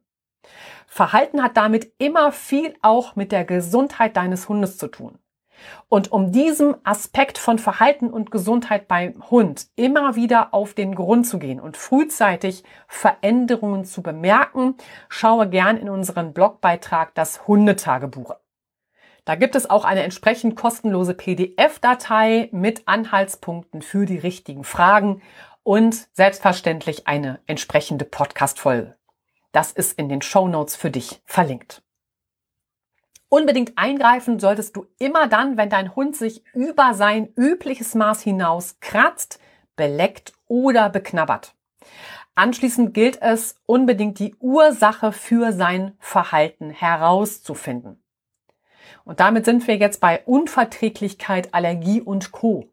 Verhalten 0.86 1.42
hat 1.42 1.56
damit 1.56 1.92
immer 1.98 2.32
viel 2.32 2.74
auch 2.82 3.16
mit 3.16 3.32
der 3.32 3.44
Gesundheit 3.44 4.16
deines 4.16 4.48
Hundes 4.48 4.76
zu 4.76 4.88
tun. 4.88 5.18
Und 5.88 6.10
um 6.10 6.32
diesem 6.32 6.76
Aspekt 6.84 7.38
von 7.38 7.58
Verhalten 7.58 8.10
und 8.10 8.30
Gesundheit 8.30 8.88
beim 8.88 9.30
Hund 9.30 9.66
immer 9.76 10.16
wieder 10.16 10.54
auf 10.54 10.74
den 10.74 10.94
Grund 10.94 11.26
zu 11.26 11.38
gehen 11.38 11.60
und 11.60 11.76
frühzeitig 11.76 12.64
Veränderungen 12.88 13.84
zu 13.84 14.02
bemerken, 14.02 14.76
schaue 15.08 15.48
gern 15.48 15.76
in 15.76 15.90
unseren 15.90 16.32
Blogbeitrag 16.32 17.14
das 17.14 17.46
Hundetagebuch 17.46 18.34
da 19.24 19.34
gibt 19.34 19.54
es 19.54 19.68
auch 19.68 19.84
eine 19.84 20.02
entsprechend 20.02 20.56
kostenlose 20.56 21.14
PDF-Datei 21.14 22.48
mit 22.52 22.82
Anhaltspunkten 22.86 23.82
für 23.82 24.06
die 24.06 24.18
richtigen 24.18 24.64
Fragen 24.64 25.22
und 25.62 26.08
selbstverständlich 26.12 27.06
eine 27.06 27.40
entsprechende 27.46 28.04
Podcast-Folge. 28.04 28.96
Das 29.52 29.72
ist 29.72 29.98
in 29.98 30.08
den 30.08 30.22
Show 30.22 30.48
Notes 30.48 30.76
für 30.76 30.90
dich 30.90 31.22
verlinkt. 31.26 31.82
Unbedingt 33.28 33.78
eingreifen 33.78 34.40
solltest 34.40 34.76
du 34.76 34.86
immer 34.98 35.28
dann, 35.28 35.56
wenn 35.56 35.70
dein 35.70 35.94
Hund 35.94 36.16
sich 36.16 36.44
über 36.52 36.94
sein 36.94 37.32
übliches 37.36 37.94
Maß 37.94 38.22
hinaus 38.22 38.80
kratzt, 38.80 39.38
beleckt 39.76 40.32
oder 40.48 40.90
beknabbert. 40.90 41.54
Anschließend 42.34 42.94
gilt 42.94 43.22
es, 43.22 43.54
unbedingt 43.66 44.18
die 44.18 44.34
Ursache 44.40 45.12
für 45.12 45.52
sein 45.52 45.94
Verhalten 46.00 46.70
herauszufinden. 46.70 47.99
Und 49.04 49.20
damit 49.20 49.44
sind 49.44 49.66
wir 49.66 49.76
jetzt 49.76 50.00
bei 50.00 50.22
Unverträglichkeit, 50.24 51.54
Allergie 51.54 52.00
und 52.00 52.32
Co. 52.32 52.68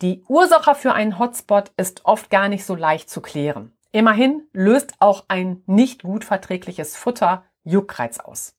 Die 0.00 0.24
Ursache 0.28 0.74
für 0.74 0.94
einen 0.94 1.18
Hotspot 1.18 1.70
ist 1.76 2.04
oft 2.04 2.30
gar 2.30 2.48
nicht 2.48 2.64
so 2.64 2.74
leicht 2.74 3.08
zu 3.08 3.20
klären. 3.20 3.72
Immerhin 3.92 4.42
löst 4.52 4.94
auch 4.98 5.24
ein 5.28 5.62
nicht 5.66 6.02
gut 6.02 6.24
verträgliches 6.24 6.96
Futter 6.96 7.44
Juckreiz 7.62 8.18
aus. 8.18 8.56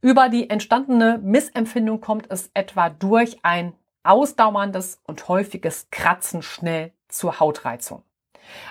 Über 0.00 0.28
die 0.28 0.50
entstandene 0.50 1.18
Missempfindung 1.18 2.00
kommt 2.00 2.30
es 2.30 2.50
etwa 2.54 2.90
durch 2.90 3.38
ein 3.42 3.72
ausdauerndes 4.02 5.00
und 5.04 5.28
häufiges 5.28 5.88
Kratzen 5.90 6.42
schnell 6.42 6.92
zur 7.08 7.40
Hautreizung. 7.40 8.02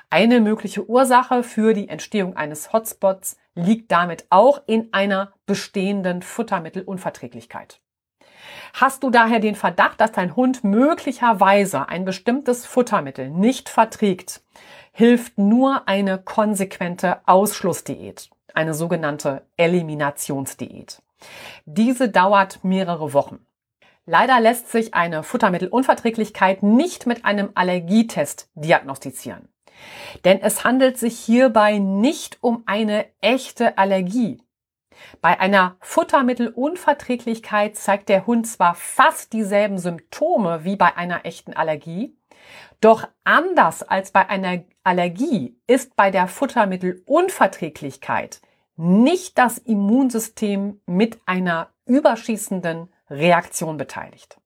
Eine 0.09 0.39
mögliche 0.41 0.87
Ursache 0.87 1.43
für 1.43 1.73
die 1.73 1.89
Entstehung 1.89 2.35
eines 2.35 2.73
Hotspots 2.73 3.37
liegt 3.55 3.91
damit 3.91 4.25
auch 4.29 4.61
in 4.65 4.89
einer 4.93 5.33
bestehenden 5.45 6.21
Futtermittelunverträglichkeit. 6.21 7.81
Hast 8.73 9.03
du 9.03 9.09
daher 9.09 9.39
den 9.39 9.55
Verdacht, 9.55 9.99
dass 9.99 10.11
dein 10.11 10.35
Hund 10.35 10.63
möglicherweise 10.63 11.89
ein 11.89 12.05
bestimmtes 12.05 12.65
Futtermittel 12.65 13.29
nicht 13.29 13.69
verträgt, 13.69 14.41
hilft 14.93 15.37
nur 15.37 15.87
eine 15.87 16.17
konsequente 16.17 17.19
Ausschlussdiät, 17.25 18.29
eine 18.53 18.73
sogenannte 18.73 19.45
Eliminationsdiät. 19.57 21.01
Diese 21.65 22.09
dauert 22.09 22.63
mehrere 22.63 23.13
Wochen. 23.13 23.45
Leider 24.05 24.39
lässt 24.39 24.71
sich 24.71 24.93
eine 24.93 25.23
Futtermittelunverträglichkeit 25.23 26.63
nicht 26.63 27.05
mit 27.05 27.23
einem 27.23 27.51
Allergietest 27.53 28.49
diagnostizieren. 28.55 29.47
Denn 30.23 30.41
es 30.41 30.63
handelt 30.63 30.97
sich 30.97 31.19
hierbei 31.19 31.77
nicht 31.77 32.37
um 32.41 32.63
eine 32.65 33.05
echte 33.21 33.77
Allergie. 33.77 34.41
Bei 35.21 35.39
einer 35.39 35.77
Futtermittelunverträglichkeit 35.79 37.75
zeigt 37.75 38.09
der 38.09 38.27
Hund 38.27 38.47
zwar 38.47 38.75
fast 38.75 39.33
dieselben 39.33 39.77
Symptome 39.77 40.63
wie 40.63 40.75
bei 40.75 40.95
einer 40.95 41.25
echten 41.25 41.53
Allergie, 41.53 42.15
doch 42.81 43.07
anders 43.23 43.81
als 43.83 44.11
bei 44.11 44.29
einer 44.29 44.63
Allergie 44.83 45.57
ist 45.67 45.95
bei 45.95 46.11
der 46.11 46.27
Futtermittelunverträglichkeit 46.27 48.41
nicht 48.75 49.37
das 49.37 49.59
Immunsystem 49.59 50.81
mit 50.87 51.19
einer 51.27 51.69
überschießenden 51.85 52.91
Reaktion 53.09 53.77
beteiligt. 53.77 54.40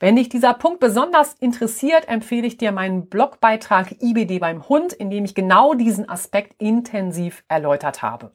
Wenn 0.00 0.16
dich 0.16 0.28
dieser 0.28 0.54
Punkt 0.54 0.80
besonders 0.80 1.34
interessiert, 1.34 2.08
empfehle 2.08 2.46
ich 2.46 2.56
dir 2.56 2.72
meinen 2.72 3.06
Blogbeitrag 3.08 4.02
IBD 4.02 4.38
beim 4.38 4.68
Hund, 4.68 4.92
in 4.92 5.10
dem 5.10 5.24
ich 5.24 5.34
genau 5.34 5.74
diesen 5.74 6.08
Aspekt 6.08 6.60
intensiv 6.60 7.44
erläutert 7.48 8.02
habe. 8.02 8.32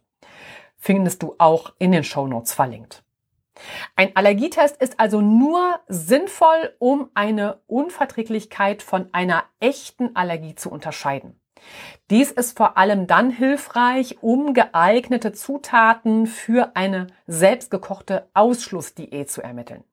Findest 0.77 1.23
du 1.23 1.35
auch 1.37 1.73
in 1.79 1.91
den 1.91 2.03
Show 2.03 2.27
Notes 2.27 2.53
verlinkt. 2.53 3.03
Ein 3.95 4.15
Allergietest 4.15 4.77
ist 4.81 4.99
also 4.99 5.21
nur 5.21 5.79
sinnvoll, 5.87 6.75
um 6.79 7.09
eine 7.15 7.59
Unverträglichkeit 7.67 8.83
von 8.83 9.09
einer 9.13 9.43
echten 9.59 10.15
Allergie 10.15 10.55
zu 10.55 10.69
unterscheiden. 10.69 11.39
Dies 12.09 12.31
ist 12.31 12.55
vor 12.55 12.77
allem 12.77 13.07
dann 13.07 13.31
hilfreich, 13.31 14.17
um 14.21 14.53
geeignete 14.53 15.33
Zutaten 15.33 16.27
für 16.27 16.75
eine 16.75 17.07
selbstgekochte 17.25 18.29
Ausschlussdiät 18.33 19.29
zu 19.31 19.41
ermitteln. 19.41 19.83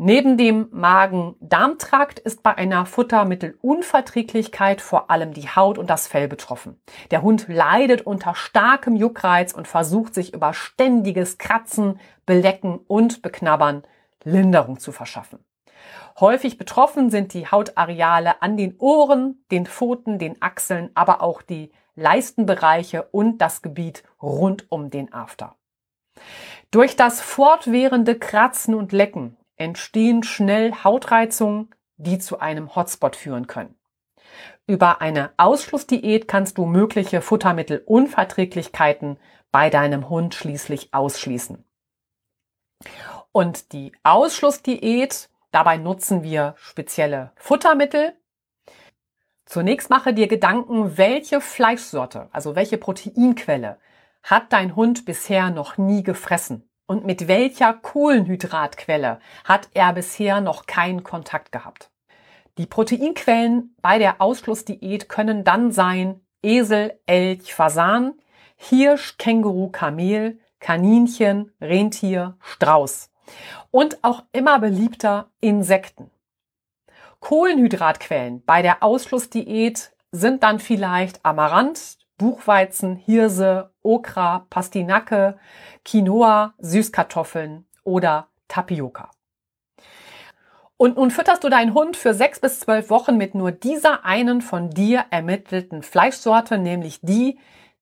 Neben 0.00 0.36
dem 0.36 0.68
Magen-Darm-Trakt 0.70 2.20
ist 2.20 2.44
bei 2.44 2.56
einer 2.56 2.86
Futtermittelunverträglichkeit 2.86 4.80
vor 4.80 5.10
allem 5.10 5.34
die 5.34 5.48
Haut 5.48 5.76
und 5.76 5.90
das 5.90 6.06
Fell 6.06 6.28
betroffen. 6.28 6.80
Der 7.10 7.22
Hund 7.22 7.46
leidet 7.48 8.02
unter 8.02 8.36
starkem 8.36 8.94
Juckreiz 8.94 9.52
und 9.52 9.66
versucht 9.66 10.14
sich 10.14 10.32
über 10.32 10.54
ständiges 10.54 11.36
Kratzen, 11.38 11.98
Belecken 12.26 12.78
und 12.86 13.22
Beknabbern 13.22 13.82
Linderung 14.22 14.78
zu 14.78 14.92
verschaffen. 14.92 15.40
Häufig 16.20 16.58
betroffen 16.58 17.10
sind 17.10 17.34
die 17.34 17.48
Hautareale 17.48 18.40
an 18.40 18.56
den 18.56 18.76
Ohren, 18.78 19.44
den 19.50 19.66
Pfoten, 19.66 20.20
den 20.20 20.40
Achseln, 20.40 20.90
aber 20.94 21.22
auch 21.22 21.42
die 21.42 21.72
Leistenbereiche 21.96 23.02
und 23.10 23.38
das 23.38 23.62
Gebiet 23.62 24.04
rund 24.22 24.70
um 24.70 24.90
den 24.90 25.12
After. 25.12 25.56
Durch 26.70 26.94
das 26.94 27.20
fortwährende 27.20 28.16
Kratzen 28.16 28.76
und 28.76 28.92
Lecken 28.92 29.37
entstehen 29.58 30.22
schnell 30.22 30.72
Hautreizungen, 30.84 31.74
die 31.96 32.18
zu 32.18 32.40
einem 32.40 32.74
Hotspot 32.74 33.16
führen 33.16 33.46
können. 33.46 33.74
Über 34.66 35.00
eine 35.00 35.30
Ausschlussdiät 35.36 36.28
kannst 36.28 36.58
du 36.58 36.66
mögliche 36.66 37.20
Futtermittelunverträglichkeiten 37.20 39.18
bei 39.50 39.70
deinem 39.70 40.08
Hund 40.08 40.34
schließlich 40.34 40.94
ausschließen. 40.94 41.64
Und 43.32 43.72
die 43.72 43.92
Ausschlussdiät, 44.02 45.28
dabei 45.50 45.76
nutzen 45.78 46.22
wir 46.22 46.54
spezielle 46.58 47.32
Futtermittel. 47.36 48.12
Zunächst 49.46 49.90
mache 49.90 50.12
dir 50.12 50.28
Gedanken, 50.28 50.98
welche 50.98 51.40
Fleischsorte, 51.40 52.28
also 52.32 52.54
welche 52.54 52.76
Proteinquelle 52.78 53.78
hat 54.22 54.52
dein 54.52 54.76
Hund 54.76 55.06
bisher 55.06 55.50
noch 55.50 55.78
nie 55.78 56.02
gefressen 56.02 56.67
und 56.88 57.04
mit 57.06 57.28
welcher 57.28 57.74
Kohlenhydratquelle 57.74 59.20
hat 59.44 59.68
er 59.74 59.92
bisher 59.92 60.40
noch 60.40 60.66
keinen 60.66 61.04
Kontakt 61.04 61.52
gehabt. 61.52 61.90
Die 62.56 62.66
Proteinquellen 62.66 63.76
bei 63.80 63.98
der 63.98 64.20
Ausschlussdiät 64.20 65.08
können 65.08 65.44
dann 65.44 65.70
sein 65.70 66.20
Esel, 66.42 66.98
Elch, 67.06 67.54
Fasan, 67.54 68.14
Hirsch, 68.56 69.16
Känguru, 69.18 69.68
Kamel, 69.68 70.40
Kaninchen, 70.58 71.52
Rentier, 71.60 72.36
Strauß 72.40 73.10
und 73.70 74.02
auch 74.02 74.24
immer 74.32 74.58
beliebter 74.58 75.30
Insekten. 75.40 76.10
Kohlenhydratquellen 77.20 78.42
bei 78.44 78.62
der 78.62 78.82
Ausschlussdiät 78.82 79.92
sind 80.10 80.42
dann 80.42 80.58
vielleicht 80.58 81.24
Amaranth, 81.24 81.97
Buchweizen, 82.18 82.96
Hirse, 82.96 83.72
Okra, 83.82 84.46
Pastinake, 84.50 85.38
Quinoa, 85.84 86.54
Süßkartoffeln 86.58 87.64
oder 87.84 88.28
Tapioca. 88.48 89.10
Und 90.76 90.96
nun 90.96 91.10
fütterst 91.10 91.42
du 91.42 91.48
deinen 91.48 91.74
Hund 91.74 91.96
für 91.96 92.14
sechs 92.14 92.38
bis 92.38 92.60
zwölf 92.60 92.90
Wochen 92.90 93.16
mit 93.16 93.34
nur 93.34 93.50
dieser 93.50 94.04
einen 94.04 94.40
von 94.42 94.70
dir 94.70 95.06
ermittelten 95.10 95.82
Fleischsorte, 95.82 96.58
nämlich 96.58 97.00
die, 97.02 97.38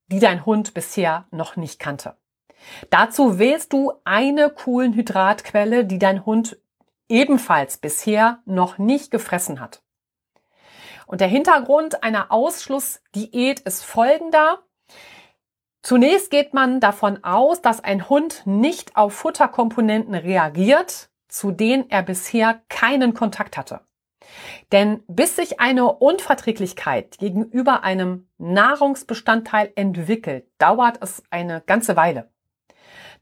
die 0.07 0.19
dein 0.19 0.47
Hund 0.47 0.73
bisher 0.73 1.27
noch 1.31 1.57
nicht 1.57 1.79
kannte. 1.79 2.17
Dazu 2.91 3.39
wählst 3.39 3.73
du 3.73 3.93
eine 4.05 4.49
Kohlenhydratquelle, 4.51 5.85
die 5.85 5.99
dein 5.99 6.25
Hund 6.25 6.59
ebenfalls 7.09 7.77
bisher 7.77 8.41
noch 8.47 8.79
nicht 8.79 9.11
gefressen 9.11 9.61
hat. 9.61 9.83
Und 11.07 11.21
der 11.21 11.29
Hintergrund 11.29 12.03
einer 12.03 12.31
Ausschlussdiät 12.33 13.61
ist 13.61 13.85
folgender. 13.85 14.63
Zunächst 15.83 16.31
geht 16.31 16.53
man 16.53 16.81
davon 16.81 17.23
aus, 17.23 17.63
dass 17.63 17.83
ein 17.83 18.09
Hund 18.09 18.43
nicht 18.45 18.97
auf 18.97 19.15
Futterkomponenten 19.15 20.17
reagiert, 20.17 21.11
zu 21.29 21.53
denen 21.53 21.89
er 21.91 22.03
bisher 22.03 22.61
keinen 22.69 23.15
Kontakt 23.15 23.57
hatte. 23.57 23.81
Denn 24.73 25.05
bis 25.07 25.37
sich 25.37 25.61
eine 25.61 25.93
Unverträglichkeit 25.93 27.19
gegenüber 27.19 27.85
einem 27.85 28.29
Nahrungsbestandteil 28.39 29.73
entwickelt, 29.77 30.49
dauert 30.59 30.99
es 31.01 31.23
eine 31.31 31.61
ganze 31.61 31.97
Weile. 31.97 32.29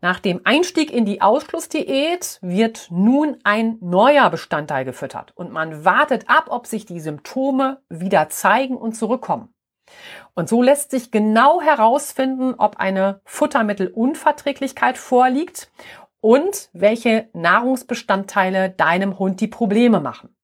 Nach 0.01 0.21
dem 0.21 0.41
Einstieg 0.45 0.93
in 0.93 1.05
die 1.05 1.23
Ausschlussdiät 1.23 2.39
wird 2.43 2.89
nun 2.91 3.39
ein 3.45 3.79
neuer 3.81 4.29
Bestandteil 4.31 4.85
gefüttert 4.85 5.33
und 5.35 5.53
man 5.53 5.85
wartet 5.85 6.29
ab, 6.29 6.47
ob 6.49 6.67
sich 6.67 6.87
die 6.87 7.01
Symptome 7.01 7.83
wieder 7.89 8.29
zeigen 8.29 8.77
und 8.77 8.95
zurückkommen. 8.95 9.55
Und 10.35 10.49
so 10.49 10.63
lässt 10.63 10.91
sich 10.91 11.11
genau 11.11 11.61
herausfinden, 11.61 12.55
ob 12.57 12.77
eine 12.79 13.21
Futtermittelunverträglichkeit 13.25 14.99
vorliegt 14.99 15.71
und 16.21 16.71
welche 16.73 17.29
Nahrungsbestandteile 17.35 18.71
deinem 18.71 19.19
Hund 19.19 19.41
die 19.41 19.49
Probleme 19.49 20.01
machen. 20.01 20.35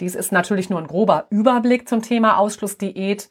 Dies 0.00 0.14
ist 0.14 0.32
natürlich 0.32 0.70
nur 0.70 0.78
ein 0.78 0.86
grober 0.86 1.26
Überblick 1.30 1.88
zum 1.88 2.02
Thema 2.02 2.38
Ausschlussdiät. 2.38 3.28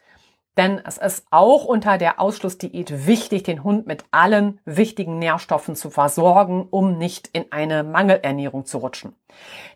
Denn 0.57 0.81
es 0.83 0.97
ist 0.97 1.27
auch 1.29 1.65
unter 1.65 1.99
der 1.99 2.19
Ausschlussdiät 2.19 3.05
wichtig, 3.05 3.43
den 3.43 3.63
Hund 3.63 3.85
mit 3.85 4.05
allen 4.11 4.59
wichtigen 4.65 5.19
Nährstoffen 5.19 5.75
zu 5.75 5.91
versorgen, 5.91 6.67
um 6.69 6.97
nicht 6.97 7.29
in 7.31 7.51
eine 7.51 7.83
Mangelernährung 7.83 8.65
zu 8.65 8.79
rutschen. 8.79 9.15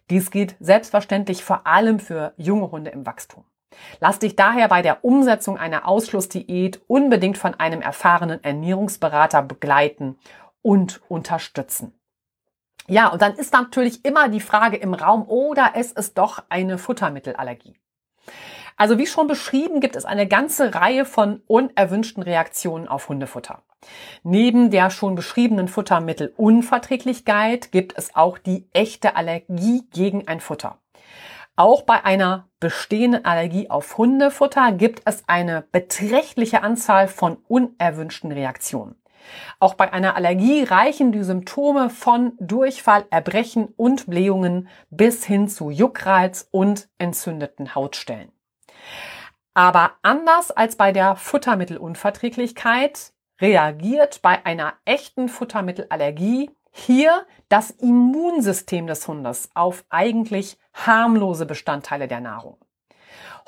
Dies 0.09 0.31
gilt 0.31 0.55
selbstverständlich 0.59 1.43
vor 1.43 1.67
allem 1.67 1.99
für 1.99 2.33
junge 2.35 2.71
Hunde 2.71 2.89
im 2.91 3.05
Wachstum. 3.05 3.45
Lass 3.99 4.19
dich 4.19 4.35
daher 4.35 4.67
bei 4.67 4.81
der 4.81 5.05
Umsetzung 5.05 5.57
einer 5.57 5.87
Ausschlussdiät 5.87 6.81
unbedingt 6.87 7.37
von 7.37 7.53
einem 7.53 7.81
erfahrenen 7.81 8.43
Ernährungsberater 8.43 9.43
begleiten 9.43 10.17
und 10.61 11.01
unterstützen. 11.07 11.93
Ja, 12.87 13.07
und 13.09 13.21
dann 13.21 13.35
ist 13.35 13.53
natürlich 13.53 14.03
immer 14.03 14.27
die 14.27 14.41
Frage 14.41 14.77
im 14.77 14.93
Raum, 14.93 15.27
oder 15.27 15.71
es 15.75 15.91
ist 15.91 16.17
doch 16.17 16.43
eine 16.49 16.77
Futtermittelallergie. 16.77 17.75
Also 18.81 18.97
wie 18.97 19.05
schon 19.05 19.27
beschrieben, 19.27 19.79
gibt 19.79 19.95
es 19.95 20.05
eine 20.05 20.27
ganze 20.27 20.73
Reihe 20.73 21.05
von 21.05 21.43
unerwünschten 21.45 22.23
Reaktionen 22.23 22.87
auf 22.87 23.09
Hundefutter. 23.09 23.61
Neben 24.23 24.71
der 24.71 24.89
schon 24.89 25.13
beschriebenen 25.13 25.67
Futtermittelunverträglichkeit 25.67 27.71
gibt 27.71 27.95
es 27.95 28.15
auch 28.15 28.39
die 28.39 28.67
echte 28.73 29.15
Allergie 29.15 29.83
gegen 29.93 30.27
ein 30.27 30.39
Futter. 30.39 30.79
Auch 31.55 31.83
bei 31.83 32.03
einer 32.03 32.47
bestehenden 32.59 33.23
Allergie 33.23 33.69
auf 33.69 33.99
Hundefutter 33.99 34.71
gibt 34.71 35.03
es 35.05 35.25
eine 35.27 35.63
beträchtliche 35.71 36.63
Anzahl 36.63 37.07
von 37.07 37.37
unerwünschten 37.47 38.31
Reaktionen. 38.31 38.95
Auch 39.59 39.75
bei 39.75 39.93
einer 39.93 40.15
Allergie 40.15 40.63
reichen 40.63 41.11
die 41.11 41.21
Symptome 41.21 41.91
von 41.91 42.33
Durchfall, 42.39 43.05
Erbrechen 43.11 43.67
und 43.77 44.07
Blähungen 44.07 44.69
bis 44.89 45.23
hin 45.23 45.49
zu 45.49 45.69
Juckreiz 45.69 46.47
und 46.49 46.89
entzündeten 46.97 47.75
Hautstellen. 47.75 48.31
Aber 49.53 49.93
anders 50.01 50.51
als 50.51 50.75
bei 50.75 50.91
der 50.91 51.15
Futtermittelunverträglichkeit 51.15 53.13
reagiert 53.41 54.21
bei 54.21 54.45
einer 54.45 54.73
echten 54.85 55.27
Futtermittelallergie 55.27 56.51
hier 56.71 57.25
das 57.49 57.71
Immunsystem 57.71 58.87
des 58.87 59.07
Hundes 59.07 59.49
auf 59.53 59.83
eigentlich 59.89 60.57
harmlose 60.73 61.45
Bestandteile 61.45 62.07
der 62.07 62.21
Nahrung. 62.21 62.57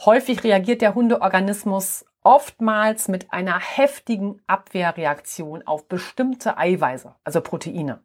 Häufig 0.04 0.44
reagiert 0.44 0.82
der 0.82 0.96
Hundeorganismus 0.96 2.06
oftmals 2.24 3.08
mit 3.08 3.32
einer 3.32 3.60
heftigen 3.60 4.42
Abwehrreaktion 4.48 5.66
auf 5.66 5.88
bestimmte 5.88 6.58
Eiweiße, 6.58 7.16
also 7.24 7.42
Proteine. 7.42 8.04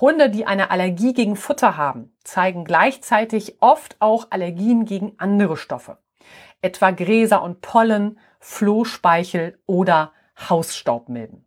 Hunde, 0.00 0.30
die 0.30 0.46
eine 0.46 0.70
Allergie 0.70 1.12
gegen 1.12 1.36
Futter 1.36 1.76
haben, 1.76 2.16
zeigen 2.24 2.64
gleichzeitig 2.64 3.60
oft 3.60 3.96
auch 4.00 4.28
Allergien 4.30 4.84
gegen 4.84 5.14
andere 5.18 5.56
Stoffe, 5.56 5.98
etwa 6.62 6.90
Gräser 6.90 7.42
und 7.42 7.60
Pollen, 7.60 8.18
Flohspeichel 8.38 9.58
oder 9.66 10.12
Hausstaubmilben. 10.48 11.46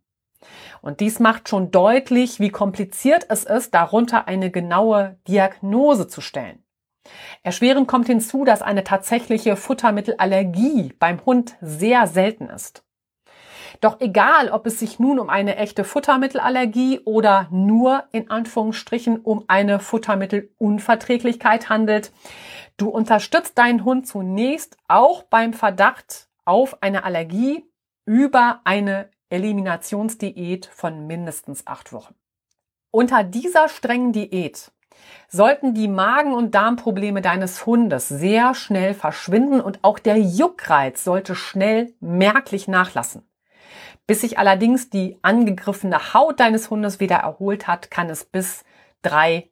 Und 0.82 1.00
dies 1.00 1.20
macht 1.20 1.48
schon 1.48 1.70
deutlich, 1.70 2.40
wie 2.40 2.50
kompliziert 2.50 3.26
es 3.28 3.44
ist, 3.44 3.74
darunter 3.74 4.28
eine 4.28 4.50
genaue 4.50 5.18
Diagnose 5.26 6.06
zu 6.08 6.20
stellen. 6.20 6.62
Erschwerend 7.42 7.88
kommt 7.88 8.06
hinzu, 8.06 8.44
dass 8.44 8.62
eine 8.62 8.84
tatsächliche 8.84 9.56
Futtermittelallergie 9.56 10.92
beim 10.98 11.24
Hund 11.24 11.56
sehr 11.60 12.06
selten 12.06 12.48
ist. 12.48 12.83
Doch 13.80 14.00
egal, 14.00 14.50
ob 14.50 14.66
es 14.66 14.78
sich 14.78 14.98
nun 14.98 15.18
um 15.18 15.28
eine 15.28 15.56
echte 15.56 15.84
Futtermittelallergie 15.84 17.00
oder 17.04 17.48
nur 17.50 18.04
in 18.12 18.30
Anführungsstrichen 18.30 19.20
um 19.20 19.44
eine 19.48 19.80
Futtermittelunverträglichkeit 19.80 21.68
handelt, 21.68 22.12
du 22.76 22.88
unterstützt 22.88 23.58
deinen 23.58 23.84
Hund 23.84 24.06
zunächst 24.06 24.76
auch 24.88 25.22
beim 25.24 25.52
Verdacht 25.52 26.28
auf 26.44 26.82
eine 26.82 27.04
Allergie 27.04 27.64
über 28.06 28.60
eine 28.64 29.10
Eliminationsdiät 29.30 30.66
von 30.66 31.06
mindestens 31.06 31.66
acht 31.66 31.92
Wochen. 31.92 32.14
Unter 32.90 33.24
dieser 33.24 33.68
strengen 33.68 34.12
Diät 34.12 34.70
sollten 35.28 35.74
die 35.74 35.88
Magen- 35.88 36.34
und 36.34 36.54
Darmprobleme 36.54 37.20
deines 37.20 37.66
Hundes 37.66 38.08
sehr 38.08 38.54
schnell 38.54 38.94
verschwinden 38.94 39.60
und 39.60 39.80
auch 39.82 39.98
der 39.98 40.18
Juckreiz 40.18 41.02
sollte 41.02 41.34
schnell 41.34 41.92
merklich 41.98 42.68
nachlassen. 42.68 43.26
Bis 44.06 44.20
sich 44.20 44.38
allerdings 44.38 44.90
die 44.90 45.18
angegriffene 45.22 46.12
Haut 46.14 46.40
deines 46.40 46.70
Hundes 46.70 47.00
wieder 47.00 47.16
erholt 47.16 47.66
hat, 47.66 47.90
kann 47.90 48.10
es 48.10 48.24
bis 48.24 48.64
drei 49.02 49.50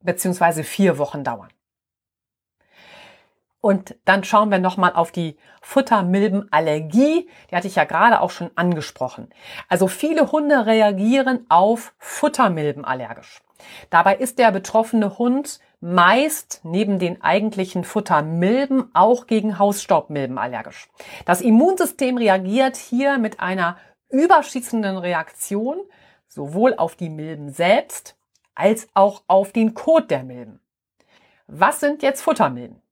beziehungsweise 0.00 0.62
vier 0.62 0.98
Wochen 0.98 1.24
dauern. 1.24 1.50
Und 3.60 3.96
dann 4.04 4.22
schauen 4.22 4.52
wir 4.52 4.60
nochmal 4.60 4.92
auf 4.92 5.10
die 5.10 5.36
Futtermilbenallergie. 5.60 7.28
Die 7.50 7.56
hatte 7.56 7.66
ich 7.66 7.74
ja 7.74 7.82
gerade 7.82 8.20
auch 8.20 8.30
schon 8.30 8.52
angesprochen. 8.54 9.30
Also 9.68 9.88
viele 9.88 10.30
Hunde 10.30 10.66
reagieren 10.66 11.46
auf 11.48 11.92
Futtermilben 11.98 12.84
allergisch. 12.84 13.42
Dabei 13.90 14.16
ist 14.16 14.38
der 14.38 14.52
betroffene 14.52 15.18
Hund 15.18 15.58
meist 15.86 16.62
neben 16.64 16.98
den 16.98 17.22
eigentlichen 17.22 17.84
Futtermilben 17.84 18.90
auch 18.92 19.28
gegen 19.28 19.56
Hausstaubmilben 19.56 20.36
allergisch. 20.36 20.88
Das 21.26 21.40
Immunsystem 21.40 22.16
reagiert 22.18 22.76
hier 22.76 23.18
mit 23.18 23.38
einer 23.38 23.76
überschießenden 24.10 24.98
Reaktion 24.98 25.78
sowohl 26.26 26.74
auf 26.74 26.96
die 26.96 27.08
Milben 27.08 27.50
selbst 27.50 28.16
als 28.56 28.88
auch 28.94 29.22
auf 29.28 29.52
den 29.52 29.74
Kot 29.74 30.10
der 30.10 30.24
Milben. 30.24 30.58
Was 31.46 31.78
sind 31.78 32.02
jetzt 32.02 32.22
Futtermilben? 32.22 32.82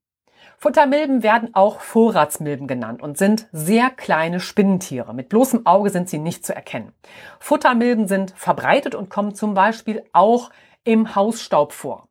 Futtermilben 0.57 1.21
werden 1.21 1.53
auch 1.53 1.81
Vorratsmilben 1.81 2.65
genannt 2.65 3.01
und 3.01 3.17
sind 3.17 3.49
sehr 3.51 3.89
kleine 3.89 4.39
Spinnentiere. 4.39 5.13
Mit 5.13 5.27
bloßem 5.27 5.65
Auge 5.65 5.89
sind 5.89 6.09
sie 6.09 6.17
nicht 6.17 6.45
zu 6.45 6.55
erkennen. 6.55 6.93
Futtermilben 7.41 8.07
sind 8.07 8.31
verbreitet 8.37 8.95
und 8.95 9.09
kommen 9.09 9.35
zum 9.35 9.53
Beispiel 9.53 10.05
auch 10.13 10.49
im 10.85 11.13
Hausstaub 11.13 11.73
vor, 11.73 12.07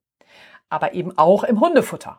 aber 0.75 0.93
eben 0.95 1.17
auch 1.17 1.45
im 1.45 1.61
Hundefutter. 1.61 2.19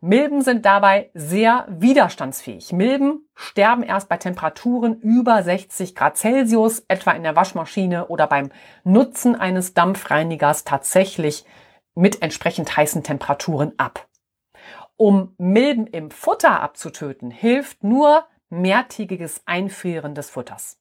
Milben 0.00 0.42
sind 0.42 0.64
dabei 0.66 1.10
sehr 1.14 1.66
widerstandsfähig. 1.68 2.72
Milben 2.72 3.28
sterben 3.34 3.82
erst 3.82 4.08
bei 4.08 4.16
Temperaturen 4.16 4.98
über 5.00 5.42
60 5.42 5.94
Grad 5.94 6.16
Celsius, 6.16 6.84
etwa 6.88 7.12
in 7.12 7.22
der 7.22 7.36
Waschmaschine 7.36 8.08
oder 8.08 8.26
beim 8.26 8.50
Nutzen 8.84 9.36
eines 9.36 9.74
Dampfreinigers 9.74 10.64
tatsächlich 10.64 11.44
mit 11.94 12.22
entsprechend 12.22 12.76
heißen 12.76 13.02
Temperaturen 13.02 13.72
ab. 13.78 14.08
Um 14.96 15.34
Milben 15.38 15.86
im 15.86 16.10
Futter 16.10 16.60
abzutöten, 16.60 17.30
hilft 17.30 17.84
nur 17.84 18.26
mehrtägiges 18.50 19.42
Einfrieren 19.46 20.14
des 20.14 20.30
Futters. 20.30 20.79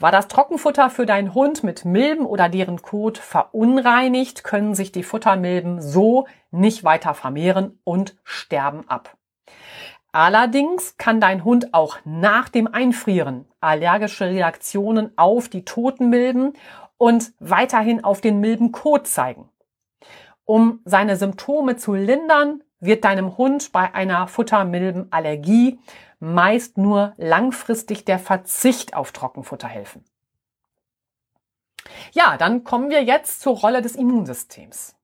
War 0.00 0.12
das 0.12 0.28
Trockenfutter 0.28 0.90
für 0.90 1.06
deinen 1.06 1.34
Hund 1.34 1.64
mit 1.64 1.84
Milben 1.84 2.24
oder 2.24 2.48
deren 2.48 2.82
Kot 2.82 3.18
verunreinigt, 3.18 4.44
können 4.44 4.76
sich 4.76 4.92
die 4.92 5.02
Futtermilben 5.02 5.82
so 5.82 6.28
nicht 6.52 6.84
weiter 6.84 7.14
vermehren 7.14 7.80
und 7.82 8.16
sterben 8.22 8.88
ab. 8.88 9.16
Allerdings 10.12 10.96
kann 10.98 11.20
dein 11.20 11.42
Hund 11.44 11.74
auch 11.74 11.98
nach 12.04 12.48
dem 12.48 12.72
Einfrieren 12.72 13.46
allergische 13.60 14.26
Reaktionen 14.26 15.10
auf 15.16 15.48
die 15.48 15.64
toten 15.64 16.10
Milben 16.10 16.52
und 16.96 17.32
weiterhin 17.40 18.04
auf 18.04 18.20
den 18.20 18.38
Milbenkot 18.38 19.08
zeigen. 19.08 19.48
Um 20.44 20.80
seine 20.84 21.16
Symptome 21.16 21.76
zu 21.76 21.94
lindern, 21.94 22.62
wird 22.80 23.04
deinem 23.04 23.36
Hund 23.36 23.72
bei 23.72 23.92
einer 23.92 24.28
Futtermilbenallergie 24.28 25.80
meist 26.20 26.78
nur 26.78 27.14
langfristig 27.16 28.04
der 28.04 28.18
Verzicht 28.18 28.94
auf 28.94 29.12
Trockenfutter 29.12 29.68
helfen. 29.68 30.04
Ja, 32.12 32.36
dann 32.36 32.64
kommen 32.64 32.90
wir 32.90 33.02
jetzt 33.02 33.40
zur 33.40 33.56
Rolle 33.56 33.82
des 33.82 33.96
Immunsystems. 33.96 34.94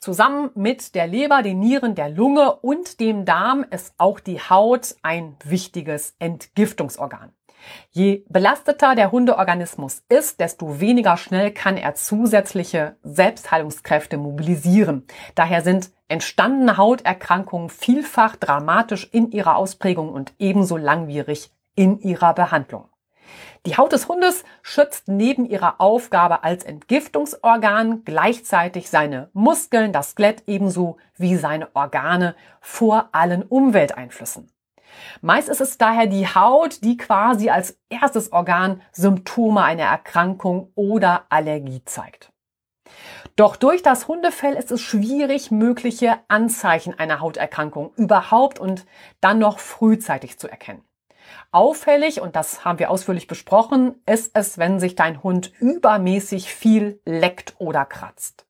Zusammen 0.00 0.50
mit 0.54 0.94
der 0.94 1.08
Leber, 1.08 1.42
den 1.42 1.58
Nieren, 1.58 1.96
der 1.96 2.08
Lunge 2.08 2.54
und 2.54 3.00
dem 3.00 3.24
Darm 3.24 3.66
ist 3.68 3.94
auch 3.98 4.20
die 4.20 4.40
Haut 4.40 4.94
ein 5.02 5.36
wichtiges 5.44 6.14
Entgiftungsorgan. 6.20 7.32
Je 7.90 8.24
belasteter 8.28 8.94
der 8.94 9.10
Hundeorganismus 9.10 10.04
ist, 10.08 10.38
desto 10.38 10.78
weniger 10.78 11.16
schnell 11.16 11.50
kann 11.50 11.76
er 11.76 11.96
zusätzliche 11.96 12.96
Selbstheilungskräfte 13.02 14.16
mobilisieren. 14.16 15.04
Daher 15.34 15.62
sind 15.62 15.90
entstandene 16.08 16.76
Hauterkrankungen 16.76 17.70
vielfach 17.70 18.36
dramatisch 18.36 19.08
in 19.12 19.30
ihrer 19.30 19.56
Ausprägung 19.56 20.10
und 20.10 20.32
ebenso 20.38 20.76
langwierig 20.76 21.50
in 21.74 22.00
ihrer 22.00 22.34
Behandlung. 22.34 22.88
Die 23.66 23.76
Haut 23.76 23.92
des 23.92 24.08
Hundes 24.08 24.44
schützt 24.62 25.08
neben 25.08 25.44
ihrer 25.44 25.80
Aufgabe 25.80 26.44
als 26.44 26.64
Entgiftungsorgan 26.64 28.04
gleichzeitig 28.04 28.88
seine 28.88 29.28
Muskeln, 29.32 29.92
das 29.92 30.10
Skelett 30.10 30.44
ebenso 30.46 30.96
wie 31.16 31.36
seine 31.36 31.68
Organe 31.74 32.34
vor 32.60 33.10
allen 33.12 33.42
Umwelteinflüssen. 33.42 34.50
Meist 35.20 35.48
ist 35.48 35.60
es 35.60 35.76
daher 35.76 36.06
die 36.06 36.26
Haut, 36.26 36.82
die 36.82 36.96
quasi 36.96 37.50
als 37.50 37.78
erstes 37.90 38.32
Organ 38.32 38.80
Symptome 38.92 39.62
einer 39.62 39.84
Erkrankung 39.84 40.72
oder 40.74 41.24
Allergie 41.28 41.84
zeigt. 41.84 42.32
Doch 43.38 43.54
durch 43.54 43.84
das 43.84 44.08
Hundefell 44.08 44.54
ist 44.54 44.72
es 44.72 44.80
schwierig, 44.80 45.52
mögliche 45.52 46.18
Anzeichen 46.26 46.98
einer 46.98 47.20
Hauterkrankung 47.20 47.92
überhaupt 47.94 48.58
und 48.58 48.84
dann 49.20 49.38
noch 49.38 49.60
frühzeitig 49.60 50.40
zu 50.40 50.48
erkennen. 50.48 50.82
Auffällig, 51.52 52.20
und 52.20 52.34
das 52.34 52.64
haben 52.64 52.80
wir 52.80 52.90
ausführlich 52.90 53.28
besprochen, 53.28 54.02
ist 54.06 54.32
es, 54.34 54.58
wenn 54.58 54.80
sich 54.80 54.96
dein 54.96 55.22
Hund 55.22 55.52
übermäßig 55.60 56.52
viel 56.52 57.00
leckt 57.04 57.54
oder 57.60 57.84
kratzt. 57.84 58.44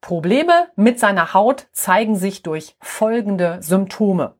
Probleme 0.00 0.70
mit 0.76 1.00
seiner 1.00 1.34
Haut 1.34 1.66
zeigen 1.72 2.14
sich 2.14 2.44
durch 2.44 2.76
folgende 2.80 3.60
Symptome. 3.60 4.36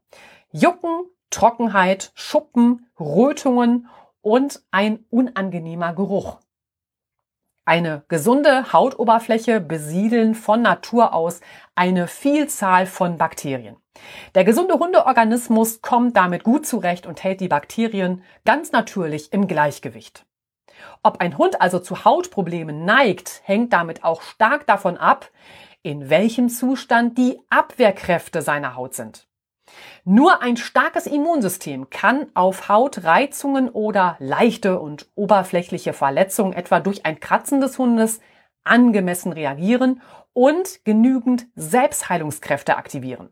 Jucken, 0.52 1.06
Trockenheit, 1.30 2.12
Schuppen, 2.14 2.86
Rötungen 3.00 3.88
und 4.22 4.62
ein 4.70 5.04
unangenehmer 5.10 5.92
Geruch. 5.92 6.38
Eine 7.70 8.02
gesunde 8.08 8.72
Hautoberfläche 8.72 9.60
besiedeln 9.60 10.34
von 10.34 10.60
Natur 10.60 11.14
aus 11.14 11.40
eine 11.76 12.08
Vielzahl 12.08 12.84
von 12.84 13.16
Bakterien. 13.16 13.76
Der 14.34 14.42
gesunde 14.42 14.74
Hundeorganismus 14.74 15.80
kommt 15.80 16.16
damit 16.16 16.42
gut 16.42 16.66
zurecht 16.66 17.06
und 17.06 17.22
hält 17.22 17.40
die 17.40 17.46
Bakterien 17.46 18.24
ganz 18.44 18.72
natürlich 18.72 19.32
im 19.32 19.46
Gleichgewicht. 19.46 20.26
Ob 21.04 21.20
ein 21.20 21.38
Hund 21.38 21.60
also 21.60 21.78
zu 21.78 22.04
Hautproblemen 22.04 22.84
neigt, 22.84 23.40
hängt 23.44 23.72
damit 23.72 24.02
auch 24.02 24.22
stark 24.22 24.66
davon 24.66 24.96
ab, 24.96 25.30
in 25.84 26.10
welchem 26.10 26.48
Zustand 26.48 27.18
die 27.18 27.38
Abwehrkräfte 27.50 28.42
seiner 28.42 28.74
Haut 28.74 28.94
sind. 28.94 29.28
Nur 30.04 30.42
ein 30.42 30.56
starkes 30.56 31.06
Immunsystem 31.06 31.90
kann 31.90 32.26
auf 32.34 32.68
Hautreizungen 32.68 33.68
oder 33.68 34.16
leichte 34.18 34.80
und 34.80 35.08
oberflächliche 35.14 35.92
Verletzungen 35.92 36.52
etwa 36.52 36.80
durch 36.80 37.04
ein 37.04 37.20
Kratzen 37.20 37.60
des 37.60 37.78
Hundes 37.78 38.20
angemessen 38.64 39.32
reagieren 39.32 40.02
und 40.32 40.84
genügend 40.84 41.46
Selbstheilungskräfte 41.54 42.76
aktivieren. 42.76 43.30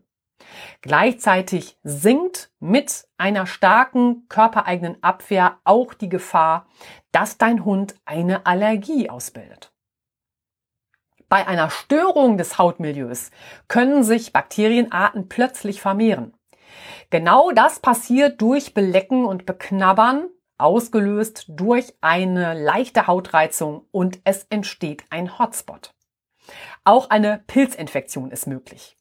Gleichzeitig 0.81 1.77
sinkt 1.83 2.51
mit 2.59 3.07
einer 3.17 3.45
starken 3.45 4.27
körpereigenen 4.29 5.01
Abwehr 5.03 5.59
auch 5.63 5.93
die 5.93 6.09
Gefahr, 6.09 6.67
dass 7.11 7.37
dein 7.37 7.65
Hund 7.65 7.95
eine 8.05 8.45
Allergie 8.45 9.09
ausbildet. 9.09 9.73
Bei 11.29 11.47
einer 11.47 11.69
Störung 11.69 12.39
des 12.39 12.57
Hautmilieus 12.57 13.29
können 13.67 14.03
sich 14.03 14.33
Bakterienarten 14.33 15.29
plötzlich 15.29 15.79
vermehren. 15.79 16.33
Genau 17.11 17.51
das 17.51 17.79
passiert 17.79 18.41
durch 18.41 18.73
Belecken 18.73 19.25
und 19.25 19.45
Beknabbern, 19.45 20.27
ausgelöst 20.57 21.45
durch 21.47 21.93
eine 22.01 22.53
leichte 22.53 23.05
Hautreizung 23.05 23.85
und 23.91 24.19
es 24.23 24.47
entsteht 24.49 25.03
ein 25.11 25.37
Hotspot. 25.37 25.93
Auch 26.83 27.11
eine 27.11 27.43
Pilzinfektion 27.45 28.31
ist 28.31 28.47
möglich. 28.47 28.97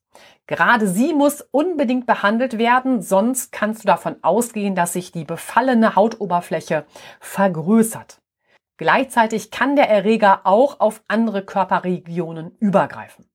Gerade 0.47 0.87
sie 0.87 1.15
muss 1.15 1.43
unbedingt 1.51 2.07
behandelt 2.07 2.59
werden, 2.59 3.03
sonst 3.03 3.53
kannst 3.53 3.85
du 3.85 3.87
davon 3.87 4.17
ausgehen, 4.23 4.75
dass 4.75 4.93
sich 4.93 5.13
die 5.13 5.25
befallene 5.25 5.95
Hautoberfläche 5.95 6.85
vergrößert. 7.21 8.21
Gleichzeitig 8.79 9.51
kann 9.51 9.77
der 9.77 9.91
Erreger 9.91 10.43
auch 10.45 10.81
auf 10.81 11.03
andere 11.09 11.45
Körperregionen 11.45 12.57
übergreifen. 12.59 13.29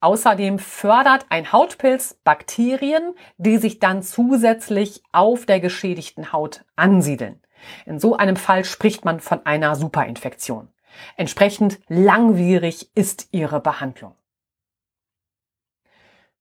Außerdem 0.00 0.58
fördert 0.58 1.26
ein 1.30 1.52
Hautpilz 1.52 2.20
Bakterien, 2.22 3.14
die 3.38 3.56
sich 3.56 3.78
dann 3.78 4.02
zusätzlich 4.02 5.02
auf 5.12 5.46
der 5.46 5.60
geschädigten 5.60 6.32
Haut 6.32 6.64
ansiedeln. 6.74 7.40
In 7.86 7.98
so 7.98 8.16
einem 8.16 8.36
Fall 8.36 8.64
spricht 8.64 9.04
man 9.04 9.20
von 9.20 9.46
einer 9.46 9.74
Superinfektion. 9.76 10.68
Entsprechend 11.16 11.78
langwierig 11.88 12.90
ist 12.94 13.28
ihre 13.30 13.60
Behandlung. 13.60 14.14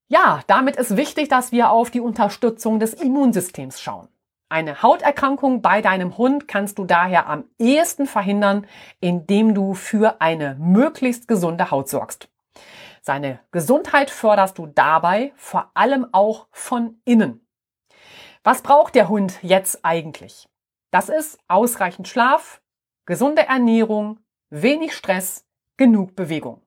Ja, 0.08 0.42
damit 0.48 0.76
ist 0.76 0.98
wichtig, 0.98 1.30
dass 1.30 1.52
wir 1.52 1.72
auf 1.72 1.90
die 1.90 2.02
Unterstützung 2.02 2.80
des 2.80 2.94
Immunsystems 2.94 3.82
schauen. 3.82 4.08
Eine 4.48 4.84
Hauterkrankung 4.84 5.64
bei 5.64 5.82
deinem 5.82 6.18
Hund 6.18 6.48
kannst 6.48 6.78
du 6.78 6.86
daher 6.86 7.28
am 7.28 7.46
ehesten 7.58 8.06
verhindern, 8.06 8.68
indem 9.00 9.56
du 9.56 9.74
für 9.74 10.22
eine 10.22 10.56
möglichst 10.60 11.28
gesunde 11.28 11.72
Haut 11.72 11.90
sorgst. 11.90 12.30
Seine 13.02 13.40
Gesundheit 13.52 14.12
förderst 14.12 14.58
du 14.60 14.68
dabei 14.68 15.34
vor 15.36 15.72
allem 15.74 16.08
auch 16.12 16.48
von 16.52 17.02
innen. 17.06 17.48
Was 18.44 18.62
braucht 18.62 18.94
der 18.94 19.10
Hund 19.10 19.40
jetzt 19.42 19.84
eigentlich? 19.84 20.48
Das 20.92 21.10
ist 21.10 21.40
ausreichend 21.48 22.08
Schlaf, 22.08 22.62
gesunde 23.06 23.48
Ernährung, 23.48 24.20
wenig 24.52 24.96
Stress, 24.96 25.44
genug 25.76 26.16
Bewegung. 26.16 26.62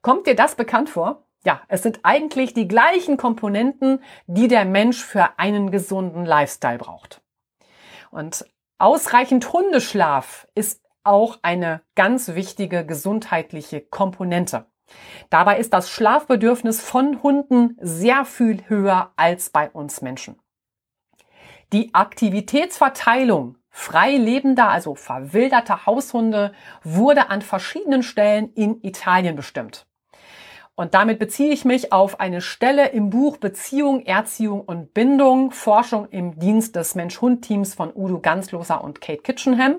Kommt 0.00 0.26
dir 0.26 0.34
das 0.34 0.54
bekannt 0.54 0.88
vor? 0.88 1.26
Ja, 1.44 1.60
es 1.68 1.82
sind 1.82 2.00
eigentlich 2.02 2.54
die 2.54 2.68
gleichen 2.68 3.16
Komponenten, 3.16 4.02
die 4.26 4.48
der 4.48 4.64
Mensch 4.64 5.04
für 5.04 5.38
einen 5.38 5.70
gesunden 5.70 6.24
Lifestyle 6.24 6.78
braucht. 6.78 7.20
Und 8.10 8.46
ausreichend 8.78 9.52
Hundeschlaf 9.52 10.48
ist 10.54 10.82
auch 11.02 11.38
eine 11.42 11.82
ganz 11.94 12.34
wichtige 12.34 12.86
gesundheitliche 12.86 13.82
Komponente. 13.82 14.66
Dabei 15.30 15.58
ist 15.58 15.72
das 15.72 15.90
Schlafbedürfnis 15.90 16.80
von 16.80 17.22
Hunden 17.22 17.76
sehr 17.80 18.24
viel 18.24 18.68
höher 18.68 19.12
als 19.16 19.50
bei 19.50 19.70
uns 19.70 20.00
Menschen. 20.00 20.40
Die 21.72 21.94
Aktivitätsverteilung 21.94 23.58
frei 23.68 24.16
lebender, 24.16 24.68
also 24.68 24.94
verwilderter 24.94 25.86
Haushunde 25.86 26.54
wurde 26.84 27.30
an 27.30 27.42
verschiedenen 27.42 28.02
Stellen 28.02 28.52
in 28.54 28.82
Italien 28.82 29.34
bestimmt. 29.34 29.86
Und 30.76 30.94
damit 30.94 31.20
beziehe 31.20 31.52
ich 31.52 31.64
mich 31.64 31.92
auf 31.92 32.18
eine 32.18 32.40
Stelle 32.40 32.88
im 32.88 33.10
Buch 33.10 33.36
Beziehung, 33.36 34.04
Erziehung 34.04 34.60
und 34.60 34.92
Bindung, 34.92 35.52
Forschung 35.52 36.08
im 36.08 36.38
Dienst 36.38 36.74
des 36.74 36.96
Mensch-Hund-Teams 36.96 37.74
von 37.74 37.92
Udo 37.94 38.20
Ganzloser 38.20 38.82
und 38.82 39.00
Kate 39.00 39.22
Kitchenham, 39.22 39.76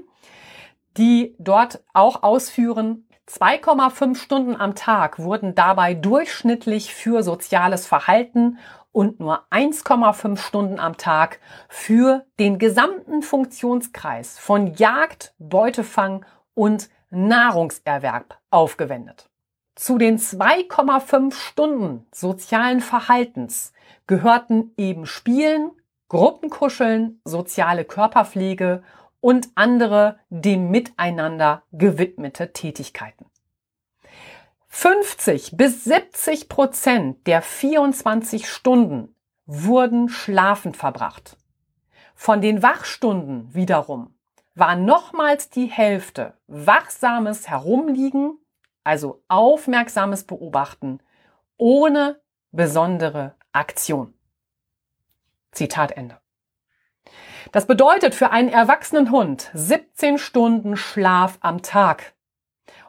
die 0.98 1.36
dort 1.38 1.84
auch 1.94 2.24
ausführen, 2.24 3.06
2,5 3.28 4.16
Stunden 4.16 4.56
am 4.56 4.76
Tag 4.76 5.20
wurden 5.20 5.56
dabei 5.56 5.96
durchschnittlich 5.96 6.94
für 6.94 7.24
soziales 7.24 7.88
Verhalten 7.88 8.60
und 8.92 9.20
nur 9.20 9.46
1,5 9.52 10.38
Stunden 10.38 10.80
am 10.80 10.96
Tag 10.96 11.40
für 11.68 12.26
den 12.40 12.60
gesamten 12.60 13.24
Funktionskreis 13.24 14.38
von 14.38 14.76
Jagd, 14.76 15.34
Beutefang 15.40 16.24
und 16.54 16.90
Nahrungserwerb 17.10 18.40
aufgewendet. 18.52 19.30
Zu 19.76 19.98
den 19.98 20.18
2,5 20.18 21.34
Stunden 21.34 22.08
sozialen 22.14 22.80
Verhaltens 22.80 23.74
gehörten 24.08 24.74
eben 24.78 25.06
Spielen, 25.06 25.72
Gruppenkuscheln, 26.08 27.20
soziale 27.26 27.84
Körperpflege 27.84 28.84
und 29.20 29.50
andere 29.56 30.18
dem 30.30 30.72
Miteinander 30.72 31.64
gewidmete 31.74 32.54
Tätigkeiten. 32.54 33.26
50 34.70 35.58
bis 35.58 35.84
70 35.84 36.48
Prozent 36.48 37.28
der 37.28 37.42
24 37.42 38.48
Stunden 38.50 39.16
wurden 39.46 40.08
schlafend 40.08 40.78
verbracht. 40.78 41.38
Von 42.14 42.40
den 42.40 42.64
Wachstunden 42.64 43.54
wiederum 43.54 44.14
war 44.54 44.78
nochmals 44.78 45.50
die 45.50 45.68
Hälfte 45.68 46.34
wachsames 46.48 47.50
Herumliegen 47.50 48.38
also 48.86 49.24
aufmerksames 49.28 50.24
Beobachten 50.24 51.00
ohne 51.58 52.22
besondere 52.52 53.36
Aktion. 53.52 54.14
Zitat 55.52 55.92
Ende. 55.92 56.20
Das 57.52 57.68
bedeutet 57.68 58.16
für 58.16 58.32
einen 58.32 58.50
erwachsenen 58.50 59.12
Hund 59.12 59.50
17 59.54 60.18
Stunden 60.18 60.76
Schlaf 60.78 61.38
am 61.42 61.62
Tag 61.62 62.14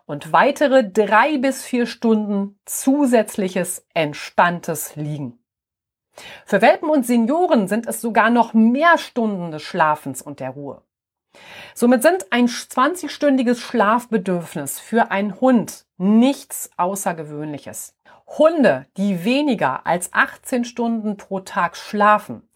und 0.07 0.33
weitere 0.33 0.89
drei 0.89 1.39
bis 1.39 1.65
vier 1.65 1.87
Stunden 1.87 2.59
zusätzliches 2.65 3.87
entspanntes 3.95 4.97
Liegen. 4.97 5.39
Für 6.47 6.63
Welpen 6.63 6.89
und 6.89 7.05
Senioren 7.05 7.69
sind 7.69 7.87
es 7.87 8.01
sogar 8.01 8.31
noch 8.31 8.55
mehr 8.55 8.99
Stunden 8.99 9.51
des 9.51 9.63
Schlafens 9.63 10.23
und 10.23 10.41
der 10.41 10.51
Ruhe. 10.51 10.83
Somit 11.75 12.03
sind 12.03 12.27
ein 12.31 12.47
20-stündiges 12.47 13.61
Schlafbedürfnis 13.61 14.81
für 14.81 15.11
einen 15.11 15.41
Hund 15.41 15.87
nichts 15.99 16.71
Außergewöhnliches. 16.77 17.95
Hunde, 18.27 18.87
die 18.97 19.25
weniger 19.25 19.87
als 19.87 20.13
18 20.13 20.65
Stunden 20.65 21.17
pro 21.17 21.41
Tag 21.41 21.77
schlafen 21.77 22.49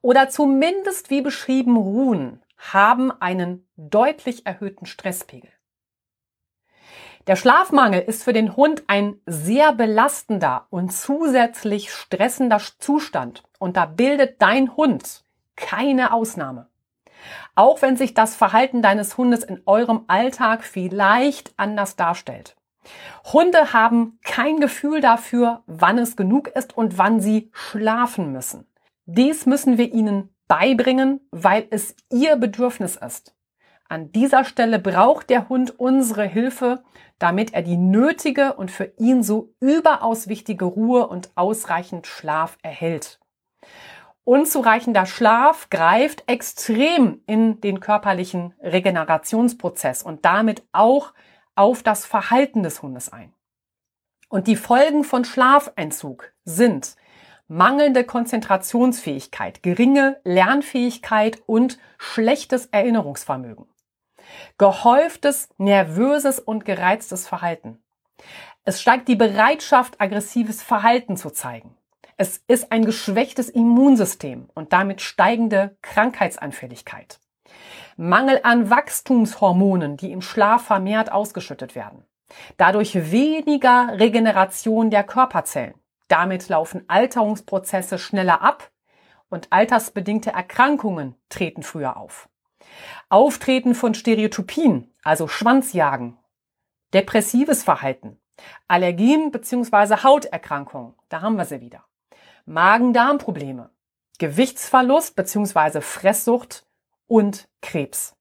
oder 0.00 0.28
zumindest 0.28 1.10
wie 1.10 1.20
beschrieben 1.20 1.76
ruhen, 1.76 2.42
haben 2.56 3.10
einen 3.20 3.66
deutlich 3.76 4.46
erhöhten 4.46 4.86
Stresspegel. 4.86 5.50
Der 7.26 7.34
Schlafmangel 7.34 8.02
ist 8.02 8.22
für 8.22 8.32
den 8.32 8.54
Hund 8.54 8.84
ein 8.86 9.20
sehr 9.26 9.72
belastender 9.72 10.68
und 10.70 10.92
zusätzlich 10.92 11.92
stressender 11.92 12.60
Zustand 12.78 13.42
und 13.58 13.76
da 13.76 13.86
bildet 13.86 14.40
dein 14.40 14.76
Hund 14.76 15.24
keine 15.56 16.12
Ausnahme. 16.12 16.68
Auch 17.54 17.82
wenn 17.82 17.96
sich 17.96 18.14
das 18.14 18.34
Verhalten 18.34 18.82
deines 18.82 19.16
Hundes 19.16 19.44
in 19.44 19.62
eurem 19.66 20.04
Alltag 20.06 20.64
vielleicht 20.64 21.52
anders 21.56 21.96
darstellt. 21.96 22.56
Hunde 23.32 23.72
haben 23.72 24.18
kein 24.22 24.60
Gefühl 24.60 25.00
dafür, 25.00 25.62
wann 25.66 25.98
es 25.98 26.16
genug 26.16 26.48
ist 26.48 26.76
und 26.76 26.98
wann 26.98 27.20
sie 27.20 27.50
schlafen 27.52 28.32
müssen. 28.32 28.66
Dies 29.06 29.46
müssen 29.46 29.78
wir 29.78 29.92
ihnen 29.92 30.34
beibringen, 30.48 31.20
weil 31.30 31.66
es 31.70 31.96
ihr 32.10 32.36
Bedürfnis 32.36 32.96
ist. 32.96 33.34
An 33.88 34.10
dieser 34.10 34.44
Stelle 34.44 34.78
braucht 34.78 35.30
der 35.30 35.48
Hund 35.48 35.78
unsere 35.78 36.24
Hilfe, 36.24 36.82
damit 37.18 37.54
er 37.54 37.62
die 37.62 37.76
nötige 37.76 38.54
und 38.54 38.70
für 38.70 38.92
ihn 38.98 39.22
so 39.22 39.54
überaus 39.60 40.28
wichtige 40.28 40.64
Ruhe 40.64 41.06
und 41.06 41.30
ausreichend 41.36 42.06
Schlaf 42.06 42.58
erhält. 42.62 43.20
Unzureichender 44.26 45.06
Schlaf 45.06 45.70
greift 45.70 46.24
extrem 46.26 47.22
in 47.28 47.60
den 47.60 47.78
körperlichen 47.78 48.54
Regenerationsprozess 48.60 50.02
und 50.02 50.24
damit 50.24 50.64
auch 50.72 51.12
auf 51.54 51.84
das 51.84 52.04
Verhalten 52.04 52.64
des 52.64 52.82
Hundes 52.82 53.12
ein. 53.12 53.32
Und 54.28 54.48
die 54.48 54.56
Folgen 54.56 55.04
von 55.04 55.24
Schlafentzug 55.24 56.32
sind 56.44 56.96
mangelnde 57.46 58.02
Konzentrationsfähigkeit, 58.02 59.62
geringe 59.62 60.20
Lernfähigkeit 60.24 61.40
und 61.46 61.78
schlechtes 61.96 62.66
Erinnerungsvermögen. 62.66 63.68
Gehäuftes, 64.58 65.50
nervöses 65.56 66.40
und 66.40 66.64
gereiztes 66.64 67.28
Verhalten. 67.28 67.78
Es 68.64 68.82
steigt 68.82 69.06
die 69.06 69.14
Bereitschaft, 69.14 70.00
aggressives 70.00 70.64
Verhalten 70.64 71.16
zu 71.16 71.30
zeigen. 71.30 71.76
Es 72.18 72.42
ist 72.48 72.72
ein 72.72 72.86
geschwächtes 72.86 73.50
Immunsystem 73.50 74.48
und 74.54 74.72
damit 74.72 75.02
steigende 75.02 75.76
Krankheitsanfälligkeit. 75.82 77.20
Mangel 77.98 78.40
an 78.42 78.70
Wachstumshormonen, 78.70 79.98
die 79.98 80.12
im 80.12 80.22
Schlaf 80.22 80.64
vermehrt 80.64 81.12
ausgeschüttet 81.12 81.74
werden. 81.74 82.04
Dadurch 82.56 83.10
weniger 83.12 83.98
Regeneration 83.98 84.90
der 84.90 85.04
Körperzellen. 85.04 85.74
Damit 86.08 86.48
laufen 86.48 86.84
Alterungsprozesse 86.88 87.98
schneller 87.98 88.40
ab 88.40 88.70
und 89.28 89.48
altersbedingte 89.52 90.30
Erkrankungen 90.30 91.16
treten 91.28 91.62
früher 91.62 91.98
auf. 91.98 92.28
Auftreten 93.10 93.74
von 93.74 93.94
Stereotypien, 93.94 94.92
also 95.02 95.28
Schwanzjagen, 95.28 96.16
depressives 96.94 97.62
Verhalten, 97.62 98.18
Allergien 98.68 99.30
bzw. 99.30 100.02
Hauterkrankungen, 100.02 100.94
da 101.08 101.20
haben 101.20 101.36
wir 101.36 101.44
sie 101.44 101.60
wieder. 101.60 101.84
Magen-Darm-Probleme, 102.48 103.70
Gewichtsverlust 104.20 105.16
bzw. 105.16 105.80
Fresssucht 105.80 106.64
und 107.08 107.48
Krebs. 107.60 108.14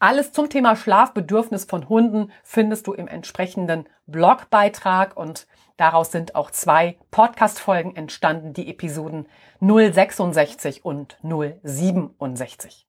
Alles 0.00 0.32
zum 0.32 0.50
Thema 0.50 0.74
Schlafbedürfnis 0.74 1.66
von 1.66 1.88
Hunden 1.88 2.32
findest 2.42 2.88
du 2.88 2.92
im 2.92 3.06
entsprechenden 3.06 3.88
Blogbeitrag 4.06 5.16
und 5.16 5.46
daraus 5.76 6.10
sind 6.10 6.34
auch 6.34 6.50
zwei 6.50 6.98
Podcast-Folgen 7.12 7.94
entstanden, 7.94 8.54
die 8.54 8.68
Episoden 8.68 9.28
066 9.60 10.84
und 10.84 11.16
067. 11.22 12.88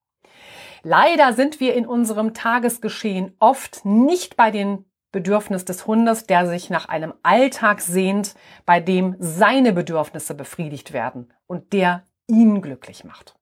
Leider 0.81 1.33
sind 1.33 1.59
wir 1.59 1.75
in 1.75 1.85
unserem 1.85 2.33
Tagesgeschehen 2.33 3.35
oft 3.37 3.85
nicht 3.85 4.35
bei 4.35 4.49
den 4.49 4.85
Bedürfnis 5.15 5.63
des 5.63 5.87
Hundes, 5.87 6.25
der 6.25 6.45
sich 6.45 6.69
nach 6.69 6.89
einem 6.89 7.13
Alltag 7.23 7.79
sehnt, 7.79 8.35
bei 8.65 8.81
dem 8.81 9.15
seine 9.17 9.71
Bedürfnisse 9.71 10.35
befriedigt 10.35 10.91
werden 10.91 11.33
und 11.47 11.71
der 11.71 12.03
ihn 12.27 12.61
glücklich 12.61 13.05
macht. 13.05 13.33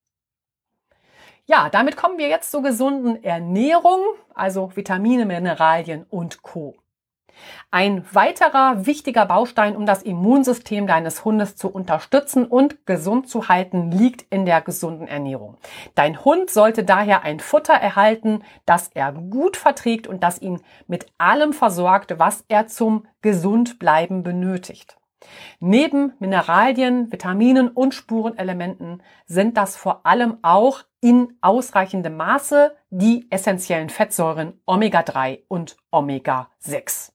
Ja, 1.46 1.70
damit 1.70 1.98
kommen 1.98 2.20
wir 2.20 2.28
jetzt 2.28 2.52
zur 2.52 2.62
gesunden 2.62 3.24
Ernährung, 3.24 4.02
also 4.36 4.72
Vitamine, 4.76 5.26
Mineralien 5.26 6.04
und 6.04 6.44
Co. 6.44 6.76
Ein 7.72 8.06
weiterer 8.12 8.86
wichtiger 8.86 9.26
Baustein, 9.26 9.76
um 9.76 9.86
das 9.86 10.04
Immunsystem 10.04 10.88
deines 10.88 11.26
Hundes 11.26 11.56
zu 11.56 11.70
unterstützen 11.70 12.46
und 12.46 12.86
gesund 12.86 13.30
zu 13.30 13.48
halten, 13.48 13.92
liegt 13.92 14.26
in 14.30 14.46
der 14.46 14.62
gesunden 14.62 15.08
Ernährung. 15.08 15.58
Dein 15.96 16.24
Hund 16.24 16.50
sollte 16.50 16.84
daher 16.84 17.24
ein 17.24 17.40
Futter 17.40 17.74
erhalten, 17.74 18.44
das 18.66 18.90
er 18.94 19.12
gut 19.12 19.58
verträgt 19.58 20.08
und 20.08 20.24
das 20.24 20.42
ihn 20.42 20.62
mit 20.88 21.08
allem 21.18 21.54
versorgt, 21.54 22.20
was 22.20 22.44
er 22.48 22.68
zum 22.68 23.06
Gesundbleiben 23.22 24.24
benötigt. 24.24 24.98
Neben 25.60 26.14
Mineralien, 26.20 27.12
Vitaminen 27.12 27.70
und 27.70 27.94
Spurenelementen 27.94 29.02
sind 29.26 29.58
das 29.58 29.76
vor 29.76 30.06
allem 30.06 30.38
auch 30.42 30.84
in 31.02 31.38
ausreichendem 31.42 32.18
Maße 32.18 32.76
die 32.90 33.28
essentiellen 33.30 33.90
Fettsäuren 33.90 34.60
Omega-3 34.66 35.44
und 35.48 35.78
Omega-6. 35.92 37.13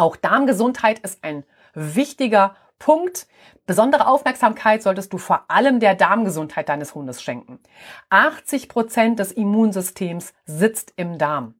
Auch 0.00 0.16
Darmgesundheit 0.16 1.00
ist 1.00 1.22
ein 1.22 1.44
wichtiger 1.74 2.56
Punkt. 2.78 3.26
Besondere 3.66 4.06
Aufmerksamkeit 4.06 4.82
solltest 4.82 5.12
du 5.12 5.18
vor 5.18 5.44
allem 5.48 5.78
der 5.78 5.94
Darmgesundheit 5.94 6.70
deines 6.70 6.94
Hundes 6.94 7.20
schenken. 7.20 7.60
80 8.08 8.70
Prozent 8.70 9.18
des 9.18 9.30
Immunsystems 9.30 10.32
sitzt 10.46 10.94
im 10.96 11.18
Darm. 11.18 11.54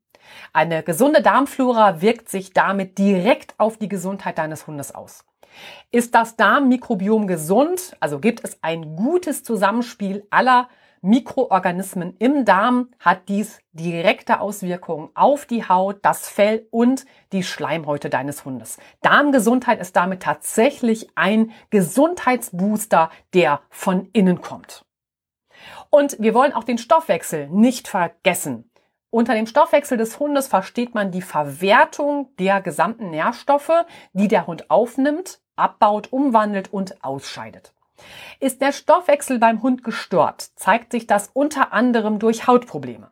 Eine 0.55 0.83
gesunde 0.83 1.21
Darmflora 1.21 2.01
wirkt 2.01 2.31
sich 2.31 2.55
damit 2.55 2.97
direkt 2.97 3.53
auf 3.59 3.77
die 3.77 3.91
Gesundheit 3.91 4.39
deines 4.39 4.67
Hundes 4.67 4.95
aus. 4.95 5.27
Ist 5.91 6.15
das 6.15 6.37
Darmmikrobiom 6.37 7.27
gesund, 7.27 7.95
also 8.01 8.21
gibt 8.21 8.43
es 8.43 8.59
ein 8.63 8.97
gutes 8.97 9.43
Zusammenspiel 9.43 10.27
aller 10.31 10.71
Mikroorganismen 11.03 12.15
im 12.19 12.45
Darm 12.45 12.91
hat 12.99 13.29
dies 13.29 13.61
direkte 13.73 14.41
Auswirkungen 14.41 15.09
auf 15.15 15.47
die 15.47 15.67
Haut, 15.67 16.01
das 16.03 16.29
Fell 16.29 16.67
und 16.71 17.07
die 17.33 17.43
Schleimhäute 17.43 18.11
deines 18.11 18.45
Hundes. 18.45 18.77
Darmgesundheit 19.01 19.81
ist 19.81 19.97
damit 19.97 20.23
tatsächlich 20.23 21.09
ein 21.15 21.53
Gesundheitsbooster, 21.71 23.11
der 23.33 23.63
von 23.71 24.11
innen 24.13 24.43
kommt. 24.43 24.85
Und 25.89 26.17
wir 26.21 26.35
wollen 26.35 26.53
auch 26.53 26.65
den 26.65 26.79
Stoffwechsel 26.79 27.49
nicht 27.49 27.89
vergessen. 27.89 28.71
Unter 29.09 29.35
dem 29.35 29.47
Stoffwechsel 29.47 29.97
des 29.97 30.21
Hundes 30.21 30.49
versteht 30.49 30.95
man 30.95 31.11
die 31.11 31.23
Verwertung 31.23 32.29
der 32.39 32.61
gesamten 32.61 33.11
Nährstoffe, 33.11 33.85
die 34.13 34.29
der 34.29 34.47
Hund 34.47 34.71
aufnimmt, 34.71 35.41
abbaut, 35.57 36.13
umwandelt 36.13 36.73
und 36.73 37.03
ausscheidet. 37.03 37.73
Ist 38.41 38.61
der 38.61 38.73
Stoffwechsel 38.73 39.39
beim 39.39 39.63
Hund 39.63 39.85
gestört, 39.85 40.51
zeigt 40.57 40.93
sich 40.93 41.07
das 41.07 41.31
unter 41.33 41.73
anderem 41.73 42.19
durch 42.19 42.47
Hautprobleme. 42.47 43.11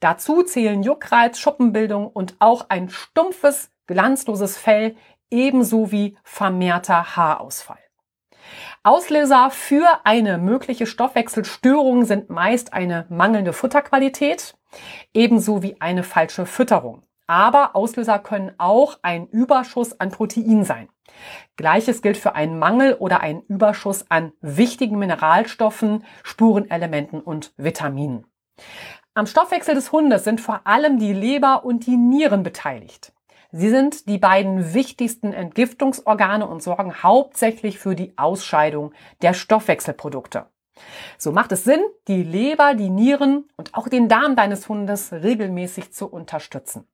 Dazu 0.00 0.42
zählen 0.42 0.82
Juckreiz, 0.82 1.38
Schuppenbildung 1.38 2.06
und 2.06 2.36
auch 2.38 2.66
ein 2.68 2.90
stumpfes, 2.90 3.70
glanzloses 3.86 4.56
Fell 4.56 4.96
ebenso 5.30 5.90
wie 5.90 6.16
vermehrter 6.22 7.16
Haarausfall. 7.16 7.78
Auslöser 8.82 9.50
für 9.50 10.00
eine 10.04 10.38
mögliche 10.38 10.86
Stoffwechselstörung 10.86 12.04
sind 12.04 12.28
meist 12.28 12.72
eine 12.72 13.06
mangelnde 13.08 13.52
Futterqualität, 13.52 14.54
ebenso 15.14 15.62
wie 15.62 15.80
eine 15.80 16.02
falsche 16.02 16.44
Fütterung. 16.44 17.02
Aber 17.26 17.74
Auslöser 17.74 18.18
können 18.18 18.52
auch 18.58 18.98
ein 19.02 19.26
Überschuss 19.28 19.98
an 19.98 20.10
Protein 20.10 20.64
sein. 20.64 20.88
Gleiches 21.56 22.02
gilt 22.02 22.16
für 22.16 22.34
einen 22.34 22.58
Mangel 22.58 22.94
oder 22.94 23.20
einen 23.20 23.42
Überschuss 23.42 24.10
an 24.10 24.32
wichtigen 24.40 24.98
Mineralstoffen, 24.98 26.04
Spurenelementen 26.22 27.20
und 27.20 27.52
Vitaminen. 27.56 28.26
Am 29.14 29.26
Stoffwechsel 29.26 29.74
des 29.74 29.92
Hundes 29.92 30.24
sind 30.24 30.40
vor 30.40 30.66
allem 30.66 30.98
die 30.98 31.12
Leber 31.12 31.64
und 31.64 31.86
die 31.86 31.96
Nieren 31.96 32.42
beteiligt. 32.42 33.12
Sie 33.52 33.70
sind 33.70 34.08
die 34.08 34.18
beiden 34.18 34.74
wichtigsten 34.74 35.32
Entgiftungsorgane 35.32 36.46
und 36.46 36.60
sorgen 36.60 37.04
hauptsächlich 37.04 37.78
für 37.78 37.94
die 37.94 38.18
Ausscheidung 38.18 38.92
der 39.22 39.32
Stoffwechselprodukte. 39.32 40.46
So 41.18 41.30
macht 41.30 41.52
es 41.52 41.62
Sinn, 41.62 41.80
die 42.08 42.24
Leber, 42.24 42.74
die 42.74 42.90
Nieren 42.90 43.48
und 43.56 43.74
auch 43.74 43.88
den 43.88 44.08
Darm 44.08 44.34
deines 44.34 44.68
Hundes 44.68 45.12
regelmäßig 45.12 45.92
zu 45.92 46.08
unterstützen. 46.08 46.88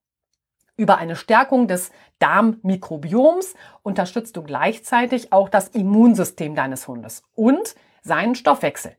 Über 0.80 0.96
eine 0.96 1.14
Stärkung 1.14 1.68
des 1.68 1.92
Darmmikrobioms 2.20 3.54
unterstützt 3.82 4.34
du 4.38 4.42
gleichzeitig 4.42 5.30
auch 5.30 5.50
das 5.50 5.68
Immunsystem 5.68 6.54
deines 6.54 6.88
Hundes 6.88 7.22
und 7.34 7.74
seinen 8.00 8.34
Stoffwechsel. 8.34 8.96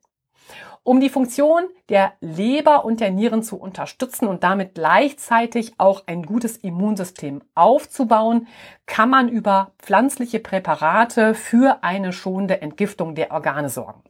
Um 0.83 0.99
die 0.99 1.09
Funktion 1.09 1.63
der 1.89 2.13
Leber 2.21 2.85
und 2.85 2.99
der 2.99 3.09
Nieren 3.09 3.41
zu 3.41 3.57
unterstützen 3.57 4.27
und 4.27 4.43
damit 4.43 4.75
gleichzeitig 4.75 5.73
auch 5.79 6.03
ein 6.05 6.21
gutes 6.21 6.55
Immunsystem 6.57 7.41
aufzubauen, 7.55 8.45
kann 8.85 9.09
man 9.09 9.27
über 9.27 9.71
pflanzliche 9.79 10.39
Präparate 10.39 11.33
für 11.33 11.83
eine 11.83 12.13
schonende 12.13 12.61
Entgiftung 12.61 13.15
der 13.15 13.31
Organe 13.31 13.69
sorgen. 13.69 14.03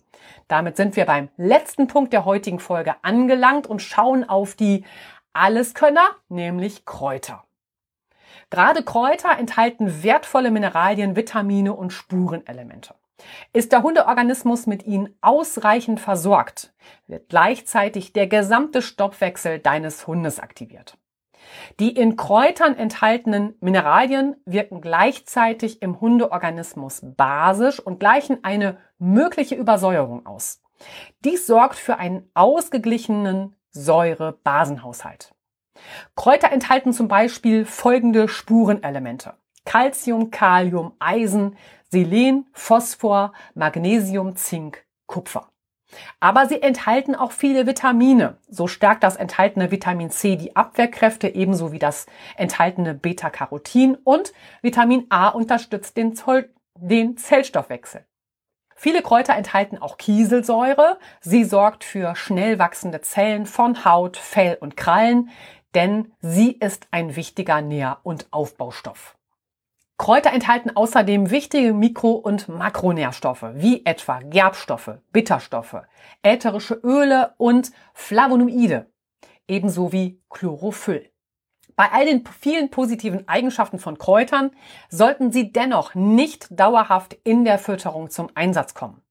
Damit 0.49 0.76
sind 0.76 0.97
wir 0.97 1.05
beim 1.05 1.30
letzten 1.38 1.88
Punkt 1.88 2.11
der 2.11 2.26
heutigen 2.26 2.59
Folge 2.59 2.95
angelangt 3.01 3.65
und 3.65 3.82
schauen 3.82 4.28
auf 4.28 4.55
die 4.55 4.84
Alleskönner, 5.32 6.09
nämlich 6.28 6.84
Kräuter. 6.84 7.45
Gerade 8.52 8.84
Kräuter 8.84 9.39
enthalten 9.39 10.04
wertvolle 10.04 10.52
Mineralien, 10.52 11.16
Vitamine 11.16 11.74
und 11.74 11.91
Spurenelemente. 11.91 12.93
Ist 13.54 13.72
der 13.72 13.82
Hundeorganismus 13.82 14.68
mit 14.68 14.86
ihnen 14.86 15.16
ausreichend 15.22 15.99
versorgt, 15.99 16.74
wird 17.08 17.30
gleichzeitig 17.30 18.14
der 18.14 18.28
gesamte 18.28 18.82
Stoffwechsel 18.82 19.60
deines 19.60 20.06
Hundes 20.06 20.39
aktiviert. 20.39 20.97
Die 21.80 21.91
in 21.91 22.18
Kräutern 22.18 22.76
enthaltenen 22.76 23.56
Mineralien 23.62 24.36
wirken 24.45 24.82
gleichzeitig 24.82 25.82
im 25.82 26.02
Hundeorganismus 26.02 27.02
basisch 27.04 27.80
und 27.80 27.99
gleichen 27.99 28.43
eine 28.43 28.78
mögliche 28.99 29.56
Übersäuerung 29.56 30.26
aus. 30.26 30.62
Dies 31.24 31.47
sorgt 31.47 31.76
für 31.76 31.97
einen 31.97 32.30
ausgeglichenen 32.34 33.56
Säure-Basenhaushalt. 33.72 35.34
Kräuter 36.15 36.51
enthalten 36.51 36.93
zum 36.93 37.07
Beispiel 37.07 37.65
folgende 37.65 38.27
Spurenelemente. 38.27 39.34
Calcium, 39.65 40.32
Kalium, 40.32 40.93
Eisen, 40.99 41.55
Selen, 41.89 42.45
Phosphor, 42.53 43.34
Magnesium, 43.53 44.36
Zink, 44.36 44.86
Kupfer. 45.07 45.51
Aber 46.19 46.47
sie 46.47 46.61
enthalten 46.61 47.15
auch 47.15 47.32
viele 47.32 47.67
Vitamine. 47.67 48.38
So 48.47 48.67
stärkt 48.67 49.03
das 49.03 49.17
enthaltene 49.17 49.71
Vitamin 49.71 50.09
C 50.09 50.36
die 50.36 50.55
Abwehrkräfte 50.55 51.27
ebenso 51.27 51.71
wie 51.71 51.79
das 51.79 52.05
enthaltene 52.38 52.93
Beta-Carotin 52.93 53.97
und 54.03 54.34
Vitamin 54.61 55.05
A 55.09 55.29
unterstützt 55.29 55.97
den, 55.97 56.15
Zoll 56.15 56.53
den 56.75 57.17
Zellstoffwechsel. 57.17 58.05
Viele 58.75 59.03
Kräuter 59.03 59.36
enthalten 59.36 59.77
auch 59.77 59.97
Kieselsäure. 59.97 60.97
Sie 61.19 61.43
sorgt 61.43 61.84
für 61.84 62.15
schnell 62.15 62.57
wachsende 62.57 63.01
Zellen 63.01 63.45
von 63.45 63.86
Haut, 63.86 64.17
Fell 64.17 64.57
und 64.59 64.75
Krallen, 64.75 65.29
denn 65.76 66.11
sie 66.19 66.51
ist 66.51 66.88
ein 66.91 67.15
wichtiger 67.15 67.61
Nähr- 67.61 67.99
und 68.03 68.28
Aufbaustoff. 68.32 69.17
Kräuter 69.97 70.34
enthalten 70.34 70.76
außerdem 70.76 71.30
wichtige 71.30 71.74
Mikro- 71.74 72.13
und 72.13 72.49
Makronährstoffe, 72.49 73.45
wie 73.53 73.86
etwa 73.86 74.19
Gerbstoffe, 74.19 74.97
Bitterstoffe, 75.11 75.84
ätherische 76.24 76.74
Öle 76.74 77.36
und 77.38 77.72
Flavonoide, 77.93 78.91
ebenso 79.47 79.91
wie 79.91 80.19
Chlorophyll. 80.32 81.11
Bei 81.76 81.91
all 81.91 82.05
den 82.05 82.26
vielen 82.26 82.69
positiven 82.69 83.28
Eigenschaften 83.28 83.80
von 83.80 83.97
Kräutern 83.97 84.51
sollten 84.89 85.32
sie 85.32 85.51
dennoch 85.51 85.93
nicht 85.93 86.47
dauerhaft 86.49 87.13
in 87.24 87.45
der 87.45 87.59
Fütterung 87.59 88.09
zum 88.09 88.30
Einsatz 88.34 88.74
kommen. 88.74 89.01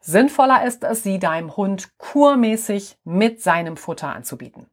Sinnvoller 0.00 0.64
ist 0.64 0.84
es, 0.84 1.02
sie 1.02 1.20
deinem 1.20 1.56
Hund 1.56 1.96
kurmäßig 1.96 2.98
mit 3.04 3.40
seinem 3.40 3.76
Futter 3.76 4.14
anzubieten. 4.14 4.66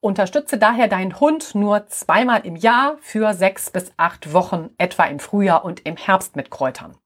Unterstütze 0.00 0.58
daher 0.58 0.88
deinen 0.88 1.20
Hund 1.20 1.54
nur 1.54 1.86
zweimal 1.88 2.46
im 2.46 2.56
Jahr 2.56 2.96
für 3.00 3.34
sechs 3.34 3.70
bis 3.70 3.92
acht 3.96 4.32
Wochen, 4.32 4.70
etwa 4.78 5.04
im 5.04 5.18
Frühjahr 5.18 5.64
und 5.64 5.86
im 5.86 5.96
Herbst 5.96 6.36
mit 6.36 6.50
Kräutern. 6.50 6.96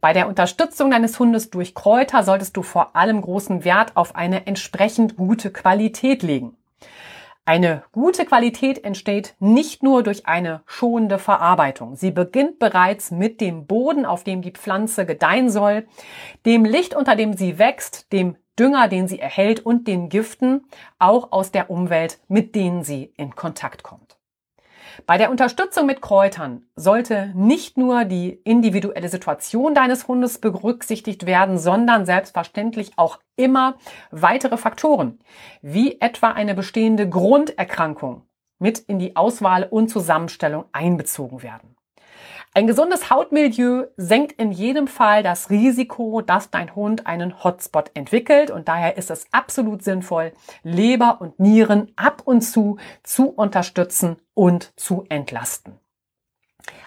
Bei 0.00 0.12
der 0.12 0.28
Unterstützung 0.28 0.90
deines 0.90 1.18
Hundes 1.18 1.50
durch 1.50 1.74
Kräuter 1.74 2.22
solltest 2.22 2.56
du 2.56 2.62
vor 2.62 2.96
allem 2.96 3.22
großen 3.22 3.64
Wert 3.64 3.96
auf 3.96 4.16
eine 4.16 4.46
entsprechend 4.46 5.16
gute 5.16 5.50
Qualität 5.50 6.22
legen. 6.22 6.56
Eine 7.48 7.84
gute 7.92 8.26
Qualität 8.26 8.82
entsteht 8.82 9.36
nicht 9.38 9.84
nur 9.84 10.02
durch 10.02 10.26
eine 10.26 10.62
schonende 10.66 11.20
Verarbeitung. 11.20 11.94
Sie 11.94 12.10
beginnt 12.10 12.58
bereits 12.58 13.12
mit 13.12 13.40
dem 13.40 13.66
Boden, 13.66 14.04
auf 14.04 14.24
dem 14.24 14.42
die 14.42 14.50
Pflanze 14.50 15.06
gedeihen 15.06 15.48
soll, 15.48 15.86
dem 16.44 16.64
Licht, 16.64 16.96
unter 16.96 17.14
dem 17.14 17.34
sie 17.34 17.60
wächst, 17.60 18.12
dem 18.12 18.36
Dünger, 18.58 18.88
den 18.88 19.08
sie 19.08 19.18
erhält 19.18 19.64
und 19.64 19.86
den 19.86 20.08
Giften, 20.08 20.66
auch 20.98 21.32
aus 21.32 21.52
der 21.52 21.70
Umwelt, 21.70 22.18
mit 22.28 22.54
denen 22.54 22.84
sie 22.84 23.12
in 23.16 23.34
Kontakt 23.34 23.82
kommt. 23.82 24.16
Bei 25.04 25.18
der 25.18 25.30
Unterstützung 25.30 25.86
mit 25.86 26.00
Kräutern 26.00 26.62
sollte 26.74 27.32
nicht 27.34 27.76
nur 27.76 28.04
die 28.04 28.40
individuelle 28.44 29.08
Situation 29.08 29.74
deines 29.74 30.08
Hundes 30.08 30.38
berücksichtigt 30.38 31.26
werden, 31.26 31.58
sondern 31.58 32.06
selbstverständlich 32.06 32.92
auch 32.96 33.18
immer 33.36 33.76
weitere 34.10 34.56
Faktoren, 34.56 35.18
wie 35.60 36.00
etwa 36.00 36.30
eine 36.30 36.54
bestehende 36.54 37.08
Grunderkrankung 37.08 38.22
mit 38.58 38.78
in 38.78 38.98
die 38.98 39.16
Auswahl 39.16 39.64
und 39.64 39.88
Zusammenstellung 39.88 40.64
einbezogen 40.72 41.42
werden. 41.42 41.75
Ein 42.56 42.66
gesundes 42.66 43.10
Hautmilieu 43.10 43.84
senkt 43.98 44.40
in 44.40 44.50
jedem 44.50 44.88
Fall 44.88 45.22
das 45.22 45.50
Risiko, 45.50 46.22
dass 46.22 46.50
dein 46.50 46.74
Hund 46.74 47.06
einen 47.06 47.44
Hotspot 47.44 47.90
entwickelt 47.92 48.50
und 48.50 48.66
daher 48.66 48.96
ist 48.96 49.10
es 49.10 49.26
absolut 49.30 49.82
sinnvoll, 49.82 50.32
Leber 50.62 51.20
und 51.20 51.38
Nieren 51.38 51.92
ab 51.96 52.22
und 52.24 52.40
zu 52.40 52.78
zu 53.02 53.28
unterstützen 53.28 54.16
und 54.32 54.72
zu 54.80 55.04
entlasten. 55.10 55.78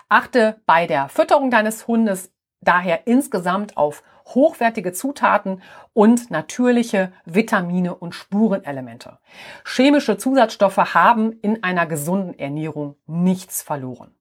Achte 0.07 0.59
bei 0.65 0.87
der 0.87 1.07
Fütterung 1.07 1.51
deines 1.51 1.85
Hundes 1.85 2.31
daher 2.61 3.05
insgesamt 3.05 3.77
auf 3.77 4.01
hochwertige 4.25 4.91
Zutaten 4.91 5.61
und 5.93 6.31
natürliche 6.31 7.13
Vitamine 7.25 7.93
und 7.93 8.15
Spurenelemente. 8.15 9.19
Chemische 9.65 10.17
Zusatzstoffe 10.17 10.95
haben 10.95 11.33
in 11.43 11.63
einer 11.63 11.85
gesunden 11.85 12.33
Ernährung 12.39 12.95
nichts 13.05 13.61
verloren. 13.61 14.15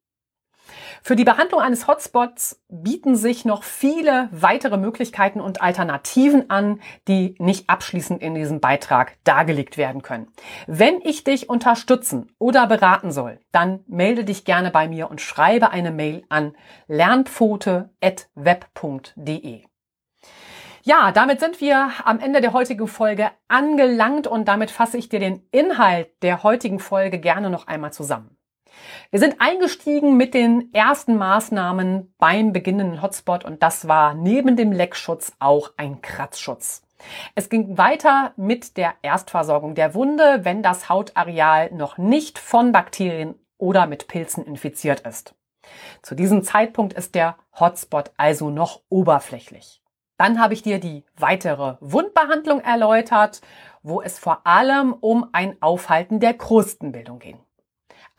Für 1.03 1.17
die 1.17 1.25
Behandlung 1.25 1.61
eines 1.61 1.87
Hotspots 1.87 2.63
bieten 2.69 3.17
sich 3.17 3.45
noch 3.45 3.63
viele 3.63 4.29
weitere 4.33 4.77
Möglichkeiten 4.77 5.41
und 5.41 5.63
Alternativen 5.63 6.51
an, 6.51 6.81
die 7.07 7.37
nicht 7.39 7.71
abschließend 7.71 8.21
in 8.23 8.35
diesem 8.35 8.61
Beitrag 8.61 9.17
dargelegt 9.25 9.79
werden 9.79 10.03
können. 10.03 10.29
Wenn 10.67 11.01
ich 11.03 11.25
dich 11.25 11.49
unterstützen 11.49 12.33
oder 12.39 12.67
beraten 12.67 13.11
soll, 13.11 13.41
dann 13.53 13.81
melde 13.87 14.25
dich 14.25 14.45
gerne 14.45 14.71
bei 14.71 14.89
mir 14.89 15.11
und 15.11 15.21
schreibe 15.21 15.71
eine 15.71 15.91
Mail 15.91 16.25
an 16.29 16.55
lernpfote.web.de. 16.87 19.69
Ja, 20.89 21.13
damit 21.13 21.41
sind 21.41 21.61
wir 21.61 21.91
am 22.05 22.19
Ende 22.19 22.41
der 22.41 22.55
heutigen 22.55 22.89
Folge 22.89 23.31
angelangt 23.49 24.27
und 24.27 24.49
damit 24.49 24.71
fasse 24.71 24.97
ich 24.97 25.11
dir 25.11 25.21
den 25.21 25.47
Inhalt 25.51 26.09
der 26.23 26.43
heutigen 26.43 26.79
Folge 26.79 27.19
gerne 27.19 27.51
noch 27.51 27.67
einmal 27.67 27.93
zusammen. 27.93 28.38
Wir 29.11 29.21
sind 29.21 29.41
eingestiegen 29.41 30.17
mit 30.17 30.35
den 30.35 30.73
ersten 30.75 31.17
Maßnahmen 31.17 32.15
beim 32.19 32.53
beginnenden 32.53 33.03
Hotspot 33.03 33.45
und 33.45 33.63
das 33.63 33.89
war 33.89 34.15
neben 34.15 34.57
dem 34.57 34.73
Leckschutz 34.73 35.33
auch 35.39 35.73
ein 35.77 36.03
Kratzschutz. 36.03 36.83
Es 37.35 37.49
ging 37.49 37.79
weiter 37.79 38.33
mit 38.37 38.77
der 38.77 38.95
Erstversorgung 39.03 39.75
der 39.75 39.95
Wunde, 39.95 40.41
wenn 40.45 40.63
das 40.63 40.89
Hautareal 40.89 41.71
noch 41.73 41.97
nicht 41.97 42.39
von 42.39 42.73
Bakterien 42.73 43.35
oder 43.57 43.87
mit 43.87 44.09
Pilzen 44.09 44.45
infiziert 44.45 45.01
ist. 45.01 45.35
Zu 46.03 46.15
diesem 46.15 46.43
Zeitpunkt 46.43 46.93
ist 46.95 47.15
der 47.15 47.37
Hotspot 47.59 48.13
also 48.17 48.51
noch 48.51 48.81
oberflächlich. 48.89 49.83
Dann 50.17 50.41
habe 50.41 50.55
ich 50.55 50.63
dir 50.63 50.81
die 50.81 51.05
weitere 51.17 51.77
Wundbehandlung 51.81 52.61
erläutert, 52.61 53.41
wo 53.83 54.03
es 54.03 54.19
vor 54.19 54.47
allem 54.47 54.93
um 54.93 55.29
ein 55.33 55.57
Aufhalten 55.63 56.19
der 56.19 56.35
Krustenbildung 56.35 57.21
ging. 57.21 57.39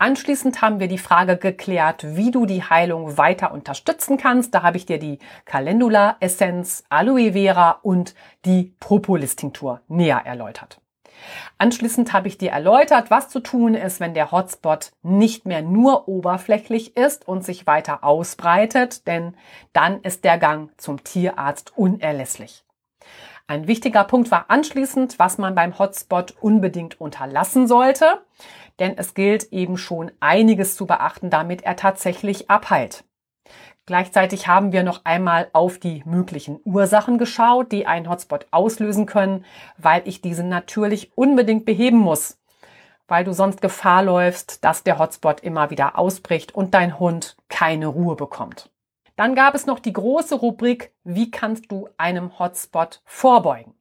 Anschließend 0.00 0.62
haben 0.62 0.80
wir 0.80 0.88
die 0.88 0.96
Frage 0.96 1.36
geklärt, 1.36 2.16
wie 2.16 2.30
du 2.30 2.46
die 2.46 2.62
Heilung 2.62 3.18
weiter 3.18 3.52
unterstützen 3.52 4.16
kannst. 4.16 4.54
Da 4.54 4.62
habe 4.62 4.78
ich 4.78 4.86
dir 4.86 4.98
die 4.98 5.18
Calendula 5.44 6.16
Essenz, 6.20 6.84
Aloe 6.88 7.34
Vera 7.34 7.72
und 7.82 8.14
die 8.46 8.74
Propolis-Tinktur 8.80 9.82
näher 9.88 10.22
erläutert. 10.24 10.80
Anschließend 11.58 12.14
habe 12.14 12.28
ich 12.28 12.38
dir 12.38 12.50
erläutert, 12.50 13.10
was 13.10 13.28
zu 13.28 13.40
tun 13.40 13.74
ist, 13.74 14.00
wenn 14.00 14.14
der 14.14 14.32
Hotspot 14.32 14.92
nicht 15.02 15.44
mehr 15.44 15.60
nur 15.60 16.08
oberflächlich 16.08 16.96
ist 16.96 17.28
und 17.28 17.44
sich 17.44 17.66
weiter 17.66 18.02
ausbreitet, 18.02 19.06
denn 19.06 19.36
dann 19.74 20.00
ist 20.00 20.24
der 20.24 20.38
Gang 20.38 20.70
zum 20.78 21.04
Tierarzt 21.04 21.76
unerlässlich. 21.76 22.64
Ein 23.50 23.66
wichtiger 23.66 24.04
Punkt 24.04 24.30
war 24.30 24.46
anschließend, 24.48 25.18
was 25.18 25.36
man 25.36 25.54
beim 25.54 25.78
Hotspot 25.78 26.34
unbedingt 26.40 27.00
unterlassen 27.00 27.66
sollte 27.66 28.20
denn 28.80 28.96
es 28.96 29.14
gilt 29.14 29.52
eben 29.52 29.76
schon 29.76 30.10
einiges 30.18 30.74
zu 30.74 30.86
beachten, 30.86 31.30
damit 31.30 31.62
er 31.62 31.76
tatsächlich 31.76 32.50
abheilt. 32.50 33.04
Gleichzeitig 33.86 34.46
haben 34.46 34.72
wir 34.72 34.82
noch 34.82 35.04
einmal 35.04 35.48
auf 35.52 35.78
die 35.78 36.02
möglichen 36.04 36.60
Ursachen 36.64 37.18
geschaut, 37.18 37.72
die 37.72 37.86
einen 37.86 38.08
Hotspot 38.08 38.46
auslösen 38.50 39.06
können, 39.06 39.44
weil 39.78 40.02
ich 40.06 40.22
diese 40.22 40.44
natürlich 40.44 41.12
unbedingt 41.16 41.64
beheben 41.64 41.98
muss, 41.98 42.38
weil 43.08 43.24
du 43.24 43.32
sonst 43.32 43.60
Gefahr 43.60 44.02
läufst, 44.02 44.64
dass 44.64 44.84
der 44.84 44.98
Hotspot 44.98 45.40
immer 45.40 45.70
wieder 45.70 45.98
ausbricht 45.98 46.54
und 46.54 46.74
dein 46.74 46.98
Hund 46.98 47.36
keine 47.48 47.88
Ruhe 47.88 48.16
bekommt. 48.16 48.70
Dann 49.20 49.34
gab 49.34 49.54
es 49.54 49.66
noch 49.66 49.80
die 49.80 49.92
große 49.92 50.34
Rubrik, 50.34 50.94
wie 51.04 51.30
kannst 51.30 51.70
du 51.70 51.90
einem 51.98 52.38
Hotspot 52.38 53.02
vorbeugen? 53.04 53.74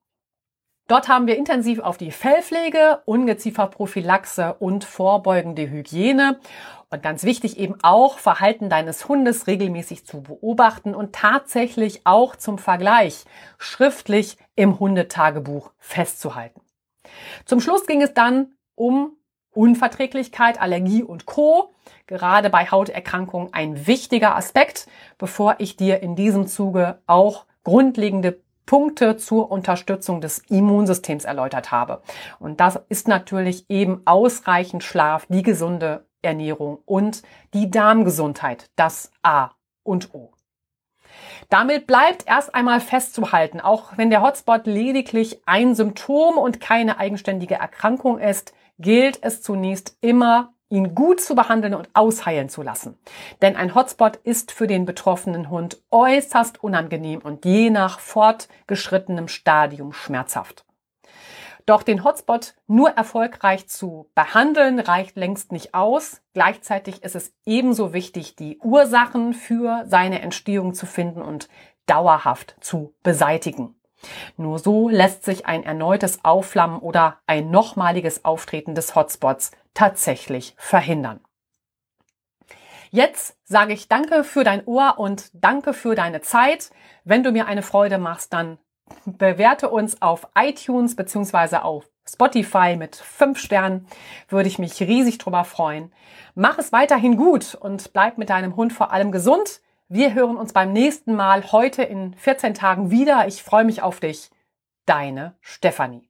Dort 0.90 1.08
haben 1.08 1.28
wir 1.28 1.38
intensiv 1.38 1.80
auf 1.80 1.96
die 1.96 2.12
Fellpflege, 2.12 3.04
Ungezieferprophylaxe 3.06 4.56
und 4.56 4.84
vorbeugende 4.84 5.70
Hygiene 5.70 6.42
und 6.90 7.02
ganz 7.02 7.24
wichtig 7.24 7.58
eben 7.58 7.76
auch 7.84 8.20
Verhalten 8.20 8.70
deines 8.70 9.08
Hundes 9.08 9.48
regelmäßig 9.48 10.06
zu 10.06 10.24
beobachten 10.24 10.94
und 10.94 11.16
tatsächlich 11.16 12.02
auch 12.04 12.36
zum 12.36 12.58
Vergleich 12.58 13.24
schriftlich 13.58 14.36
im 14.58 14.78
Hundetagebuch 14.78 15.72
festzuhalten. 15.78 16.60
Zum 17.46 17.62
Schluss 17.62 17.86
ging 17.86 18.02
es 18.02 18.14
dann 18.14 18.56
um 18.76 19.16
Unverträglichkeit, 19.52 20.62
Allergie 20.62 21.04
und 21.04 21.26
Co. 21.26 21.74
Gerade 22.08 22.50
bei 22.50 22.66
Hauterkrankungen 22.66 23.54
ein 23.54 23.88
wichtiger 23.88 24.36
Aspekt, 24.36 24.88
bevor 25.18 25.56
ich 25.60 25.76
dir 25.76 26.02
in 26.02 26.16
diesem 26.16 26.48
Zuge 26.48 27.02
auch 27.08 27.46
grundlegende 27.64 28.42
Punkte 28.66 29.18
zur 29.18 29.52
Unterstützung 29.52 30.22
des 30.22 30.40
Immunsystems 30.50 31.26
erläutert 31.26 31.72
habe. 31.72 32.04
Und 32.40 32.60
das 32.60 32.80
ist 32.90 33.08
natürlich 33.08 33.66
eben 33.70 34.04
ausreichend 34.06 34.84
Schlaf, 34.84 35.26
die 35.28 35.42
gesunde 35.42 36.06
Ernährung 36.22 36.80
und 36.86 37.24
die 37.54 37.72
Darmgesundheit, 37.72 38.70
das 38.76 39.12
A 39.24 39.52
und 39.84 40.14
O. 40.14 40.34
Damit 41.50 41.88
bleibt 41.88 42.28
erst 42.28 42.54
einmal 42.54 42.80
festzuhalten, 42.80 43.60
auch 43.60 43.98
wenn 43.98 44.12
der 44.12 44.22
Hotspot 44.22 44.68
lediglich 44.68 45.42
ein 45.48 45.74
Symptom 45.74 46.38
und 46.38 46.62
keine 46.62 47.00
eigenständige 47.00 47.56
Erkrankung 47.56 48.20
ist, 48.20 48.54
gilt 48.80 49.20
es 49.22 49.42
zunächst 49.42 49.98
immer 50.02 50.54
ihn 50.70 50.96
gut 50.96 51.20
zu 51.20 51.36
behandeln 51.36 51.74
und 51.74 51.90
ausheilen 51.94 52.50
zu 52.50 52.62
lassen. 52.62 52.98
Denn 53.42 53.56
ein 53.56 53.76
Hotspot 53.76 54.18
ist 54.18 54.52
für 54.52 54.68
den 54.68 54.86
betroffenen 54.86 55.50
Hund 55.50 55.82
äußerst 55.92 56.64
unangenehm 56.64 57.22
und 57.22 57.46
je 57.46 57.70
nach 57.70 58.00
fortgeschrittenem 58.00 59.28
Stadium 59.28 59.94
schmerzhaft. 59.94 60.66
Doch 61.66 61.84
den 61.84 62.04
Hotspot 62.04 62.56
nur 62.66 62.90
erfolgreich 62.90 63.68
zu 63.68 64.10
behandeln 64.16 64.80
reicht 64.80 65.16
längst 65.16 65.52
nicht 65.52 65.76
aus. 65.76 66.22
Gleichzeitig 66.34 67.04
ist 67.04 67.16
es 67.16 67.32
ebenso 67.46 67.94
wichtig, 67.94 68.36
die 68.36 68.58
Ursachen 68.60 69.34
für 69.34 69.84
seine 69.86 70.22
Entstehung 70.22 70.74
zu 70.74 70.88
finden 70.88 71.22
und 71.22 71.48
dauerhaft 71.86 72.56
zu 72.60 72.96
beseitigen. 73.04 73.79
Nur 74.38 74.60
so 74.60 74.90
lässt 74.90 75.24
sich 75.24 75.46
ein 75.46 75.64
erneutes 75.64 76.24
Aufflammen 76.24 76.80
oder 76.80 77.20
ein 77.28 77.52
nochmaliges 77.52 78.26
Auftreten 78.26 78.76
des 78.76 78.96
Hotspots 78.96 79.52
tatsächlich 79.74 80.56
verhindern. 80.58 81.20
Jetzt 82.92 83.38
sage 83.46 83.74
ich 83.74 83.88
danke 83.88 84.24
für 84.24 84.44
dein 84.44 84.66
Ohr 84.66 84.96
und 84.98 85.30
danke 85.34 85.74
für 85.74 85.94
deine 85.94 86.22
Zeit. 86.22 86.72
Wenn 87.04 87.24
du 87.24 87.32
mir 87.32 87.46
eine 87.46 87.62
Freude 87.62 88.00
machst, 88.00 88.34
dann 88.34 88.58
bewerte 89.06 89.70
uns 89.70 90.02
auf 90.02 90.28
iTunes 90.36 90.96
beziehungsweise 90.96 91.64
auf 91.64 91.88
Spotify 92.08 92.76
mit 92.76 92.96
fünf 92.96 93.38
Sternen. 93.38 93.86
Würde 94.28 94.50
ich 94.50 94.58
mich 94.58 94.82
riesig 94.82 95.20
drüber 95.20 95.44
freuen. 95.44 95.94
Mach 96.34 96.58
es 96.58 96.72
weiterhin 96.72 97.16
gut 97.16 97.54
und 97.54 97.94
bleib 97.94 98.18
mit 98.18 98.32
deinem 98.32 98.56
Hund 98.56 98.74
vor 98.74 98.92
allem 98.92 99.12
gesund. 99.12 99.62
Wir 99.92 100.14
hören 100.14 100.38
uns 100.38 100.54
beim 100.54 100.72
nächsten 100.72 101.16
Mal 101.16 101.52
heute 101.52 101.82
in 101.82 102.14
14 102.14 102.54
Tagen 102.54 102.92
wieder. 102.92 103.28
Ich 103.28 103.42
freue 103.42 103.66
mich 103.66 103.82
auf 103.82 104.00
dich. 104.00 104.30
Deine 104.86 105.36
Stefanie. 105.42 106.09